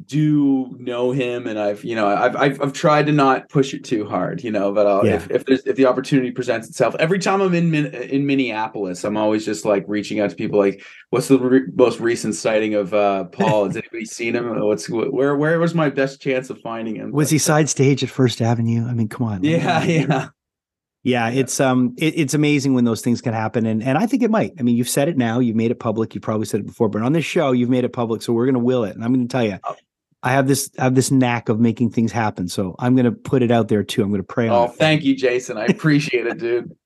do 0.05 0.75
know 0.79 1.11
him 1.11 1.45
and 1.45 1.59
I've 1.59 1.83
you 1.83 1.93
know 1.93 2.07
I've, 2.07 2.35
I've 2.35 2.61
I've 2.61 2.73
tried 2.73 3.05
to 3.07 3.11
not 3.11 3.49
push 3.49 3.73
it 3.73 3.83
too 3.83 4.07
hard 4.07 4.41
you 4.41 4.49
know 4.49 4.71
but 4.71 5.03
yeah. 5.03 5.15
if 5.15 5.29
if 5.29 5.45
there's 5.45 5.65
if 5.65 5.75
the 5.75 5.87
opportunity 5.87 6.31
presents 6.31 6.69
itself 6.69 6.95
every 6.99 7.19
time 7.19 7.41
I'm 7.41 7.53
in 7.53 7.75
in 7.75 8.25
Minneapolis 8.25 9.03
I'm 9.03 9.17
always 9.17 9.43
just 9.43 9.65
like 9.65 9.83
reaching 9.89 10.21
out 10.21 10.29
to 10.29 10.37
people 10.37 10.57
like 10.57 10.85
what's 11.09 11.27
the 11.27 11.37
re- 11.37 11.67
most 11.75 11.99
recent 11.99 12.35
sighting 12.35 12.75
of 12.75 12.93
uh 12.93 13.25
Paul 13.25 13.65
has 13.65 13.75
anybody 13.75 14.05
seen 14.05 14.37
him 14.37 14.49
uh, 14.49 14.65
what's 14.65 14.89
where 14.89 15.35
where 15.35 15.59
was 15.59 15.75
my 15.75 15.89
best 15.89 16.21
chance 16.21 16.49
of 16.49 16.61
finding 16.61 16.95
him 16.95 17.11
was 17.11 17.27
but, 17.27 17.33
he 17.33 17.37
side 17.37 17.67
stage 17.67 18.01
at 18.01 18.09
First 18.09 18.41
Avenue 18.41 18.87
I 18.87 18.93
mean 18.93 19.09
come 19.09 19.27
on 19.27 19.43
yeah 19.43 19.83
yeah 19.83 20.29
yeah, 21.03 21.29
it's 21.29 21.59
um, 21.59 21.95
it, 21.97 22.17
it's 22.17 22.33
amazing 22.33 22.73
when 22.73 22.83
those 22.83 23.01
things 23.01 23.21
can 23.21 23.33
happen, 23.33 23.65
and 23.65 23.81
and 23.81 23.97
I 23.97 24.05
think 24.05 24.21
it 24.21 24.29
might. 24.29 24.53
I 24.59 24.63
mean, 24.63 24.75
you've 24.75 24.89
said 24.89 25.07
it 25.07 25.17
now, 25.17 25.39
you've 25.39 25.55
made 25.55 25.71
it 25.71 25.79
public. 25.79 26.13
You 26.13 26.21
probably 26.21 26.45
said 26.45 26.59
it 26.59 26.67
before, 26.67 26.89
but 26.89 27.01
on 27.01 27.13
this 27.13 27.25
show, 27.25 27.51
you've 27.51 27.69
made 27.69 27.85
it 27.85 27.93
public, 27.93 28.21
so 28.21 28.33
we're 28.33 28.45
going 28.45 28.55
to 28.55 28.59
will 28.59 28.83
it. 28.83 28.95
And 28.95 29.03
I'm 29.03 29.13
going 29.13 29.27
to 29.27 29.31
tell 29.31 29.43
you, 29.43 29.59
oh. 29.63 29.75
I 30.21 30.31
have 30.31 30.47
this 30.47 30.69
I 30.77 30.83
have 30.83 30.95
this 30.95 31.11
knack 31.11 31.47
of 31.47 31.59
making 31.59 31.91
things 31.91 32.11
happen. 32.11 32.47
So 32.49 32.75
I'm 32.79 32.95
going 32.95 33.05
to 33.05 33.11
put 33.11 33.41
it 33.41 33.51
out 33.51 33.69
there 33.69 33.83
too. 33.83 34.03
I'm 34.03 34.09
going 34.09 34.21
to 34.21 34.27
pray 34.27 34.49
oh, 34.49 34.63
on. 34.63 34.69
Oh, 34.69 34.71
thank 34.71 35.03
you, 35.03 35.15
Jason. 35.15 35.57
I 35.57 35.65
appreciate 35.65 36.27
it, 36.27 36.37
dude. 36.37 36.75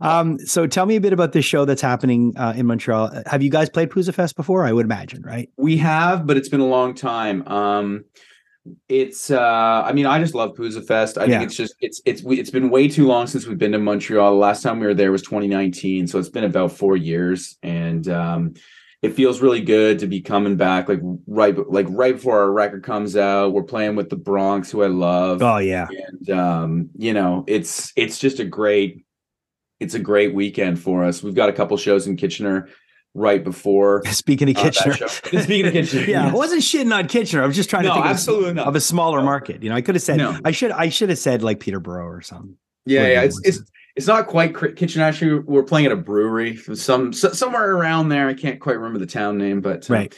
Um, 0.00 0.38
so 0.38 0.68
tell 0.68 0.86
me 0.86 0.94
a 0.94 1.00
bit 1.00 1.12
about 1.12 1.32
this 1.32 1.44
show 1.44 1.64
that's 1.64 1.82
happening 1.82 2.32
uh, 2.36 2.54
in 2.56 2.66
Montreal. 2.66 3.10
Have 3.26 3.42
you 3.42 3.50
guys 3.50 3.68
played 3.68 3.90
Pouzza 3.90 4.14
Fest 4.14 4.36
before? 4.36 4.64
I 4.64 4.72
would 4.72 4.86
imagine, 4.86 5.22
right? 5.22 5.50
We 5.56 5.76
have, 5.78 6.24
but 6.24 6.36
it's 6.36 6.48
been 6.48 6.60
a 6.60 6.66
long 6.68 6.94
time. 6.94 7.44
Um, 7.48 8.04
it's 8.88 9.30
uh 9.30 9.82
i 9.84 9.92
mean 9.92 10.06
i 10.06 10.18
just 10.18 10.34
love 10.34 10.54
Pouzza 10.54 10.86
Fest. 10.86 11.16
I 11.16 11.24
yeah. 11.24 11.38
think 11.38 11.44
it's 11.44 11.56
just 11.56 11.74
it's 11.80 12.02
it's 12.04 12.22
it's 12.26 12.50
been 12.50 12.70
way 12.70 12.88
too 12.88 13.06
long 13.06 13.26
since 13.26 13.46
we've 13.46 13.58
been 13.58 13.72
to 13.72 13.78
montreal. 13.78 14.32
The 14.32 14.38
last 14.38 14.62
time 14.62 14.80
we 14.80 14.86
were 14.86 14.94
there 14.94 15.12
was 15.12 15.22
2019 15.22 16.06
so 16.06 16.18
it's 16.18 16.28
been 16.28 16.44
about 16.44 16.72
four 16.72 16.96
years 16.96 17.56
and 17.62 18.08
um 18.08 18.54
it 19.00 19.14
feels 19.14 19.40
really 19.40 19.60
good 19.60 20.00
to 20.00 20.06
be 20.06 20.20
coming 20.20 20.56
back 20.56 20.88
like 20.88 21.00
right 21.26 21.56
like 21.70 21.86
right 21.90 22.16
before 22.16 22.40
our 22.40 22.50
record 22.50 22.82
comes 22.82 23.16
out. 23.16 23.52
We're 23.52 23.62
playing 23.62 23.96
with 23.96 24.10
the 24.10 24.16
bronx 24.16 24.70
who 24.70 24.82
i 24.82 24.88
love 24.88 25.42
oh 25.42 25.58
yeah. 25.58 25.86
and 25.90 26.30
um 26.30 26.90
you 26.96 27.14
know 27.14 27.44
it's 27.46 27.92
it's 27.96 28.18
just 28.18 28.40
a 28.40 28.44
great 28.44 29.04
it's 29.80 29.94
a 29.94 30.00
great 30.00 30.34
weekend 30.34 30.80
for 30.80 31.04
us. 31.04 31.22
We've 31.22 31.34
got 31.34 31.48
a 31.48 31.52
couple 31.52 31.76
shows 31.76 32.06
in 32.06 32.16
kitchener 32.16 32.68
right 33.18 33.44
before 33.44 34.02
speaking 34.06 34.48
of 34.50 34.56
uh, 34.56 34.62
kitchener 34.62 35.08
speaking 35.08 35.66
of 35.66 35.72
kitchener 35.72 36.02
yeah 36.06 36.24
yes. 36.24 36.32
i 36.32 36.34
wasn't 36.34 36.62
shitting 36.62 36.94
on 36.94 37.06
kitchener 37.08 37.42
i 37.42 37.46
was 37.46 37.56
just 37.56 37.70
trying 37.70 37.84
no, 37.84 37.90
to 37.90 37.94
think 37.94 38.06
absolutely 38.06 38.50
of, 38.50 38.56
not. 38.56 38.66
of 38.66 38.76
a 38.76 38.80
smaller 38.80 39.18
no. 39.18 39.24
market 39.24 39.62
you 39.62 39.68
know 39.68 39.76
i 39.76 39.80
could 39.80 39.94
have 39.94 40.02
said 40.02 40.16
no. 40.16 40.38
i 40.44 40.50
should 40.50 40.70
i 40.70 40.88
should 40.88 41.08
have 41.08 41.18
said 41.18 41.42
like 41.42 41.60
peterborough 41.60 42.06
or 42.06 42.20
something 42.22 42.56
yeah 42.86 43.06
yeah 43.06 43.22
it's, 43.22 43.40
it's 43.44 43.60
it's 43.96 44.06
not 44.06 44.28
quite 44.28 44.54
Kitchener. 44.76 45.04
Actually, 45.04 45.40
we're 45.40 45.64
playing 45.64 45.86
at 45.86 45.90
a 45.90 45.96
brewery, 45.96 46.56
some 46.56 47.12
somewhere 47.12 47.74
around 47.74 48.10
there. 48.10 48.28
I 48.28 48.34
can't 48.34 48.60
quite 48.60 48.76
remember 48.76 49.00
the 49.00 49.06
town 49.06 49.38
name, 49.38 49.60
but 49.60 49.90
uh, 49.90 49.94
right. 49.94 50.14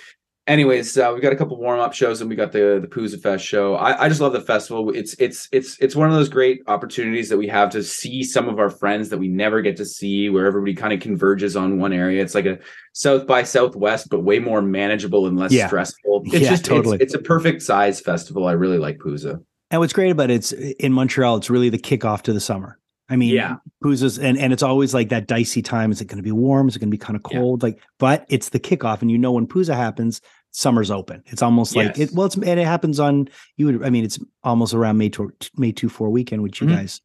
Anyways, 0.51 0.99
uh, 0.99 1.13
we 1.15 1.21
got 1.21 1.33
a 1.33 1.37
couple 1.37 1.57
warm 1.59 1.79
up 1.79 1.93
shows, 1.93 2.21
and 2.21 2.29
we 2.29 2.35
got 2.35 2.51
the 2.51 2.81
the 2.83 2.89
Pouzza 2.89 3.23
Fest 3.23 3.45
show. 3.45 3.77
I, 3.77 4.07
I 4.07 4.09
just 4.09 4.21
love 4.21 4.33
the 4.33 4.41
festival. 4.41 4.91
It's 4.91 5.15
it's 5.21 5.49
it's 5.53 5.79
it's 5.79 5.95
one 5.95 6.09
of 6.09 6.15
those 6.17 6.29
great 6.29 6.61
opportunities 6.67 7.29
that 7.29 7.39
we 7.39 7.47
have 7.47 7.71
to 7.71 7.85
see 7.85 8.25
some 8.25 8.49
of 8.49 8.59
our 8.59 8.69
friends 8.69 9.11
that 9.11 9.19
we 9.19 9.29
never 9.29 9.63
get 9.63 9.77
to 9.77 9.85
see, 9.85 10.29
where 10.29 10.47
everybody 10.47 10.75
kind 10.75 10.93
of 10.93 10.99
converges 10.99 11.55
on 11.55 11.79
one 11.79 11.93
area. 11.93 12.21
It's 12.21 12.35
like 12.35 12.47
a 12.47 12.59
South 12.95 13.29
by 13.29 13.45
Southwest, 13.45 14.09
but 14.11 14.25
way 14.25 14.41
more 14.41 14.61
manageable 14.61 15.29
and 15.29 15.39
less 15.39 15.53
yeah. 15.53 15.69
stressful. 15.69 16.23
It's 16.25 16.41
yeah, 16.41 16.51
just 16.51 16.65
totally. 16.65 16.97
It's, 16.97 17.15
it's 17.15 17.15
a 17.15 17.23
perfect 17.23 17.63
size 17.63 18.01
festival. 18.01 18.49
I 18.49 18.53
really 18.53 18.79
like 18.79 18.99
Pouzza. 18.99 19.41
And 19.71 19.81
what's 19.81 19.93
great 19.93 20.11
about 20.11 20.33
it, 20.33 20.35
it's 20.35 20.51
in 20.51 20.93
Montreal. 20.93 21.37
It's 21.37 21.49
really 21.49 21.69
the 21.69 21.79
kickoff 21.79 22.23
to 22.23 22.33
the 22.33 22.41
summer. 22.41 22.81
I 23.11 23.17
mean, 23.17 23.35
yeah, 23.35 23.57
Pouzza's 23.85 24.21
and 24.21 24.39
and 24.39 24.53
it's 24.53 24.63
always 24.63 24.95
like 24.95 25.09
that 25.09 25.27
dicey 25.27 25.63
time. 25.63 25.91
Is 25.91 26.01
it 26.01 26.07
going 26.07 26.19
to 26.19 26.23
be 26.23 26.31
warm? 26.31 26.69
Is 26.69 26.77
it 26.77 26.79
going 26.79 26.91
to 26.91 26.97
be 26.97 26.99
kind 26.99 27.17
of 27.17 27.25
cold? 27.25 27.63
Yeah. 27.63 27.67
Like, 27.67 27.81
but 27.99 28.25
it's 28.29 28.51
the 28.51 28.61
kickoff, 28.61 29.03
and 29.03 29.11
you 29.11 29.19
know 29.19 29.33
when 29.33 29.49
Pouzza 29.49 29.75
happens, 29.75 30.21
summer's 30.53 30.91
open. 30.91 31.23
It's 31.27 31.43
almost 31.43 31.75
yes. 31.75 31.87
like 31.87 31.99
it. 31.99 32.15
Well, 32.15 32.27
it's 32.27 32.37
and 32.37 32.61
it 32.61 32.67
happens 32.67 33.01
on 33.01 33.29
you 33.57 33.67
would. 33.67 33.85
I 33.85 33.91
mean, 33.91 34.05
it's 34.05 34.19
almost 34.43 34.75
around 34.75 34.99
May 34.99 35.09
to, 35.11 35.33
May 35.57 35.73
two 35.73 35.89
four 35.89 36.11
weekend, 36.11 36.43
which 36.43 36.61
you 36.61 36.67
mm-hmm. 36.67 36.77
guys 36.77 37.01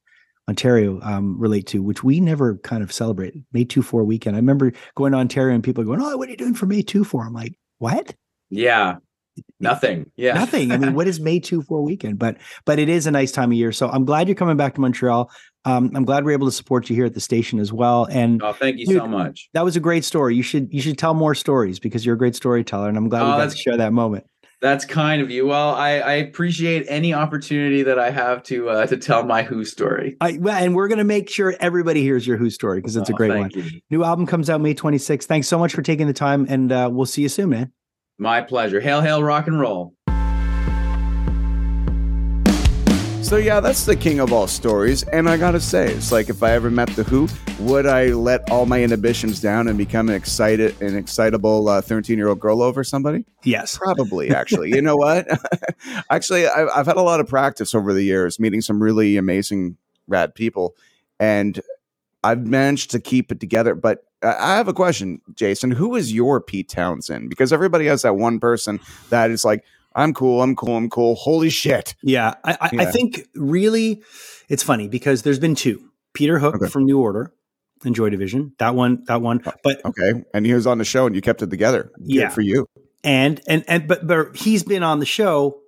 Ontario 0.47 0.99
um, 1.01 1.39
relate 1.39 1.67
to, 1.67 1.81
which 1.81 2.03
we 2.03 2.19
never 2.19 2.57
kind 2.57 2.83
of 2.83 2.91
celebrate. 2.91 3.35
May 3.51 3.65
two 3.65 3.81
four 3.81 4.03
weekend. 4.03 4.35
I 4.35 4.39
remember 4.39 4.73
going 4.95 5.11
to 5.11 5.17
Ontario 5.17 5.55
and 5.55 5.63
people 5.63 5.83
going, 5.83 6.01
"Oh, 6.01 6.17
what 6.17 6.27
are 6.27 6.31
you 6.31 6.37
doing 6.37 6.53
for 6.53 6.65
May 6.65 6.81
two 6.81 7.03
four? 7.03 7.25
I'm 7.25 7.33
like, 7.33 7.57
"What?" 7.79 8.15
Yeah, 8.49 8.97
Nothing. 9.59 10.11
Yeah. 10.15 10.33
Nothing. 10.33 10.71
I 10.71 10.77
mean, 10.77 10.93
what 10.93 11.07
is 11.07 11.19
May 11.19 11.39
2 11.39 11.63
for 11.63 11.81
weekend? 11.81 12.19
But 12.19 12.37
but 12.65 12.79
it 12.79 12.89
is 12.89 13.07
a 13.07 13.11
nice 13.11 13.31
time 13.31 13.51
of 13.51 13.57
year. 13.57 13.71
So 13.71 13.89
I'm 13.89 14.05
glad 14.05 14.27
you're 14.27 14.35
coming 14.35 14.57
back 14.57 14.75
to 14.75 14.81
Montreal. 14.81 15.31
Um, 15.65 15.91
I'm 15.95 16.05
glad 16.05 16.25
we're 16.25 16.31
able 16.31 16.47
to 16.47 16.51
support 16.51 16.89
you 16.89 16.95
here 16.95 17.05
at 17.05 17.13
the 17.13 17.21
station 17.21 17.59
as 17.59 17.73
well. 17.73 18.05
And 18.05 18.41
oh, 18.43 18.53
thank 18.53 18.77
you 18.77 18.85
dude, 18.85 18.97
so 18.97 19.07
much. 19.07 19.49
That 19.53 19.63
was 19.63 19.75
a 19.75 19.79
great 19.79 20.05
story. 20.05 20.35
You 20.35 20.43
should 20.43 20.71
you 20.71 20.81
should 20.81 20.97
tell 20.97 21.13
more 21.13 21.33
stories 21.33 21.79
because 21.79 22.05
you're 22.05 22.15
a 22.15 22.17
great 22.17 22.35
storyteller, 22.35 22.87
and 22.87 22.97
I'm 22.97 23.09
glad 23.09 23.23
oh, 23.23 23.31
we 23.31 23.43
got 23.43 23.51
to 23.51 23.57
share 23.57 23.77
that 23.77 23.91
moment. 23.91 24.25
That's 24.61 24.85
kind 24.85 25.21
of 25.21 25.29
you. 25.29 25.45
Well, 25.45 25.75
I, 25.75 25.99
I 25.99 26.13
appreciate 26.13 26.85
any 26.87 27.13
opportunity 27.13 27.83
that 27.83 27.99
I 27.99 28.09
have 28.09 28.41
to 28.43 28.69
uh, 28.69 28.87
to 28.87 28.97
tell 28.97 29.23
my 29.23 29.43
Who 29.43 29.65
story. 29.65 30.15
I, 30.21 30.37
well, 30.39 30.55
and 30.55 30.75
we're 30.75 30.87
going 30.87 30.99
to 30.99 31.03
make 31.03 31.29
sure 31.29 31.55
everybody 31.59 32.01
hears 32.01 32.25
your 32.25 32.37
Who 32.37 32.49
story 32.49 32.79
because 32.79 32.95
it's 32.95 33.09
oh, 33.09 33.13
a 33.13 33.17
great 33.17 33.37
one. 33.37 33.51
You. 33.53 33.81
New 33.89 34.03
album 34.03 34.25
comes 34.25 34.49
out 34.49 34.61
May 34.61 34.73
26th. 34.73 35.25
Thanks 35.25 35.47
so 35.47 35.59
much 35.59 35.73
for 35.73 35.81
taking 35.81 36.07
the 36.07 36.13
time, 36.13 36.45
and 36.49 36.71
uh, 36.71 36.89
we'll 36.91 37.05
see 37.05 37.21
you 37.21 37.29
soon, 37.29 37.49
man. 37.49 37.71
My 38.17 38.41
pleasure. 38.41 38.79
Hail, 38.79 39.01
hail, 39.01 39.21
rock 39.21 39.47
and 39.47 39.59
roll. 39.59 39.93
So 43.21 43.37
yeah, 43.37 43.59
that's 43.59 43.85
the 43.85 43.95
king 43.95 44.19
of 44.19 44.31
all 44.31 44.45
stories, 44.45 45.01
and 45.01 45.27
I 45.27 45.35
gotta 45.35 45.59
say, 45.59 45.91
it's 45.91 46.11
like 46.11 46.29
if 46.29 46.43
I 46.43 46.51
ever 46.51 46.69
met 46.69 46.89
the 46.89 47.03
Who, 47.03 47.27
would 47.59 47.87
I 47.87 48.09
let 48.09 48.51
all 48.51 48.67
my 48.67 48.83
inhibitions 48.83 49.41
down 49.41 49.67
and 49.67 49.79
become 49.79 50.09
an 50.09 50.15
excited, 50.15 50.79
an 50.79 50.95
excitable 50.95 51.67
uh, 51.67 51.81
thirteen-year-old 51.81 52.39
girl 52.39 52.61
over 52.61 52.83
somebody? 52.83 53.25
Yes, 53.43 53.79
probably. 53.79 54.29
Actually, 54.35 54.69
you 54.69 54.81
know 54.81 54.95
what? 54.95 55.27
actually, 56.11 56.45
I've, 56.45 56.69
I've 56.73 56.85
had 56.85 56.97
a 56.97 57.01
lot 57.01 57.19
of 57.19 57.27
practice 57.27 57.73
over 57.73 57.93
the 57.93 58.03
years, 58.03 58.39
meeting 58.39 58.61
some 58.61 58.81
really 58.81 59.17
amazing, 59.17 59.77
rad 60.07 60.35
people, 60.35 60.75
and 61.19 61.59
I've 62.25 62.45
managed 62.45 62.91
to 62.91 62.99
keep 62.99 63.31
it 63.31 63.39
together. 63.39 63.75
But 63.75 64.03
I 64.23 64.55
have 64.55 64.67
a 64.67 64.73
question, 64.73 65.21
Jason. 65.33 65.71
Who 65.71 65.95
is 65.95 66.11
your 66.11 66.41
Pete 66.41 66.69
Townshend? 66.69 67.29
Because 67.29 67.53
everybody 67.53 67.85
has 67.85 68.01
that 68.01 68.15
one 68.15 68.39
person 68.39 68.79
that 69.09 69.29
is 69.29 69.45
like, 69.45 69.63
I'm 69.95 70.13
cool, 70.13 70.41
I'm 70.41 70.55
cool, 70.55 70.75
I'm 70.75 70.89
cool. 70.89 71.15
Holy 71.15 71.49
shit. 71.49 71.95
Yeah. 72.01 72.33
I, 72.43 72.57
I, 72.59 72.69
yeah. 72.73 72.81
I 72.81 72.85
think 72.85 73.27
really 73.35 74.03
it's 74.49 74.63
funny 74.63 74.87
because 74.87 75.21
there's 75.21 75.39
been 75.39 75.55
two. 75.55 75.89
Peter 76.13 76.39
Hook 76.39 76.55
okay. 76.55 76.67
from 76.67 76.85
New 76.85 76.99
Order 76.99 77.31
and 77.83 77.93
Joy 77.93 78.09
Division. 78.09 78.53
That 78.57 78.73
one, 78.73 79.03
that 79.05 79.21
one. 79.21 79.41
Uh, 79.45 79.51
but 79.63 79.85
okay. 79.85 80.23
And 80.33 80.45
he 80.45 80.53
was 80.53 80.65
on 80.65 80.79
the 80.79 80.85
show 80.85 81.05
and 81.05 81.15
you 81.15 81.21
kept 81.21 81.41
it 81.43 81.49
together. 81.49 81.91
Good 81.97 82.05
yeah. 82.07 82.29
for 82.29 82.41
you. 82.41 82.65
And 83.03 83.39
and 83.47 83.63
and 83.67 83.87
but 83.87 84.07
but 84.07 84.35
he's 84.35 84.63
been 84.63 84.81
on 84.81 84.99
the 84.99 85.05
show 85.05 85.61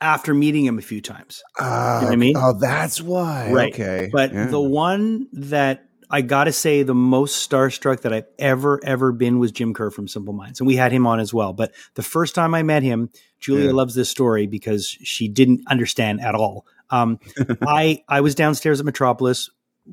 after 0.00 0.32
meeting 0.32 0.64
him 0.64 0.78
a 0.78 0.82
few 0.82 1.02
times. 1.02 1.42
Uh, 1.58 1.64
you 1.64 1.68
know 1.68 2.06
what 2.06 2.12
I 2.12 2.16
mean? 2.16 2.36
Oh, 2.36 2.58
that's 2.58 3.02
why. 3.02 3.52
Right. 3.52 3.72
Okay. 3.74 4.08
But 4.10 4.32
yeah. 4.32 4.46
the 4.46 4.60
one 4.60 5.28
that 5.32 5.89
I 6.10 6.22
got 6.22 6.44
to 6.44 6.52
say, 6.52 6.82
the 6.82 6.94
most 6.94 7.48
starstruck 7.48 8.00
that 8.00 8.12
I've 8.12 8.26
ever, 8.38 8.80
ever 8.84 9.12
been 9.12 9.38
was 9.38 9.52
Jim 9.52 9.72
Kerr 9.72 9.90
from 9.90 10.08
Simple 10.08 10.32
Minds. 10.32 10.60
And 10.60 10.66
we 10.66 10.74
had 10.76 10.90
him 10.90 11.06
on 11.06 11.20
as 11.20 11.32
well. 11.32 11.52
But 11.52 11.72
the 11.94 12.02
first 12.02 12.34
time 12.34 12.54
I 12.54 12.62
met 12.64 12.82
him, 12.82 13.10
Julia 13.38 13.66
yeah. 13.66 13.72
loves 13.72 13.94
this 13.94 14.10
story 14.10 14.46
because 14.46 14.88
she 14.88 15.28
didn't 15.28 15.62
understand 15.68 16.20
at 16.20 16.34
all. 16.34 16.66
Um, 16.90 17.20
I, 17.62 18.02
I 18.08 18.22
was 18.22 18.34
downstairs 18.34 18.80
at 18.80 18.86
Metropolis 18.86 19.50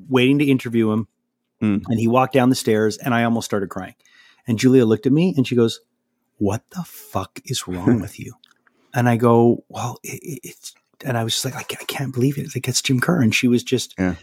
waiting 0.10 0.40
to 0.40 0.46
interview 0.46 0.92
him. 0.92 1.08
Mm. 1.62 1.84
And 1.88 2.00
he 2.00 2.08
walked 2.08 2.34
down 2.34 2.50
the 2.50 2.56
stairs 2.56 2.98
and 2.98 3.14
I 3.14 3.24
almost 3.24 3.46
started 3.46 3.70
crying. 3.70 3.96
And 4.48 4.58
Julia 4.58 4.86
looked 4.86 5.06
at 5.06 5.12
me 5.12 5.34
and 5.38 5.48
she 5.48 5.56
goes, 5.56 5.82
What 6.38 6.64
the 6.72 6.84
fuck 6.84 7.40
is 7.46 7.68
wrong 7.68 8.00
with 8.02 8.20
you? 8.20 8.34
And 8.94 9.08
I 9.08 9.18
go, 9.18 9.64
Well, 9.70 10.00
it, 10.04 10.40
it's, 10.44 10.74
and 11.06 11.18
I 11.18 11.24
was 11.24 11.34
just 11.34 11.46
like, 11.46 11.56
I 11.56 11.64
can't, 11.64 11.82
I 11.82 11.86
can't 11.86 12.14
believe 12.14 12.38
it. 12.38 12.42
It's 12.42 12.56
like, 12.56 12.68
it's 12.68 12.82
Jim 12.82 13.00
Kerr. 13.00 13.22
And 13.22 13.34
she 13.34 13.48
was 13.48 13.64
just, 13.64 13.94
yeah. 14.00 14.16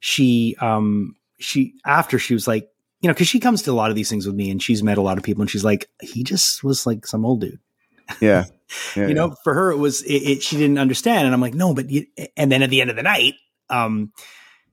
she, 0.00 0.56
um, 0.60 1.16
she 1.42 1.74
after 1.84 2.18
she 2.18 2.34
was 2.34 2.46
like, 2.46 2.68
you 3.00 3.08
know, 3.08 3.14
because 3.14 3.28
she 3.28 3.40
comes 3.40 3.62
to 3.62 3.72
a 3.72 3.74
lot 3.74 3.90
of 3.90 3.96
these 3.96 4.08
things 4.08 4.26
with 4.26 4.36
me, 4.36 4.50
and 4.50 4.62
she's 4.62 4.82
met 4.82 4.98
a 4.98 5.02
lot 5.02 5.18
of 5.18 5.24
people, 5.24 5.42
and 5.42 5.50
she's 5.50 5.64
like, 5.64 5.88
he 6.00 6.22
just 6.22 6.62
was 6.62 6.86
like 6.86 7.06
some 7.06 7.24
old 7.24 7.40
dude. 7.40 7.58
Yeah, 8.20 8.44
yeah 8.96 9.06
you 9.08 9.14
know, 9.14 9.28
yeah. 9.28 9.34
for 9.44 9.54
her 9.54 9.70
it 9.70 9.78
was 9.78 10.02
it, 10.02 10.14
it, 10.14 10.42
she 10.42 10.56
didn't 10.56 10.78
understand, 10.78 11.26
and 11.26 11.34
I'm 11.34 11.40
like, 11.40 11.54
no, 11.54 11.74
but 11.74 11.90
you, 11.90 12.06
and 12.36 12.50
then 12.50 12.62
at 12.62 12.70
the 12.70 12.80
end 12.80 12.90
of 12.90 12.96
the 12.96 13.02
night, 13.02 13.34
um, 13.70 14.12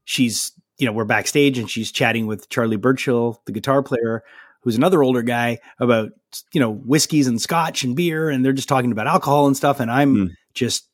she's 0.04 0.52
you 0.78 0.86
know 0.86 0.92
we're 0.92 1.06
backstage 1.06 1.58
and 1.58 1.70
she's 1.70 1.92
chatting 1.92 2.28
with 2.28 2.50
Charlie 2.50 2.78
Burchill, 2.78 3.42
the 3.46 3.52
guitar 3.52 3.82
player, 3.84 4.24
who's 4.62 4.76
another 4.76 5.04
older 5.04 5.22
guy, 5.22 5.60
about 5.80 6.12
you 6.54 6.60
know 6.60 6.72
whiskeys 6.72 7.28
and 7.28 7.42
scotch 7.42 7.84
and 7.84 7.96
beer, 7.96 8.30
and 8.30 8.46
they're 8.46 8.54
just 8.54 8.70
talking 8.70 8.92
about 8.92 9.08
alcohol 9.08 9.48
and 9.48 9.58
stuff, 9.58 9.80
and 9.80 9.90
I'm 9.92 10.16
mm. 10.16 10.30
just 10.54 10.88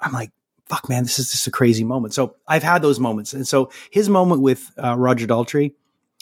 I'm 0.00 0.12
like, 0.12 0.30
fuck, 0.68 0.88
man, 0.88 1.02
this 1.02 1.18
is 1.18 1.32
just 1.32 1.46
a 1.46 1.50
crazy 1.50 1.84
moment. 1.84 2.14
So 2.14 2.36
I've 2.46 2.62
had 2.62 2.82
those 2.82 3.00
moments. 3.00 3.32
And 3.32 3.46
so 3.46 3.70
his 3.90 4.08
moment 4.08 4.40
with 4.42 4.70
uh, 4.82 4.96
Roger 4.96 5.26
Daltrey 5.26 5.72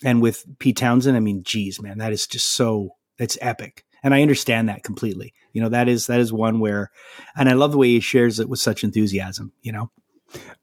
and 0.05 0.20
with 0.22 0.44
Pete 0.59 0.76
Townshend, 0.76 1.16
I 1.16 1.20
mean, 1.20 1.42
geez, 1.42 1.81
man, 1.81 1.98
that 1.98 2.12
is 2.12 2.26
just 2.26 2.55
so, 2.55 2.96
that's 3.18 3.38
epic. 3.40 3.85
And 4.03 4.14
I 4.14 4.22
understand 4.22 4.68
that 4.68 4.83
completely. 4.83 5.35
You 5.53 5.61
know, 5.61 5.68
that 5.68 5.88
is, 5.88 6.07
that 6.07 6.20
is 6.20 6.33
one 6.33 6.59
where, 6.59 6.90
and 7.37 7.48
I 7.48 7.53
love 7.53 7.72
the 7.72 7.79
way 7.79 7.88
he 7.88 8.00
shares 8.00 8.40
it 8.40 8.48
with 8.48 8.59
such 8.59 8.83
enthusiasm, 8.83 9.53
you 9.62 9.72
know? 9.72 9.90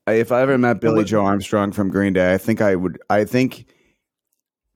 If 0.07 0.31
I 0.31 0.41
ever 0.41 0.57
met 0.57 0.79
Billie 0.79 1.03
Joe 1.03 1.25
Armstrong 1.25 1.71
from 1.71 1.89
Green 1.89 2.13
Day, 2.13 2.33
I 2.33 2.37
think 2.37 2.61
I 2.61 2.75
would, 2.75 2.99
I 3.09 3.25
think 3.25 3.67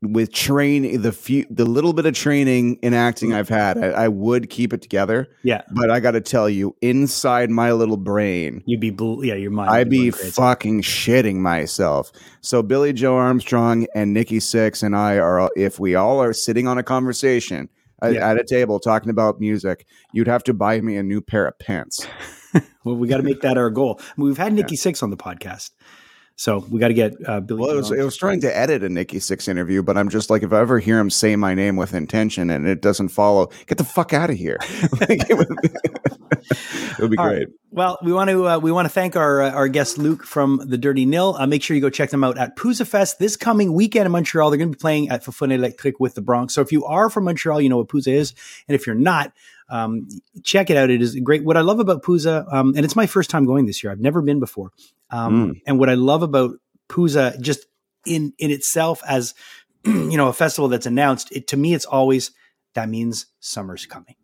with 0.01 0.33
train 0.33 1.01
the 1.01 1.11
few 1.11 1.45
the 1.49 1.65
little 1.65 1.93
bit 1.93 2.05
of 2.05 2.15
training 2.15 2.77
in 2.81 2.93
acting 2.93 3.33
I've 3.33 3.49
had, 3.49 3.77
I, 3.77 3.89
I 3.89 4.07
would 4.07 4.49
keep 4.49 4.73
it 4.73 4.81
together. 4.81 5.27
Yeah, 5.43 5.61
but 5.71 5.91
I 5.91 5.99
got 5.99 6.11
to 6.11 6.21
tell 6.21 6.49
you, 6.49 6.75
inside 6.81 7.49
my 7.49 7.71
little 7.71 7.97
brain, 7.97 8.63
you'd 8.65 8.79
be 8.79 8.89
bl- 8.89 9.23
yeah, 9.23 9.35
your 9.35 9.51
mind. 9.51 9.69
I'd 9.69 9.89
be 9.89 10.11
fucking 10.11 10.81
shitting 10.81 11.35
myself. 11.35 12.11
So 12.41 12.63
Billie 12.63 12.93
Joe 12.93 13.15
Armstrong 13.15 13.85
and 13.93 14.13
Nikki 14.13 14.39
Sixx 14.39 14.81
and 14.81 14.95
I 14.95 15.17
are, 15.17 15.49
if 15.55 15.79
we 15.79 15.95
all 15.95 16.21
are 16.21 16.33
sitting 16.33 16.67
on 16.67 16.77
a 16.77 16.83
conversation 16.83 17.69
yeah. 18.03 18.29
at 18.29 18.39
a 18.39 18.43
table 18.43 18.79
talking 18.79 19.09
about 19.09 19.39
music, 19.39 19.85
you'd 20.13 20.27
have 20.27 20.43
to 20.45 20.53
buy 20.53 20.81
me 20.81 20.97
a 20.97 21.03
new 21.03 21.21
pair 21.21 21.45
of 21.45 21.57
pants. 21.59 22.07
well, 22.83 22.95
we 22.95 23.07
got 23.07 23.17
to 23.17 23.23
make 23.23 23.41
that 23.41 23.57
our 23.57 23.69
goal. 23.69 23.99
I 23.99 24.03
mean, 24.17 24.27
we've 24.27 24.37
had 24.37 24.53
Nikki 24.53 24.75
yeah. 24.75 24.91
Sixx 24.91 25.03
on 25.03 25.11
the 25.11 25.17
podcast. 25.17 25.71
So 26.35 26.65
we 26.69 26.79
got 26.79 26.87
to 26.87 26.93
get 26.93 27.15
uh, 27.27 27.39
Billy. 27.39 27.61
Well, 27.61 27.69
it 27.69 27.75
was, 27.75 27.91
it 27.91 28.03
was, 28.03 28.17
trying 28.17 28.41
to 28.41 28.57
edit 28.57 28.83
a 28.83 28.89
Nikki 28.89 29.17
Sixx 29.17 29.47
interview, 29.47 29.83
but 29.83 29.97
I'm 29.97 30.09
just 30.09 30.29
like, 30.29 30.41
if 30.43 30.51
I 30.51 30.59
ever 30.59 30.79
hear 30.79 30.99
him 30.99 31.09
say 31.09 31.35
my 31.35 31.53
name 31.53 31.75
with 31.75 31.93
intention 31.93 32.49
and 32.49 32.67
it 32.67 32.81
doesn't 32.81 33.09
follow, 33.09 33.51
get 33.67 33.77
the 33.77 33.83
fuck 33.83 34.13
out 34.13 34.29
of 34.29 34.37
here. 34.37 34.57
it 34.61 35.37
would 35.37 35.47
be, 35.61 35.69
it 36.49 36.99
would 36.99 37.11
be 37.11 37.17
great. 37.17 37.37
Right. 37.37 37.47
Well, 37.73 37.99
we 38.03 38.11
want 38.11 38.29
to 38.29 38.47
uh, 38.47 38.59
we 38.59 38.71
want 38.71 38.85
to 38.85 38.89
thank 38.89 39.15
our 39.15 39.41
uh, 39.41 39.51
our 39.51 39.67
guest 39.67 39.97
Luke 39.97 40.25
from 40.25 40.61
the 40.65 40.77
Dirty 40.77 41.05
Nil. 41.05 41.35
Uh, 41.37 41.47
make 41.47 41.63
sure 41.63 41.75
you 41.75 41.81
go 41.81 41.89
check 41.89 42.09
them 42.09 42.23
out 42.23 42.37
at 42.37 42.57
Pouzza 42.57 42.85
Fest 42.85 43.19
this 43.19 43.37
coming 43.37 43.73
weekend 43.73 44.05
in 44.05 44.11
Montreal. 44.11 44.49
They're 44.49 44.57
going 44.57 44.71
to 44.71 44.77
be 44.77 44.81
playing 44.81 45.09
at 45.09 45.23
Foufounes 45.23 45.53
Electric 45.53 45.99
with 45.99 46.15
the 46.15 46.21
Bronx. 46.21 46.53
So 46.53 46.61
if 46.61 46.71
you 46.71 46.83
are 46.85 47.09
from 47.09 47.25
Montreal, 47.25 47.61
you 47.61 47.69
know 47.69 47.77
what 47.77 47.87
Pouzza 47.87 48.11
is, 48.11 48.33
and 48.67 48.75
if 48.75 48.85
you're 48.85 48.95
not, 48.95 49.31
um, 49.71 50.07
check 50.43 50.69
it 50.69 50.77
out. 50.77 50.89
It 50.89 51.01
is 51.01 51.15
great. 51.15 51.43
What 51.43 51.57
I 51.57 51.61
love 51.61 51.79
about 51.79 52.03
Pouzza, 52.03 52.45
um, 52.53 52.73
and 52.75 52.83
it's 52.83 52.95
my 52.95 53.07
first 53.07 53.29
time 53.29 53.45
going 53.45 53.65
this 53.65 53.83
year. 53.83 53.91
I've 53.91 54.01
never 54.01 54.21
been 54.21 54.39
before. 54.39 54.71
Um, 55.09 55.53
mm. 55.53 55.61
And 55.65 55.79
what 55.79 55.89
I 55.89 55.93
love 55.93 56.21
about 56.21 56.51
Pouzza 56.89 57.39
just 57.39 57.65
in 58.05 58.33
in 58.37 58.51
itself 58.51 59.01
as 59.07 59.33
you 59.85 60.17
know 60.17 60.27
a 60.27 60.33
festival 60.33 60.67
that's 60.67 60.85
announced, 60.85 61.31
it 61.31 61.47
to 61.47 61.57
me 61.57 61.73
it's 61.73 61.85
always 61.85 62.31
that 62.73 62.89
means 62.89 63.27
summer's 63.39 63.85
coming. 63.85 64.15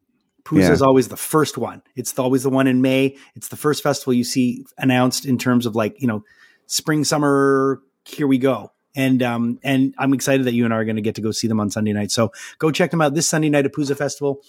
Pouzza 0.43 0.61
yeah. 0.61 0.71
is 0.73 0.81
always 0.81 1.07
the 1.07 1.17
first 1.17 1.57
one. 1.57 1.81
It's 1.95 2.17
always 2.19 2.43
the 2.43 2.49
one 2.49 2.67
in 2.67 2.81
May. 2.81 3.17
It's 3.35 3.47
the 3.47 3.57
first 3.57 3.83
festival 3.83 4.13
you 4.13 4.23
see 4.23 4.65
announced 4.77 5.25
in 5.25 5.37
terms 5.37 5.65
of 5.65 5.75
like 5.75 6.01
you 6.01 6.07
know 6.07 6.23
spring 6.65 7.05
summer. 7.05 7.81
Here 8.03 8.27
we 8.27 8.37
go. 8.37 8.73
And 8.95 9.23
um 9.23 9.59
and 9.63 9.95
I'm 9.97 10.13
excited 10.13 10.45
that 10.45 10.53
you 10.53 10.65
and 10.65 10.73
I 10.73 10.77
are 10.77 10.85
going 10.85 10.95
to 10.97 11.01
get 11.01 11.15
to 11.15 11.21
go 11.21 11.31
see 11.31 11.47
them 11.47 11.59
on 11.61 11.69
Sunday 11.69 11.93
night. 11.93 12.11
So 12.11 12.31
go 12.59 12.71
check 12.71 12.91
them 12.91 13.01
out 13.01 13.13
this 13.13 13.27
Sunday 13.27 13.49
night 13.49 13.65
at 13.65 13.73
Pouzza 13.73 13.95
Festival. 13.95 14.41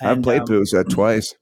I've 0.00 0.22
played 0.22 0.42
um, 0.50 0.84
twice. 0.90 1.34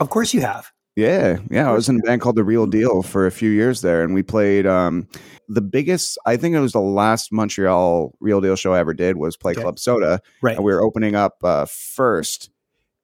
Of 0.00 0.10
course 0.10 0.34
you 0.34 0.40
have. 0.40 0.70
Yeah, 0.96 1.38
yeah. 1.50 1.68
I 1.68 1.72
was 1.72 1.88
in 1.88 1.96
a 1.96 2.02
band 2.02 2.20
called 2.20 2.36
The 2.36 2.44
Real 2.44 2.66
Deal 2.66 3.02
for 3.02 3.26
a 3.26 3.32
few 3.32 3.50
years 3.50 3.80
there, 3.80 4.04
and 4.04 4.14
we 4.14 4.22
played 4.22 4.64
um, 4.64 5.08
the 5.48 5.60
biggest. 5.60 6.18
I 6.24 6.36
think 6.36 6.54
it 6.54 6.60
was 6.60 6.72
the 6.72 6.80
last 6.80 7.32
Montreal 7.32 8.14
Real 8.20 8.40
Deal 8.40 8.54
show 8.54 8.74
I 8.74 8.78
ever 8.78 8.94
did 8.94 9.16
was 9.16 9.36
play 9.36 9.52
okay. 9.52 9.62
Club 9.62 9.78
Soda. 9.78 10.20
Right, 10.40 10.56
and 10.56 10.64
we 10.64 10.72
were 10.72 10.82
opening 10.82 11.16
up 11.16 11.38
uh, 11.42 11.66
first, 11.66 12.48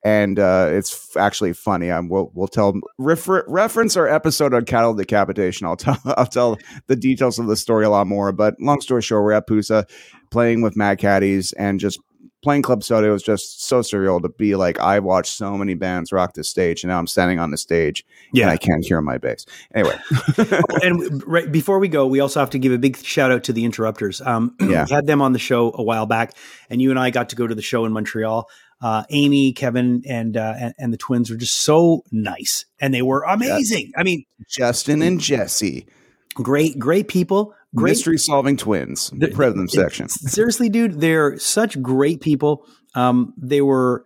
and 0.04 0.38
uh, 0.38 0.68
it's 0.70 1.16
actually 1.16 1.52
funny. 1.52 1.90
I'm 1.90 2.08
we'll, 2.08 2.30
we'll 2.32 2.46
tell 2.46 2.74
refer, 2.96 3.44
reference 3.48 3.96
our 3.96 4.06
episode 4.06 4.54
on 4.54 4.66
cattle 4.66 4.94
decapitation. 4.94 5.66
I'll 5.66 5.76
tell 5.76 5.98
I'll 6.04 6.26
tell 6.26 6.58
the 6.86 6.96
details 6.96 7.40
of 7.40 7.48
the 7.48 7.56
story 7.56 7.84
a 7.84 7.90
lot 7.90 8.06
more. 8.06 8.30
But 8.30 8.54
long 8.60 8.80
story 8.80 9.02
short, 9.02 9.24
we're 9.24 9.32
at 9.32 9.48
Pouzza 9.48 9.84
playing 10.30 10.62
with 10.62 10.76
Mad 10.76 10.98
Caddies 10.98 11.52
and 11.54 11.80
just 11.80 11.98
playing 12.42 12.62
Club 12.62 12.82
Soda 12.82 13.10
was 13.10 13.22
just 13.22 13.64
so 13.64 13.80
surreal 13.80 14.20
to 14.22 14.28
be 14.28 14.56
like, 14.56 14.78
I 14.78 14.98
watched 14.98 15.36
so 15.36 15.56
many 15.56 15.74
bands 15.74 16.12
rock 16.12 16.34
the 16.34 16.44
stage, 16.44 16.82
and 16.82 16.90
now 16.90 16.98
I'm 16.98 17.06
standing 17.06 17.38
on 17.38 17.50
the 17.50 17.58
stage, 17.58 18.04
yeah, 18.32 18.44
and 18.44 18.50
I 18.50 18.56
can't 18.56 18.84
hear 18.84 19.00
my 19.00 19.18
bass. 19.18 19.46
Anyway, 19.74 19.98
oh, 20.38 20.64
and 20.82 21.26
right 21.26 21.50
before 21.50 21.78
we 21.78 21.88
go, 21.88 22.06
we 22.06 22.20
also 22.20 22.40
have 22.40 22.50
to 22.50 22.58
give 22.58 22.72
a 22.72 22.78
big 22.78 22.96
shout 22.98 23.30
out 23.30 23.44
to 23.44 23.52
the 23.52 23.64
Interrupters. 23.64 24.20
Um, 24.20 24.54
yeah. 24.60 24.84
we 24.84 24.94
had 24.94 25.06
them 25.06 25.22
on 25.22 25.32
the 25.32 25.38
show 25.38 25.72
a 25.74 25.82
while 25.82 26.06
back, 26.06 26.34
and 26.68 26.80
you 26.80 26.90
and 26.90 26.98
I 26.98 27.10
got 27.10 27.30
to 27.30 27.36
go 27.36 27.46
to 27.46 27.54
the 27.54 27.62
show 27.62 27.84
in 27.84 27.92
Montreal. 27.92 28.48
Uh, 28.82 29.04
Amy, 29.10 29.52
Kevin, 29.52 30.02
and, 30.08 30.38
uh, 30.38 30.54
and, 30.58 30.74
and 30.78 30.92
the 30.92 30.96
twins 30.96 31.28
were 31.28 31.36
just 31.36 31.60
so 31.60 32.02
nice, 32.10 32.64
and 32.80 32.94
they 32.94 33.02
were 33.02 33.22
amazing. 33.24 33.92
I 33.94 34.04
mean, 34.04 34.24
Justin 34.48 35.02
and 35.02 35.20
Jesse, 35.20 35.86
great, 36.34 36.78
great 36.78 37.06
people 37.06 37.54
great 37.74 37.90
mystery 37.90 38.18
solving 38.18 38.56
twins, 38.56 39.10
the 39.10 39.28
President 39.28 39.70
section. 39.70 40.08
Seriously, 40.08 40.68
dude, 40.68 41.00
they're 41.00 41.38
such 41.38 41.80
great 41.80 42.20
people. 42.20 42.66
Um, 42.94 43.34
they 43.36 43.60
were 43.60 44.04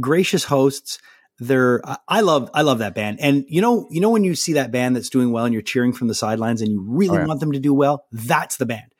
gracious 0.00 0.44
hosts. 0.44 0.98
They're 1.38 1.82
I 2.08 2.20
love 2.20 2.50
I 2.54 2.62
love 2.62 2.78
that 2.78 2.94
band. 2.94 3.18
And 3.20 3.44
you 3.48 3.60
know, 3.60 3.88
you 3.90 4.00
know 4.00 4.10
when 4.10 4.24
you 4.24 4.34
see 4.34 4.52
that 4.54 4.70
band 4.70 4.94
that's 4.94 5.08
doing 5.08 5.32
well 5.32 5.44
and 5.44 5.52
you're 5.52 5.62
cheering 5.62 5.92
from 5.92 6.08
the 6.08 6.14
sidelines 6.14 6.62
and 6.62 6.70
you 6.70 6.84
really 6.86 7.16
oh, 7.18 7.20
yeah. 7.20 7.26
want 7.26 7.40
them 7.40 7.52
to 7.52 7.58
do 7.58 7.74
well, 7.74 8.06
that's 8.12 8.56
the 8.56 8.66
band. 8.66 8.94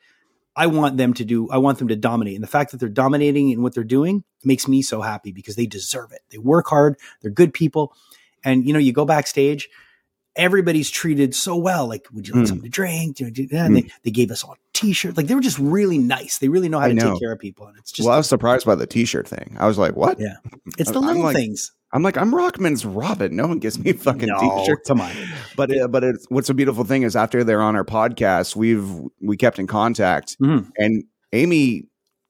I 0.57 0.67
want 0.67 0.97
them 0.97 1.13
to 1.15 1.25
do 1.25 1.49
I 1.49 1.57
want 1.57 1.79
them 1.79 1.87
to 1.89 1.95
dominate. 1.95 2.35
And 2.35 2.43
the 2.43 2.47
fact 2.47 2.71
that 2.71 2.79
they're 2.79 2.89
dominating 2.89 3.51
in 3.51 3.61
what 3.61 3.73
they're 3.73 3.83
doing 3.83 4.23
makes 4.43 4.67
me 4.67 4.81
so 4.81 5.01
happy 5.01 5.31
because 5.31 5.55
they 5.55 5.65
deserve 5.65 6.11
it. 6.11 6.21
They 6.29 6.37
work 6.37 6.67
hard, 6.67 6.97
they're 7.21 7.31
good 7.31 7.53
people. 7.53 7.93
And 8.43 8.65
you 8.65 8.73
know, 8.73 8.79
you 8.79 8.93
go 8.93 9.05
backstage 9.05 9.69
everybody's 10.35 10.89
treated 10.89 11.33
so 11.35 11.55
well. 11.55 11.87
Like, 11.87 12.07
would 12.13 12.27
you 12.27 12.33
like 12.33 12.43
mm. 12.43 12.47
something 12.47 12.63
to 12.63 12.69
drink? 12.69 13.19
And 13.19 13.35
mm. 13.35 13.73
they, 13.73 13.91
they 14.03 14.11
gave 14.11 14.31
us 14.31 14.43
all 14.43 14.57
t-shirts. 14.73 15.17
Like 15.17 15.27
they 15.27 15.35
were 15.35 15.41
just 15.41 15.59
really 15.59 15.97
nice. 15.97 16.37
They 16.37 16.49
really 16.49 16.69
know 16.69 16.79
how 16.79 16.85
I 16.85 16.89
to 16.89 16.95
know. 16.95 17.11
take 17.13 17.21
care 17.21 17.31
of 17.31 17.39
people. 17.39 17.67
And 17.67 17.77
it's 17.77 17.91
just, 17.91 18.05
well, 18.05 18.13
I 18.13 18.17
was 18.17 18.27
surprised 18.27 18.65
by 18.65 18.75
the 18.75 18.85
t-shirt 18.85 19.27
thing. 19.27 19.55
I 19.59 19.67
was 19.67 19.77
like, 19.77 19.95
what? 19.95 20.19
Yeah. 20.19 20.35
It's 20.77 20.91
the 20.91 20.99
little 20.99 21.23
like, 21.23 21.35
things. 21.35 21.71
I'm 21.93 22.03
like, 22.03 22.17
I'm 22.17 22.35
Rockman's 22.35 22.85
Robin. 22.85 23.35
No 23.35 23.47
one 23.47 23.59
gives 23.59 23.79
me 23.79 23.93
fucking 23.93 24.27
no, 24.27 24.39
t-shirts. 24.39 24.87
Come 24.87 25.01
on. 25.01 25.11
But, 25.55 25.75
uh, 25.75 25.87
but 25.87 26.03
it's, 26.03 26.25
what's 26.27 26.49
a 26.49 26.53
beautiful 26.53 26.83
thing 26.83 27.03
is 27.03 27.15
after 27.15 27.45
they're 27.45 27.61
on 27.61 27.77
our 27.77 27.85
podcast, 27.85 28.57
we've, 28.57 28.85
we 29.21 29.37
kept 29.37 29.57
in 29.57 29.67
contact 29.67 30.37
mm. 30.41 30.69
and 30.77 31.05
Amy 31.31 31.85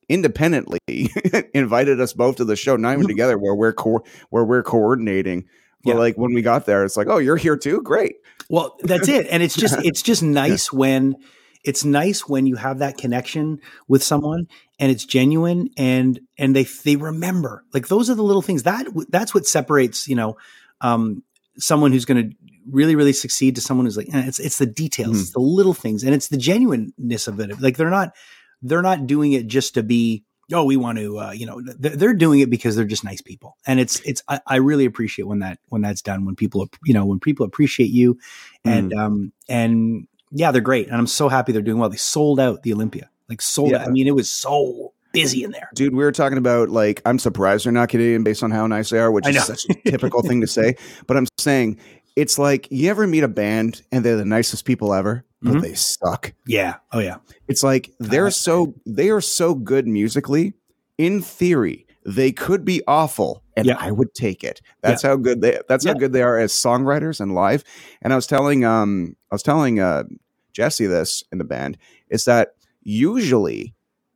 independently 0.07 0.79
invited 1.55 1.99
us 1.99 2.13
both 2.13 2.35
to 2.35 2.45
the 2.45 2.55
show, 2.55 2.75
not 2.75 2.93
even 2.93 3.05
mm. 3.05 3.09
together 3.09 3.39
where 3.39 3.55
we're, 3.55 3.73
co- 3.73 4.03
where 4.29 4.45
we're 4.45 4.61
coordinating 4.61 5.45
but 5.85 5.91
yeah. 5.91 5.99
like 5.99 6.17
when 6.17 6.33
we 6.33 6.41
got 6.41 6.65
there, 6.65 6.83
it's 6.83 6.97
like, 6.97 7.07
oh, 7.07 7.17
you're 7.19 7.37
here 7.37 7.55
too. 7.55 7.81
Great. 7.81 8.15
Well, 8.49 8.75
that's 8.81 9.07
it. 9.07 9.27
And 9.29 9.41
it's 9.41 9.55
just 9.55 9.77
it's 9.85 10.01
just 10.01 10.23
nice 10.23 10.73
yeah. 10.73 10.79
when 10.79 11.15
it's 11.63 11.85
nice 11.85 12.27
when 12.27 12.45
you 12.45 12.55
have 12.55 12.79
that 12.79 12.97
connection 12.97 13.59
with 13.87 14.03
someone 14.03 14.47
and 14.79 14.91
it's 14.91 15.05
genuine 15.05 15.69
and 15.77 16.19
and 16.37 16.55
they 16.55 16.63
they 16.63 16.95
remember. 16.95 17.63
Like 17.73 17.87
those 17.87 18.09
are 18.09 18.15
the 18.15 18.23
little 18.23 18.41
things 18.41 18.63
that 18.63 18.87
that's 19.09 19.33
what 19.33 19.45
separates 19.45 20.07
you 20.07 20.15
know 20.15 20.37
um, 20.81 21.23
someone 21.57 21.91
who's 21.91 22.05
going 22.05 22.29
to 22.29 22.35
really 22.69 22.95
really 22.95 23.13
succeed 23.13 23.55
to 23.55 23.61
someone 23.61 23.85
who's 23.85 23.97
like 23.97 24.13
eh, 24.13 24.23
it's 24.25 24.39
it's 24.39 24.57
the 24.57 24.65
details, 24.65 25.11
mm-hmm. 25.11 25.21
it's 25.21 25.33
the 25.33 25.39
little 25.39 25.73
things, 25.73 26.03
and 26.03 26.13
it's 26.13 26.29
the 26.29 26.37
genuineness 26.37 27.27
of 27.27 27.39
it. 27.39 27.61
Like 27.61 27.77
they're 27.77 27.89
not 27.89 28.15
they're 28.61 28.81
not 28.81 29.07
doing 29.07 29.33
it 29.33 29.47
just 29.47 29.75
to 29.75 29.83
be 29.83 30.23
oh, 30.53 30.63
we 30.63 30.77
want 30.77 30.97
to, 30.97 31.19
uh, 31.19 31.31
you 31.31 31.45
know, 31.45 31.61
they're 31.63 32.13
doing 32.13 32.39
it 32.39 32.49
because 32.49 32.75
they're 32.75 32.85
just 32.85 33.03
nice 33.03 33.21
people, 33.21 33.57
and 33.65 33.79
it's 33.79 33.99
it's. 34.01 34.21
I, 34.27 34.39
I, 34.45 34.55
really 34.57 34.85
appreciate 34.85 35.25
when 35.25 35.39
that 35.39 35.59
when 35.69 35.81
that's 35.81 36.01
done. 36.01 36.25
When 36.25 36.35
people, 36.35 36.67
you 36.83 36.93
know, 36.93 37.05
when 37.05 37.19
people 37.19 37.45
appreciate 37.45 37.89
you, 37.89 38.17
and 38.63 38.91
mm. 38.91 38.99
um 38.99 39.33
and 39.49 40.07
yeah, 40.31 40.51
they're 40.51 40.61
great, 40.61 40.87
and 40.87 40.95
I'm 40.95 41.07
so 41.07 41.29
happy 41.29 41.51
they're 41.51 41.61
doing 41.61 41.79
well. 41.79 41.89
They 41.89 41.97
sold 41.97 42.39
out 42.39 42.63
the 42.63 42.73
Olympia, 42.73 43.09
like 43.29 43.41
sold 43.41 43.71
yeah. 43.71 43.81
out. 43.81 43.87
I 43.87 43.91
mean, 43.91 44.07
it 44.07 44.15
was 44.15 44.29
so 44.29 44.93
busy 45.13 45.43
in 45.43 45.51
there, 45.51 45.69
dude. 45.73 45.95
We 45.95 46.03
were 46.03 46.11
talking 46.11 46.37
about 46.37 46.69
like 46.69 47.01
I'm 47.05 47.19
surprised 47.19 47.65
they're 47.65 47.73
not 47.73 47.89
Canadian 47.89 48.23
based 48.23 48.43
on 48.43 48.51
how 48.51 48.67
nice 48.67 48.89
they 48.89 48.99
are, 48.99 49.11
which 49.11 49.27
is 49.27 49.43
such 49.43 49.65
a 49.69 49.89
typical 49.89 50.21
thing 50.21 50.41
to 50.41 50.47
say. 50.47 50.75
But 51.07 51.17
I'm 51.17 51.27
saying 51.39 51.79
it's 52.15 52.37
like 52.37 52.67
you 52.71 52.89
ever 52.89 53.07
meet 53.07 53.23
a 53.23 53.27
band 53.27 53.81
and 53.91 54.05
they're 54.05 54.17
the 54.17 54.25
nicest 54.25 54.65
people 54.65 54.93
ever 54.93 55.25
but 55.45 55.53
mm-hmm. 55.53 55.61
they 55.61 55.73
suck. 55.75 56.33
Yeah. 56.47 56.77
Oh 56.91 56.99
yeah. 56.99 57.17
It's 57.47 57.63
like 57.63 57.91
they're 57.99 58.31
so 58.31 58.73
they 58.85 59.09
are 59.09 59.21
so 59.21 59.53
good 59.53 59.87
musically. 59.87 60.53
In 60.97 61.21
theory, 61.21 61.85
they 62.05 62.31
could 62.31 62.65
be 62.65 62.81
awful, 62.87 63.43
and 63.55 63.67
yeah. 63.67 63.77
I 63.79 63.91
would 63.91 64.13
take 64.15 64.43
it. 64.43 64.61
That's 64.81 65.03
yeah. 65.03 65.11
how 65.11 65.15
good 65.17 65.41
they. 65.41 65.59
That's 65.67 65.85
yeah. 65.85 65.93
how 65.93 65.99
good 65.99 66.13
they 66.13 66.23
are 66.23 66.39
as 66.39 66.51
songwriters 66.51 67.21
and 67.21 67.35
live. 67.35 67.63
And 68.01 68.11
I 68.11 68.15
was 68.15 68.25
telling 68.25 68.65
um 68.65 69.15
I 69.31 69.35
was 69.35 69.43
telling 69.43 69.79
uh 69.79 70.03
Jesse 70.51 70.87
this 70.87 71.23
in 71.31 71.37
the 71.37 71.43
band 71.43 71.77
is 72.09 72.25
that 72.25 72.55
usually 72.81 73.75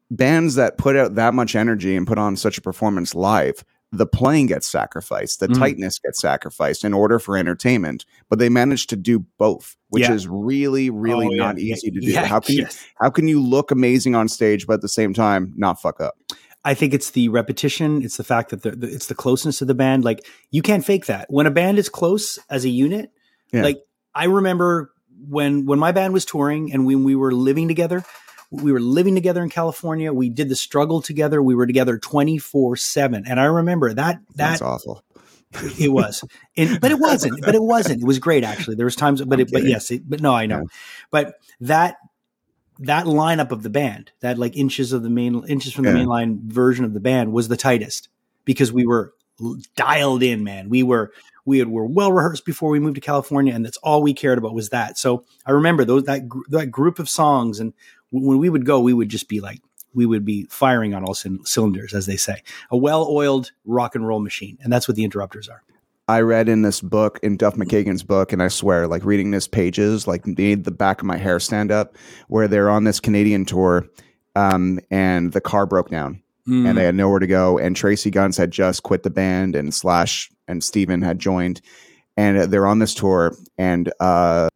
bands 0.10 0.56
that 0.56 0.78
put 0.80 0.96
out 0.96 1.16
that 1.16 1.36
much 1.36 1.56
energy 1.56 1.96
and 1.96 2.08
put 2.08 2.18
on 2.18 2.36
such 2.36 2.58
a 2.58 2.62
performance 2.62 3.14
live 3.14 3.64
the 3.92 4.06
playing 4.06 4.48
gets 4.48 4.68
sacrificed, 4.68 5.40
the 5.40 5.48
mm. 5.48 5.58
tightness 5.58 6.00
gets 6.00 6.22
sacrificed 6.22 6.84
in 6.84 6.94
order 6.94 7.18
for 7.18 7.38
entertainment. 7.38 8.06
But 8.30 8.40
they 8.40 8.50
managed 8.50 8.90
to 8.92 8.96
do 8.96 9.26
both, 9.38 9.76
which 9.90 10.04
yeah. 10.04 10.14
is 10.14 10.28
really, 10.28 10.90
really 10.90 11.28
oh, 11.28 11.36
not 11.36 11.58
yeah. 11.58 11.74
easy 11.74 11.92
to 11.92 12.00
do. 12.00 12.08
Yeah, 12.08 12.26
how 12.26 12.40
can 12.40 12.56
yes. 12.56 12.82
you 12.82 12.88
how 13.00 13.10
can 13.10 13.28
you 13.28 13.42
look 13.42 13.72
amazing 13.72 14.16
on 14.16 14.28
stage, 14.28 14.68
but 14.68 14.74
at 14.74 14.82
the 14.82 14.90
same 14.90 15.14
time 15.14 15.54
not 15.56 15.82
fuck 15.82 16.00
up? 16.02 16.16
I 16.64 16.74
think 16.74 16.94
it's 16.94 17.12
the 17.12 17.30
repetition. 17.30 18.04
It's 18.04 18.18
the 18.18 18.24
fact 18.24 18.50
that 18.50 18.64
the, 18.64 18.72
the, 18.72 18.88
it's 18.88 19.08
the 19.08 19.16
closeness 19.16 19.62
of 19.62 19.68
the 19.68 19.74
band. 19.74 20.04
Like 20.04 20.28
you 20.52 20.62
can't 20.62 20.86
fake 20.86 21.08
that. 21.08 21.28
When 21.30 21.46
a 21.46 21.52
band 21.52 21.80
is 21.80 21.90
close 21.90 22.38
as 22.50 22.66
a 22.66 22.70
unit, 22.70 23.12
like 23.54 23.78
I 24.14 24.26
remember 24.26 24.92
when 25.28 25.66
when 25.66 25.80
my 25.80 25.92
band 25.92 26.14
was 26.14 26.26
touring 26.26 26.72
and 26.72 26.86
when 26.86 27.04
we 27.04 27.16
were 27.16 27.32
living 27.32 27.68
together, 27.68 28.04
we 28.52 28.72
were 28.72 28.80
living 28.80 29.16
together 29.16 29.44
in 29.44 29.50
California. 29.50 30.12
We 30.12 30.30
did 30.30 30.50
the 30.50 30.56
struggle 30.56 31.02
together. 31.02 31.42
We 31.42 31.56
were 31.56 31.68
together 31.68 31.98
24 31.98 32.76
seven. 32.78 33.26
And 33.28 33.40
I 33.40 33.46
remember 33.46 33.94
that, 33.94 34.20
that 34.36 34.36
That's 34.36 34.62
awful. 34.62 35.04
it 35.80 35.92
was, 35.92 36.24
and, 36.58 36.80
but 36.80 36.92
it 36.92 37.00
wasn't, 37.00 37.42
but 37.42 37.56
it 37.56 37.62
wasn't, 37.62 38.02
it 38.02 38.06
was 38.06 38.20
great 38.20 38.44
actually. 38.44 38.76
There 38.76 38.86
was 38.86 38.96
times, 38.96 39.22
but 39.24 39.40
it, 39.40 39.52
but 39.52 39.64
yes, 39.64 39.92
it, 39.92 40.08
but 40.08 40.22
no, 40.22 40.34
I 40.34 40.46
know, 40.46 40.60
yeah. 40.60 40.64
but 41.12 41.36
that, 41.62 41.98
that 42.80 43.06
lineup 43.06 43.52
of 43.52 43.64
the 43.64 43.70
band, 43.70 44.12
that 44.22 44.38
like 44.38 44.56
inches 44.56 44.94
of 44.94 45.04
the 45.04 45.10
main 45.10 45.44
inches 45.48 45.74
from 45.74 45.86
the 45.86 45.92
Yeah. 45.92 46.06
mainline 46.06 46.40
version 46.44 46.86
of 46.86 46.94
the 46.94 47.00
band 47.00 47.34
was 47.34 47.48
the 47.48 47.58
tightest 47.58 48.10
because 48.46 48.72
we 48.72 48.86
were 48.86 49.14
dialed 49.76 50.24
in, 50.24 50.44
man. 50.44 50.70
We 50.70 50.84
were 50.84 51.12
we 51.46 51.60
had, 51.60 51.68
were 51.68 51.86
well 51.86 52.12
rehearsed 52.12 52.46
before 52.46 52.70
we 52.70 52.80
moved 52.80 52.96
to 52.96 53.02
California, 53.02 53.54
and 53.54 53.66
that's 53.66 53.78
all 53.78 54.02
we 54.04 54.14
cared 54.14 54.38
about 54.38 54.54
was 54.54 54.70
that. 54.70 54.98
So 54.98 55.26
I 55.46 55.52
remember 55.52 55.84
those 55.84 56.04
that 56.04 56.22
that 56.50 56.68
group 56.68 57.00
of 57.00 57.10
songs, 57.10 57.60
and 57.60 57.74
when 58.12 58.38
we 58.38 58.50
would 58.50 58.66
go, 58.66 58.80
we 58.80 58.94
would 58.94 59.10
just 59.10 59.28
be 59.30 59.40
like 59.40 59.62
we 59.94 60.06
would 60.06 60.24
be 60.26 60.46
firing 60.50 60.94
on 60.94 61.04
all 61.04 61.16
cyn- 61.16 61.46
cylinders, 61.46 61.94
as 61.94 62.06
they 62.06 62.18
say, 62.18 62.44
a 62.70 62.78
well-oiled 62.78 63.52
rock 63.66 63.96
and 63.96 64.08
roll 64.08 64.20
machine, 64.20 64.58
and 64.62 64.72
that's 64.72 64.88
what 64.88 64.96
the 64.96 65.04
Interrupters 65.04 65.50
are. 65.50 65.64
I 66.08 66.22
read 66.22 66.50
in 66.50 66.62
this 66.64 66.82
book, 66.82 67.20
in 67.22 67.38
Duff 67.38 67.56
McKagan's 67.56 68.04
book, 68.04 68.32
and 68.34 68.42
I 68.42 68.48
swear, 68.48 68.88
like 68.88 69.04
reading 69.06 69.32
this 69.32 69.48
pages, 69.48 70.08
like 70.08 70.26
made 70.26 70.64
the 70.64 70.72
back 70.72 71.02
of 71.02 71.06
my 71.08 71.18
hair 71.18 71.40
stand 71.40 71.72
up, 71.72 71.96
where 72.28 72.48
they're 72.48 72.70
on 72.70 72.84
this 72.84 73.00
Canadian 73.00 73.46
tour, 73.46 73.88
um, 74.36 74.80
and 74.92 75.32
the 75.34 75.42
car 75.42 75.66
broke 75.66 75.90
down, 75.90 76.22
Mm. 76.48 76.68
and 76.68 76.78
they 76.78 76.86
had 76.86 76.96
nowhere 76.96 77.20
to 77.20 77.28
go, 77.28 77.58
and 77.60 77.76
Tracii 77.76 78.12
Guns 78.12 78.38
had 78.38 78.50
just 78.50 78.82
quit 78.84 79.04
the 79.04 79.10
band, 79.12 79.56
and 79.56 79.74
Slash 79.74 80.32
and 80.48 80.64
Steven 80.64 81.02
had 81.04 81.20
joined, 81.20 81.62
and 82.18 82.38
uh, 82.40 82.46
they're 82.48 82.66
on 82.68 82.80
this 82.80 82.96
tour, 82.96 83.36
and 83.58 83.92
uh, 84.00 84.50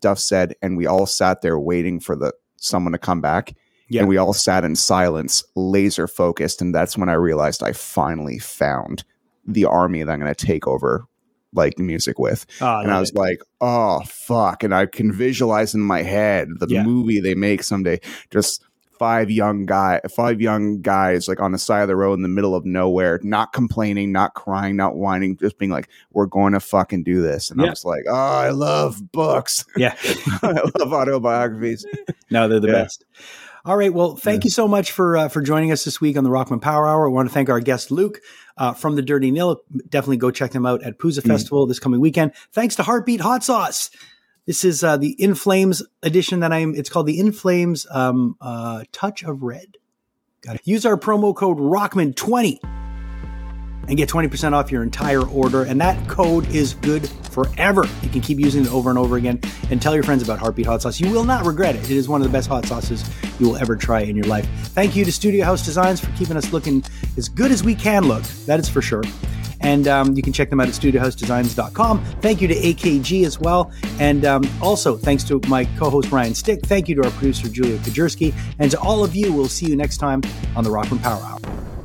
Duff 0.00 0.18
said, 0.18 0.54
and 0.62 0.76
we 0.76 0.86
all 0.86 1.06
sat 1.06 1.42
there 1.42 1.58
waiting 1.58 2.00
for 2.00 2.16
the 2.16 2.32
someone 2.66 2.92
to 2.92 2.98
come 2.98 3.20
back. 3.20 3.54
Yeah. 3.88 4.00
And 4.00 4.08
we 4.08 4.16
all 4.16 4.32
sat 4.32 4.64
in 4.64 4.74
silence, 4.74 5.44
laser 5.54 6.08
focused. 6.08 6.60
And 6.60 6.74
that's 6.74 6.98
when 6.98 7.08
I 7.08 7.12
realized 7.14 7.62
I 7.62 7.72
finally 7.72 8.38
found 8.38 9.04
the 9.46 9.64
army 9.64 10.02
that 10.02 10.10
I'm 10.10 10.18
going 10.18 10.34
to 10.34 10.46
take 10.46 10.66
over 10.66 11.06
like 11.52 11.78
music 11.78 12.18
with. 12.18 12.44
Ah, 12.60 12.80
and 12.80 12.90
I 12.90 12.98
was 12.98 13.10
it. 13.10 13.16
like, 13.16 13.40
oh, 13.60 14.00
fuck. 14.04 14.64
And 14.64 14.74
I 14.74 14.86
can 14.86 15.12
visualize 15.12 15.72
in 15.74 15.80
my 15.80 16.02
head 16.02 16.48
the 16.58 16.66
Yeah. 16.68 16.82
movie 16.82 17.20
they 17.20 17.36
make 17.36 17.62
someday. 17.62 18.00
Just 18.30 18.65
five 18.98 19.30
young 19.30 19.66
guy, 19.66 20.00
five 20.14 20.40
young 20.40 20.80
guys 20.82 21.28
like 21.28 21.40
on 21.40 21.52
the 21.52 21.58
side 21.58 21.82
of 21.82 21.88
the 21.88 21.96
road 21.96 22.14
in 22.14 22.22
the 22.22 22.28
middle 22.28 22.54
of 22.54 22.64
nowhere, 22.64 23.20
not 23.22 23.52
complaining, 23.52 24.12
not 24.12 24.34
crying, 24.34 24.76
not 24.76 24.96
whining, 24.96 25.36
just 25.36 25.58
being 25.58 25.70
like, 25.70 25.88
we're 26.12 26.26
going 26.26 26.52
to 26.52 26.60
fucking 26.60 27.02
do 27.04 27.22
this. 27.22 27.50
And 27.50 27.60
I 27.60 27.64
Yeah. 27.64 27.70
was 27.70 27.84
like, 27.84 28.04
oh, 28.08 28.14
I 28.14 28.50
love 28.50 29.12
books. 29.12 29.64
yeah. 29.76 29.94
I 30.42 30.60
love 30.78 30.92
autobiographies. 30.92 31.84
No, 32.30 32.48
they're 32.48 32.60
the 32.60 32.68
Yeah. 32.68 32.72
best. 32.82 33.04
All 33.64 33.76
right. 33.76 33.92
Well, 33.92 34.14
thank 34.14 34.44
you 34.44 34.50
so 34.50 34.68
much 34.68 34.92
for 34.92 35.16
uh, 35.16 35.28
for 35.28 35.42
joining 35.42 35.72
us 35.72 35.82
this 35.82 36.00
week 36.00 36.16
on 36.16 36.22
the 36.22 36.30
Rockman 36.30 36.62
Power 36.62 36.86
Hour. 36.86 37.08
I 37.08 37.10
want 37.10 37.28
to 37.28 37.34
thank 37.34 37.48
our 37.48 37.58
guest 37.58 37.90
Luke 37.90 38.20
uh, 38.56 38.72
from 38.74 38.94
the 38.94 39.02
Dirty 39.02 39.32
Nil. 39.32 39.60
Definitely 39.88 40.18
go 40.18 40.30
check 40.30 40.52
them 40.52 40.64
out 40.64 40.84
at 40.84 40.98
Pouzza 41.00 41.18
Mm. 41.20 41.26
Festival 41.26 41.66
this 41.66 41.80
coming 41.80 41.98
weekend. 42.00 42.30
Thanks 42.52 42.76
to 42.76 42.84
Heartbeat 42.84 43.20
Hot 43.20 43.42
Sauce. 43.42 43.90
This 44.46 44.64
is 44.64 44.84
uh, 44.84 44.96
the 44.96 45.10
In 45.20 45.34
Flames 45.34 45.82
edition 46.02 46.40
that 46.40 46.52
I'm. 46.52 46.74
It's 46.74 46.88
called 46.88 47.06
the 47.06 47.18
In 47.18 47.32
Flames 47.32 47.86
um, 47.90 48.36
uh, 48.40 48.84
Touch 48.92 49.24
of 49.24 49.42
Red. 49.42 49.76
Got 50.42 50.56
it. 50.56 50.62
Use 50.64 50.86
our 50.86 50.96
promo 50.96 51.34
code 51.34 51.58
Rockman 51.58 52.14
twenty 52.14 52.60
and 53.88 53.96
get 53.96 54.08
20% 54.08 54.52
off 54.52 54.70
your 54.72 54.82
entire 54.82 55.22
order. 55.22 55.62
And 55.62 55.80
that 55.80 56.08
code 56.08 56.48
is 56.48 56.74
good 56.74 57.08
forever. 57.30 57.84
You 58.02 58.08
can 58.08 58.20
keep 58.20 58.38
using 58.38 58.64
it 58.64 58.72
over 58.72 58.90
and 58.90 58.98
over 58.98 59.16
again 59.16 59.40
and 59.70 59.80
tell 59.80 59.94
your 59.94 60.02
friends 60.02 60.22
about 60.22 60.38
Heartbeat 60.38 60.66
Hot 60.66 60.82
Sauce. 60.82 60.98
You 60.98 61.10
will 61.10 61.24
not 61.24 61.46
regret 61.46 61.76
it. 61.76 61.84
It 61.84 61.96
is 61.96 62.08
one 62.08 62.20
of 62.20 62.26
the 62.26 62.32
best 62.32 62.48
hot 62.48 62.66
sauces 62.66 63.08
you 63.38 63.46
will 63.46 63.56
ever 63.56 63.76
try 63.76 64.00
in 64.00 64.16
your 64.16 64.26
life. 64.26 64.46
Thank 64.68 64.96
you 64.96 65.04
to 65.04 65.12
Studio 65.12 65.44
House 65.44 65.64
Designs 65.64 66.00
for 66.00 66.10
keeping 66.12 66.36
us 66.36 66.52
looking 66.52 66.82
as 67.16 67.28
good 67.28 67.52
as 67.52 67.62
we 67.62 67.74
can 67.74 68.08
look. 68.08 68.24
That 68.46 68.58
is 68.58 68.68
for 68.68 68.82
sure. 68.82 69.04
And 69.60 69.88
um, 69.88 70.14
you 70.14 70.22
can 70.22 70.32
check 70.32 70.50
them 70.50 70.60
out 70.60 70.68
at 70.68 70.74
studiohousedesigns.com. 70.74 72.04
Thank 72.20 72.40
you 72.40 72.48
to 72.48 72.54
AKG 72.54 73.24
as 73.24 73.38
well. 73.38 73.72
And 73.98 74.24
um, 74.24 74.44
also, 74.62 74.96
thanks 74.96 75.24
to 75.24 75.40
my 75.48 75.64
co 75.76 75.90
host 75.90 76.10
Ryan 76.10 76.34
Stick. 76.34 76.60
Thank 76.66 76.88
you 76.88 76.94
to 76.96 77.04
our 77.04 77.10
producer 77.12 77.48
Julia 77.48 77.78
Kajerski. 77.78 78.34
And 78.58 78.70
to 78.70 78.80
all 78.80 79.04
of 79.04 79.14
you, 79.14 79.32
we'll 79.32 79.48
see 79.48 79.66
you 79.66 79.76
next 79.76 79.98
time 79.98 80.22
on 80.54 80.64
the 80.64 80.70
Rockman 80.70 81.02
Power 81.02 81.22
Hour. 81.22 81.75